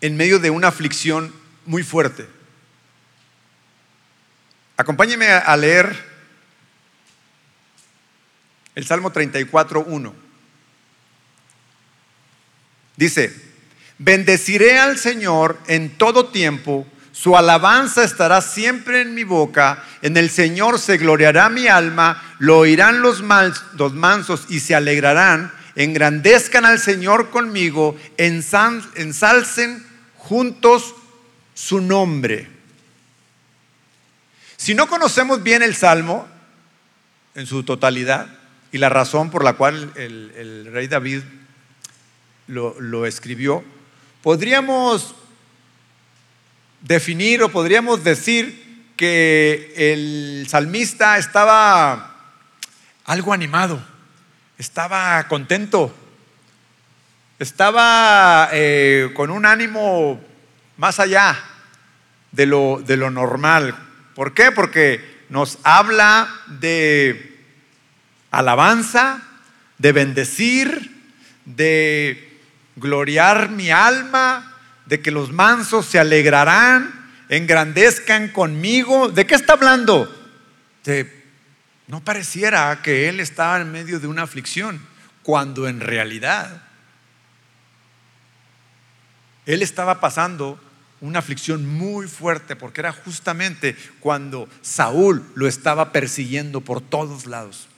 en 0.00 0.16
medio 0.16 0.38
de 0.38 0.50
una 0.50 0.68
aflicción 0.68 1.32
muy 1.66 1.82
fuerte. 1.82 2.28
Acompáñeme 4.76 5.28
a 5.28 5.56
leer 5.56 6.09
el 8.74 8.86
Salmo 8.86 9.10
34, 9.10 9.84
1. 9.84 10.14
Dice, 12.96 13.34
bendeciré 13.98 14.78
al 14.78 14.98
Señor 14.98 15.58
en 15.66 15.96
todo 15.96 16.26
tiempo, 16.26 16.86
su 17.12 17.36
alabanza 17.36 18.04
estará 18.04 18.40
siempre 18.40 19.02
en 19.02 19.14
mi 19.14 19.24
boca, 19.24 19.84
en 20.02 20.16
el 20.16 20.30
Señor 20.30 20.78
se 20.78 20.96
gloriará 20.96 21.48
mi 21.48 21.66
alma, 21.66 22.22
lo 22.38 22.58
oirán 22.58 23.02
los, 23.02 23.22
mansos 23.22 24.46
y 24.48 24.60
se 24.60 24.74
alegrarán, 24.74 25.52
engrandezcan 25.76 26.64
al 26.64 26.78
Señor 26.78 27.30
conmigo, 27.30 27.98
ensalcen 28.16 29.86
juntos 30.16 30.94
su 31.54 31.80
nombre. 31.80 32.48
Si 34.56 34.74
no 34.74 34.88
conocemos 34.88 35.42
bien 35.42 35.62
el 35.62 35.74
Salmo 35.74 36.28
en 37.34 37.46
su 37.46 37.64
totalidad 37.64 38.39
y 38.72 38.78
la 38.78 38.88
razón 38.88 39.30
por 39.30 39.44
la 39.44 39.54
cual 39.54 39.92
el, 39.96 40.68
rey 40.72 40.86
David 40.86 41.22
lo, 42.46 43.06
escribió, 43.06 43.64
podríamos 44.22 45.14
definir 46.80 47.42
o 47.42 47.48
podríamos 47.50 48.04
decir 48.04 48.92
que 48.96 49.72
el 49.76 50.46
salmista 50.48 51.18
estaba 51.18 52.16
algo 53.04 53.32
animado, 53.32 53.82
estaba 54.58 55.26
contento, 55.28 55.94
estaba 57.38 58.50
eh, 58.52 59.10
con 59.14 59.30
un 59.30 59.46
ánimo 59.46 60.20
más 60.76 61.00
allá 61.00 61.38
de 62.32 62.46
lo, 62.46 62.82
de 62.84 62.96
lo 62.96 63.10
normal, 63.10 63.74
¿Por 64.20 64.34
qué? 64.34 64.52
Porque 64.52 65.24
nos 65.30 65.58
habla 65.62 66.28
de 66.46 67.29
alabanza, 68.30 69.22
de 69.78 69.92
bendecir, 69.92 71.02
de 71.44 72.40
gloriar 72.76 73.50
mi 73.50 73.70
alma, 73.70 74.56
de 74.86 75.00
que 75.00 75.10
los 75.10 75.32
mansos 75.32 75.86
se 75.86 75.98
alegrarán, 75.98 77.08
engrandezcan 77.28 78.28
conmigo. 78.28 79.08
¿De 79.08 79.26
qué 79.26 79.34
está 79.34 79.54
hablando? 79.54 80.08
De, 80.84 81.24
no 81.86 82.00
pareciera 82.04 82.82
que 82.82 83.08
él 83.08 83.20
estaba 83.20 83.60
en 83.60 83.72
medio 83.72 84.00
de 84.00 84.06
una 84.06 84.22
aflicción, 84.22 84.80
cuando 85.22 85.68
en 85.68 85.80
realidad 85.80 86.62
él 89.46 89.62
estaba 89.62 90.00
pasando 90.00 90.60
una 91.00 91.18
aflicción 91.18 91.66
muy 91.66 92.06
fuerte 92.06 92.56
porque 92.56 92.80
era 92.82 92.92
justamente 92.92 93.76
cuando 94.00 94.48
Saúl 94.60 95.24
lo 95.34 95.48
estaba 95.48 95.92
persiguiendo 95.92 96.60
por 96.60 96.80
todos 96.80 97.26
lados. 97.26 97.69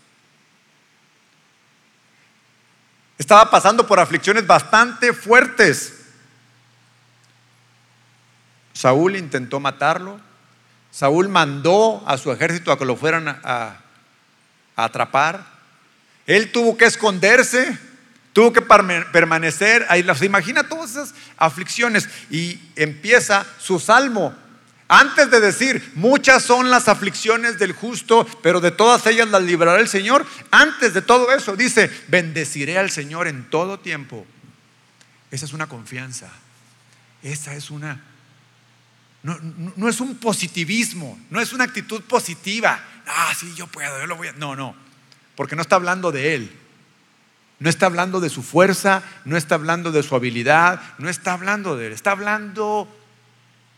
Estaba 3.22 3.52
pasando 3.52 3.86
por 3.86 4.00
aflicciones 4.00 4.44
bastante 4.48 5.12
fuertes. 5.12 5.92
Saúl 8.72 9.14
intentó 9.14 9.60
matarlo. 9.60 10.20
Saúl 10.90 11.28
mandó 11.28 12.02
a 12.04 12.18
su 12.18 12.32
ejército 12.32 12.72
a 12.72 12.78
que 12.80 12.84
lo 12.84 12.96
fueran 12.96 13.28
a, 13.28 13.76
atrapar. 14.74 15.46
Él 16.26 16.50
tuvo 16.50 16.76
que 16.76 16.86
esconderse 16.86 17.78
Tuvo 18.32 18.52
que 18.52 18.62
permanecer 18.62 19.86
ahí. 19.88 20.04
Se 20.16 20.26
imagina 20.26 20.66
todas 20.66 20.90
esas 20.90 21.14
aflicciones 21.36 22.08
y 22.28 22.58
empieza 22.74 23.46
su 23.60 23.78
salmo. 23.78 24.34
Antes 24.94 25.30
de 25.30 25.40
decir, 25.40 25.92
muchas 25.94 26.42
son 26.42 26.68
las 26.68 26.86
aflicciones 26.86 27.58
del 27.58 27.72
justo, 27.72 28.26
pero 28.42 28.60
de 28.60 28.72
todas 28.72 29.06
ellas 29.06 29.26
las 29.30 29.42
librará 29.42 29.80
el 29.80 29.88
Señor. 29.88 30.26
Antes 30.50 30.92
de 30.92 31.00
todo 31.00 31.32
eso, 31.32 31.56
dice, 31.56 31.90
bendeciré 32.08 32.76
al 32.76 32.90
Señor 32.90 33.26
en 33.26 33.48
todo 33.48 33.78
tiempo. 33.78 34.26
Esa 35.30 35.46
es 35.46 35.54
una 35.54 35.66
confianza. 35.66 36.28
Esa 37.22 37.54
es 37.54 37.70
una... 37.70 38.04
No, 39.22 39.38
no 39.76 39.88
es 39.88 39.98
un 40.00 40.16
positivismo, 40.16 41.18
no 41.30 41.40
es 41.40 41.54
una 41.54 41.64
actitud 41.64 42.02
positiva. 42.02 42.84
Ah, 43.06 43.32
sí, 43.34 43.54
yo 43.54 43.68
puedo, 43.68 43.98
yo 43.98 44.06
lo 44.06 44.16
voy 44.16 44.28
a... 44.28 44.32
No, 44.32 44.54
no, 44.54 44.76
porque 45.36 45.56
no 45.56 45.62
está 45.62 45.76
hablando 45.76 46.12
de 46.12 46.34
Él 46.34 46.58
no 47.60 47.70
está 47.70 47.86
hablando 47.86 48.18
de 48.18 48.28
su 48.28 48.42
fuerza, 48.42 49.04
no 49.24 49.36
está 49.36 49.54
hablando 49.54 49.92
de 49.92 50.02
su 50.02 50.16
habilidad, 50.16 50.82
no 50.98 51.08
está 51.08 51.34
hablando 51.34 51.76
de 51.76 51.86
él, 51.86 51.92
está 51.92 52.10
hablando 52.10 52.88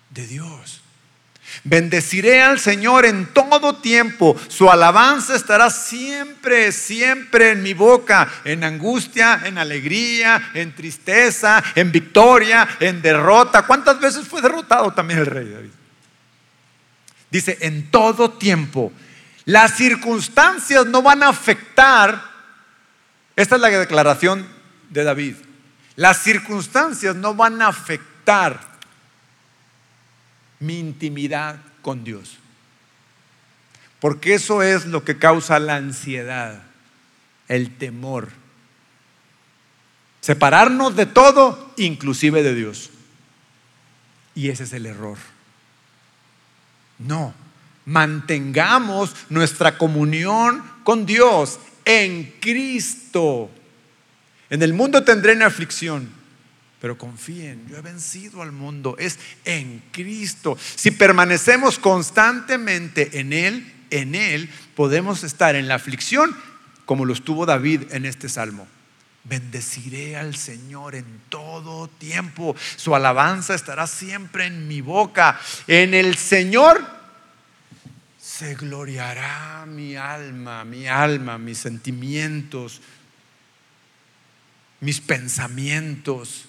de 0.08 0.26
Dios. 0.26 0.83
Bendeciré 1.62 2.42
al 2.42 2.58
Señor 2.58 3.06
en 3.06 3.26
todo 3.26 3.76
tiempo. 3.76 4.38
Su 4.48 4.70
alabanza 4.70 5.36
estará 5.36 5.70
siempre, 5.70 6.72
siempre 6.72 7.50
en 7.50 7.62
mi 7.62 7.74
boca, 7.74 8.28
en 8.44 8.64
angustia, 8.64 9.40
en 9.44 9.58
alegría, 9.58 10.50
en 10.54 10.74
tristeza, 10.74 11.62
en 11.74 11.92
victoria, 11.92 12.68
en 12.80 13.00
derrota. 13.00 13.62
¿Cuántas 13.62 14.00
veces 14.00 14.26
fue 14.26 14.42
derrotado 14.42 14.92
también 14.92 15.20
el 15.20 15.26
rey 15.26 15.48
David? 15.48 15.70
Dice, 17.30 17.58
en 17.60 17.90
todo 17.90 18.30
tiempo. 18.32 18.92
Las 19.44 19.76
circunstancias 19.76 20.86
no 20.86 21.02
van 21.02 21.22
a 21.22 21.28
afectar 21.28 22.34
esta 23.36 23.56
es 23.56 23.60
la 23.60 23.68
declaración 23.68 24.46
de 24.90 25.04
David. 25.04 25.36
Las 25.96 26.22
circunstancias 26.22 27.16
no 27.16 27.34
van 27.34 27.62
a 27.62 27.68
afectar 27.68 28.73
mi 30.64 30.78
intimidad 30.78 31.60
con 31.82 32.04
Dios. 32.04 32.38
Porque 34.00 34.34
eso 34.34 34.62
es 34.62 34.86
lo 34.86 35.04
que 35.04 35.18
causa 35.18 35.58
la 35.58 35.76
ansiedad, 35.76 36.62
el 37.48 37.76
temor. 37.76 38.28
Separarnos 40.20 40.96
de 40.96 41.06
todo, 41.06 41.72
inclusive 41.76 42.42
de 42.42 42.54
Dios. 42.54 42.90
Y 44.34 44.48
ese 44.48 44.64
es 44.64 44.72
el 44.72 44.86
error. 44.86 45.18
No, 46.98 47.34
mantengamos 47.86 49.14
nuestra 49.28 49.78
comunión 49.78 50.64
con 50.84 51.06
Dios 51.06 51.58
en 51.84 52.34
Cristo. 52.40 53.50
En 54.50 54.62
el 54.62 54.72
mundo 54.72 55.04
tendré 55.04 55.34
una 55.34 55.46
aflicción, 55.46 56.10
pero 56.84 56.98
confíen, 56.98 57.66
yo 57.66 57.78
he 57.78 57.80
vencido 57.80 58.42
al 58.42 58.52
mundo, 58.52 58.94
es 58.98 59.18
en 59.46 59.82
Cristo. 59.90 60.58
Si 60.60 60.90
permanecemos 60.90 61.78
constantemente 61.78 63.20
en 63.20 63.32
Él, 63.32 63.72
en 63.88 64.14
Él 64.14 64.50
podemos 64.76 65.24
estar 65.24 65.56
en 65.56 65.66
la 65.66 65.76
aflicción 65.76 66.36
como 66.84 67.06
lo 67.06 67.14
estuvo 67.14 67.46
David 67.46 67.84
en 67.92 68.04
este 68.04 68.28
salmo. 68.28 68.68
Bendeciré 69.22 70.18
al 70.18 70.36
Señor 70.36 70.94
en 70.94 71.06
todo 71.30 71.88
tiempo. 71.88 72.54
Su 72.76 72.94
alabanza 72.94 73.54
estará 73.54 73.86
siempre 73.86 74.44
en 74.44 74.68
mi 74.68 74.82
boca. 74.82 75.40
En 75.66 75.94
el 75.94 76.18
Señor 76.18 76.86
se 78.20 78.56
gloriará 78.56 79.64
mi 79.66 79.96
alma, 79.96 80.66
mi 80.66 80.86
alma, 80.86 81.38
mis 81.38 81.56
sentimientos, 81.56 82.82
mis 84.80 85.00
pensamientos, 85.00 86.48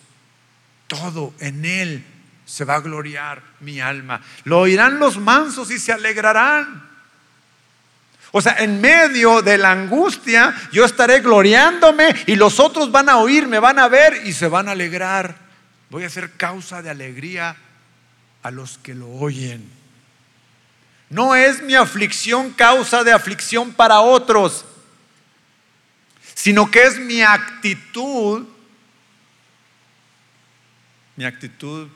todo 0.88 1.34
en 1.40 1.66
Él 1.66 2.06
se 2.46 2.64
va 2.64 2.76
a 2.76 2.82
gloriar 2.82 3.42
mi 3.60 3.82
alma. 3.82 4.22
Lo 4.44 4.60
oirán 4.60 5.00
los 5.00 5.18
mansos 5.18 5.72
y 5.72 5.80
se 5.80 5.92
alegrarán. 5.92 6.84
O 8.32 8.42
sea, 8.42 8.58
en 8.60 8.82
medio 8.82 9.42
de 9.42 9.58
la 9.58 9.72
angustia 9.72 10.54
yo 10.72 10.86
estaré 10.86 11.22
gloriándome 11.22 12.14
y 12.28 12.36
los 12.36 12.60
otros 12.60 12.92
van 12.92 13.10
a 13.10 13.18
oírme, 13.18 13.60
van 13.60 13.80
a 13.80 13.88
ver 13.88 14.22
y 14.26 14.34
se 14.34 14.48
van 14.48 14.68
a 14.68 14.74
alegrar. 14.74 15.36
voy 15.90 16.04
a 16.04 16.10
ser 16.10 16.32
causa 16.34 16.82
de 16.82 16.90
alegría 16.90 17.56
a 18.44 18.52
los 18.52 18.78
que 18.78 18.94
lo 18.94 19.10
oyen. 19.10 19.68
No 21.10 21.34
es 21.34 21.62
mi 21.62 21.76
aflicción 21.76 22.52
causa 22.52 23.04
de 23.04 23.14
aflicción 23.14 23.72
para 23.72 24.02
otros, 24.02 24.66
sino 26.34 26.70
que 26.70 26.84
es 26.84 27.00
mi 27.00 27.22
actitud, 27.22 28.46
mi 31.16 31.26
actitud, 31.26 31.88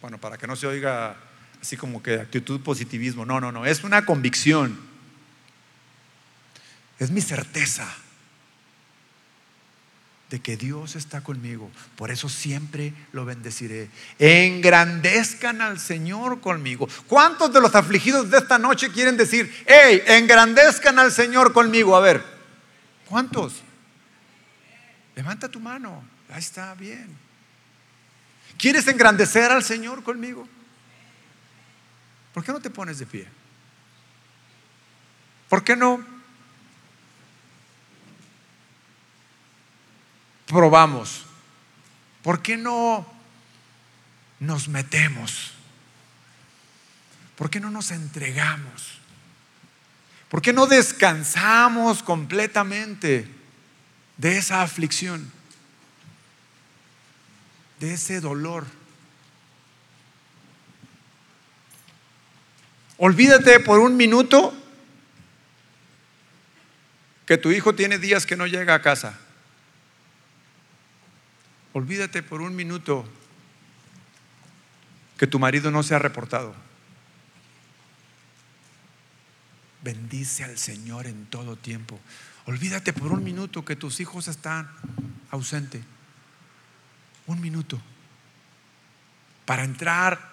bueno, 0.00 0.18
para 0.18 0.38
que 0.38 0.46
no 0.46 0.56
se 0.56 0.66
oiga 0.66 1.16
así 1.60 1.76
como 1.76 2.02
que 2.02 2.14
actitud 2.14 2.60
positivismo, 2.60 3.26
no, 3.26 3.40
no, 3.40 3.52
no, 3.52 3.66
es 3.66 3.82
una 3.84 4.04
convicción, 4.04 4.78
es 6.98 7.10
mi 7.10 7.20
certeza 7.20 7.88
de 10.30 10.40
que 10.40 10.56
Dios 10.56 10.94
está 10.94 11.22
conmigo. 11.22 11.70
Por 11.96 12.10
eso 12.10 12.28
siempre 12.28 12.92
lo 13.12 13.24
bendeciré. 13.24 13.88
Engrandezcan 14.18 15.62
al 15.62 15.80
Señor 15.80 16.40
conmigo. 16.40 16.88
¿Cuántos 17.06 17.52
de 17.52 17.60
los 17.60 17.74
afligidos 17.74 18.30
de 18.30 18.38
esta 18.38 18.58
noche 18.58 18.90
quieren 18.90 19.16
decir, 19.16 19.50
hey, 19.66 20.02
engrandezcan 20.06 20.98
al 20.98 21.12
Señor 21.12 21.52
conmigo? 21.52 21.96
A 21.96 22.00
ver, 22.00 22.22
¿cuántos? 23.06 23.62
Levanta 25.16 25.48
tu 25.48 25.60
mano. 25.60 26.04
Ahí 26.28 26.40
está, 26.40 26.74
bien. 26.74 27.27
¿Quieres 28.58 28.88
engrandecer 28.88 29.52
al 29.52 29.62
Señor 29.62 30.02
conmigo? 30.02 30.46
¿Por 32.34 32.44
qué 32.44 32.52
no 32.52 32.60
te 32.60 32.70
pones 32.70 32.98
de 32.98 33.06
pie? 33.06 33.28
¿Por 35.48 35.62
qué 35.62 35.76
no 35.76 36.04
probamos? 40.46 41.24
¿Por 42.22 42.42
qué 42.42 42.56
no 42.56 43.06
nos 44.40 44.68
metemos? 44.68 45.52
¿Por 47.36 47.50
qué 47.50 47.60
no 47.60 47.70
nos 47.70 47.92
entregamos? 47.92 48.98
¿Por 50.28 50.42
qué 50.42 50.52
no 50.52 50.66
descansamos 50.66 52.02
completamente 52.02 53.30
de 54.16 54.36
esa 54.36 54.62
aflicción? 54.62 55.37
De 57.80 57.94
ese 57.94 58.20
dolor. 58.20 58.66
Olvídate 62.96 63.60
por 63.60 63.78
un 63.78 63.96
minuto 63.96 64.52
que 67.26 67.38
tu 67.38 67.52
hijo 67.52 67.74
tiene 67.74 67.98
días 67.98 68.26
que 68.26 68.36
no 68.36 68.46
llega 68.46 68.74
a 68.74 68.82
casa. 68.82 69.18
Olvídate 71.72 72.22
por 72.22 72.40
un 72.40 72.56
minuto 72.56 73.08
que 75.16 75.26
tu 75.26 75.38
marido 75.38 75.70
no 75.70 75.82
se 75.82 75.94
ha 75.94 75.98
reportado. 75.98 76.54
Bendice 79.82 80.42
al 80.42 80.58
Señor 80.58 81.06
en 81.06 81.26
todo 81.26 81.56
tiempo. 81.56 82.00
Olvídate 82.46 82.92
por 82.92 83.12
un 83.12 83.22
minuto 83.22 83.64
que 83.64 83.76
tus 83.76 84.00
hijos 84.00 84.26
están 84.26 84.68
ausentes. 85.30 85.82
Un 87.28 87.40
minuto. 87.40 87.80
Para 89.46 89.64
entrar 89.64 90.32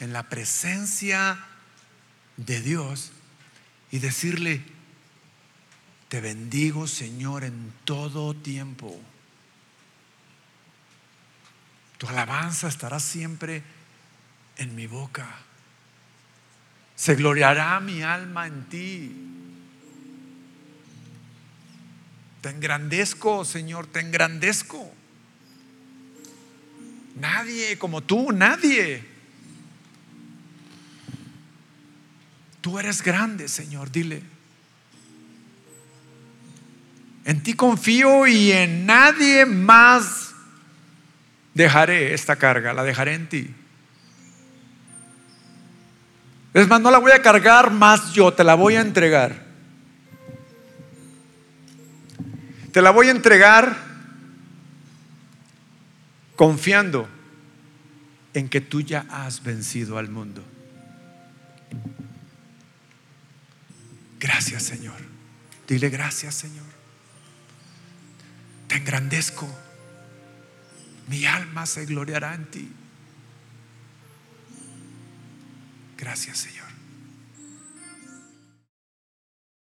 en 0.00 0.12
la 0.12 0.24
presencia 0.24 1.38
de 2.36 2.60
Dios 2.60 3.12
y 3.90 3.98
decirle, 3.98 4.62
te 6.08 6.20
bendigo 6.20 6.88
Señor 6.88 7.44
en 7.44 7.72
todo 7.84 8.34
tiempo. 8.34 9.00
Tu 11.98 12.08
alabanza 12.08 12.68
estará 12.68 12.98
siempre 12.98 13.62
en 14.56 14.74
mi 14.74 14.86
boca. 14.86 15.28
Se 16.96 17.14
gloriará 17.14 17.78
mi 17.80 18.02
alma 18.02 18.46
en 18.46 18.64
ti. 18.64 19.30
Te 22.40 22.48
engrandezco, 22.48 23.44
Señor, 23.44 23.86
te 23.86 24.00
engrandezco. 24.00 24.99
Nadie 27.16 27.78
como 27.78 28.02
tú, 28.02 28.32
nadie. 28.32 29.04
Tú 32.60 32.78
eres 32.78 33.02
grande, 33.02 33.48
Señor, 33.48 33.90
dile. 33.90 34.22
En 37.24 37.42
ti 37.42 37.54
confío 37.54 38.26
y 38.26 38.52
en 38.52 38.86
nadie 38.86 39.46
más 39.46 40.34
dejaré 41.54 42.14
esta 42.14 42.36
carga, 42.36 42.72
la 42.72 42.82
dejaré 42.82 43.14
en 43.14 43.28
ti. 43.28 43.54
Es 46.52 46.66
más, 46.66 46.80
no 46.80 46.90
la 46.90 46.98
voy 46.98 47.12
a 47.12 47.22
cargar 47.22 47.70
más 47.70 48.12
yo, 48.12 48.32
te 48.32 48.42
la 48.42 48.54
voy 48.54 48.76
a 48.76 48.80
entregar. 48.80 49.46
Te 52.72 52.82
la 52.82 52.90
voy 52.90 53.08
a 53.08 53.12
entregar 53.12 53.89
confiando 56.40 57.06
en 58.32 58.48
que 58.48 58.62
tú 58.62 58.80
ya 58.80 59.04
has 59.10 59.42
vencido 59.42 59.98
al 59.98 60.08
mundo. 60.08 60.42
Gracias 64.18 64.62
Señor. 64.62 64.96
Dile 65.68 65.90
gracias 65.90 66.34
Señor. 66.36 66.64
Te 68.68 68.76
engrandezco. 68.76 69.46
Mi 71.08 71.26
alma 71.26 71.66
se 71.66 71.84
gloriará 71.84 72.34
en 72.34 72.50
ti. 72.50 72.72
Gracias, 75.98 76.38
Señor. 76.38 76.69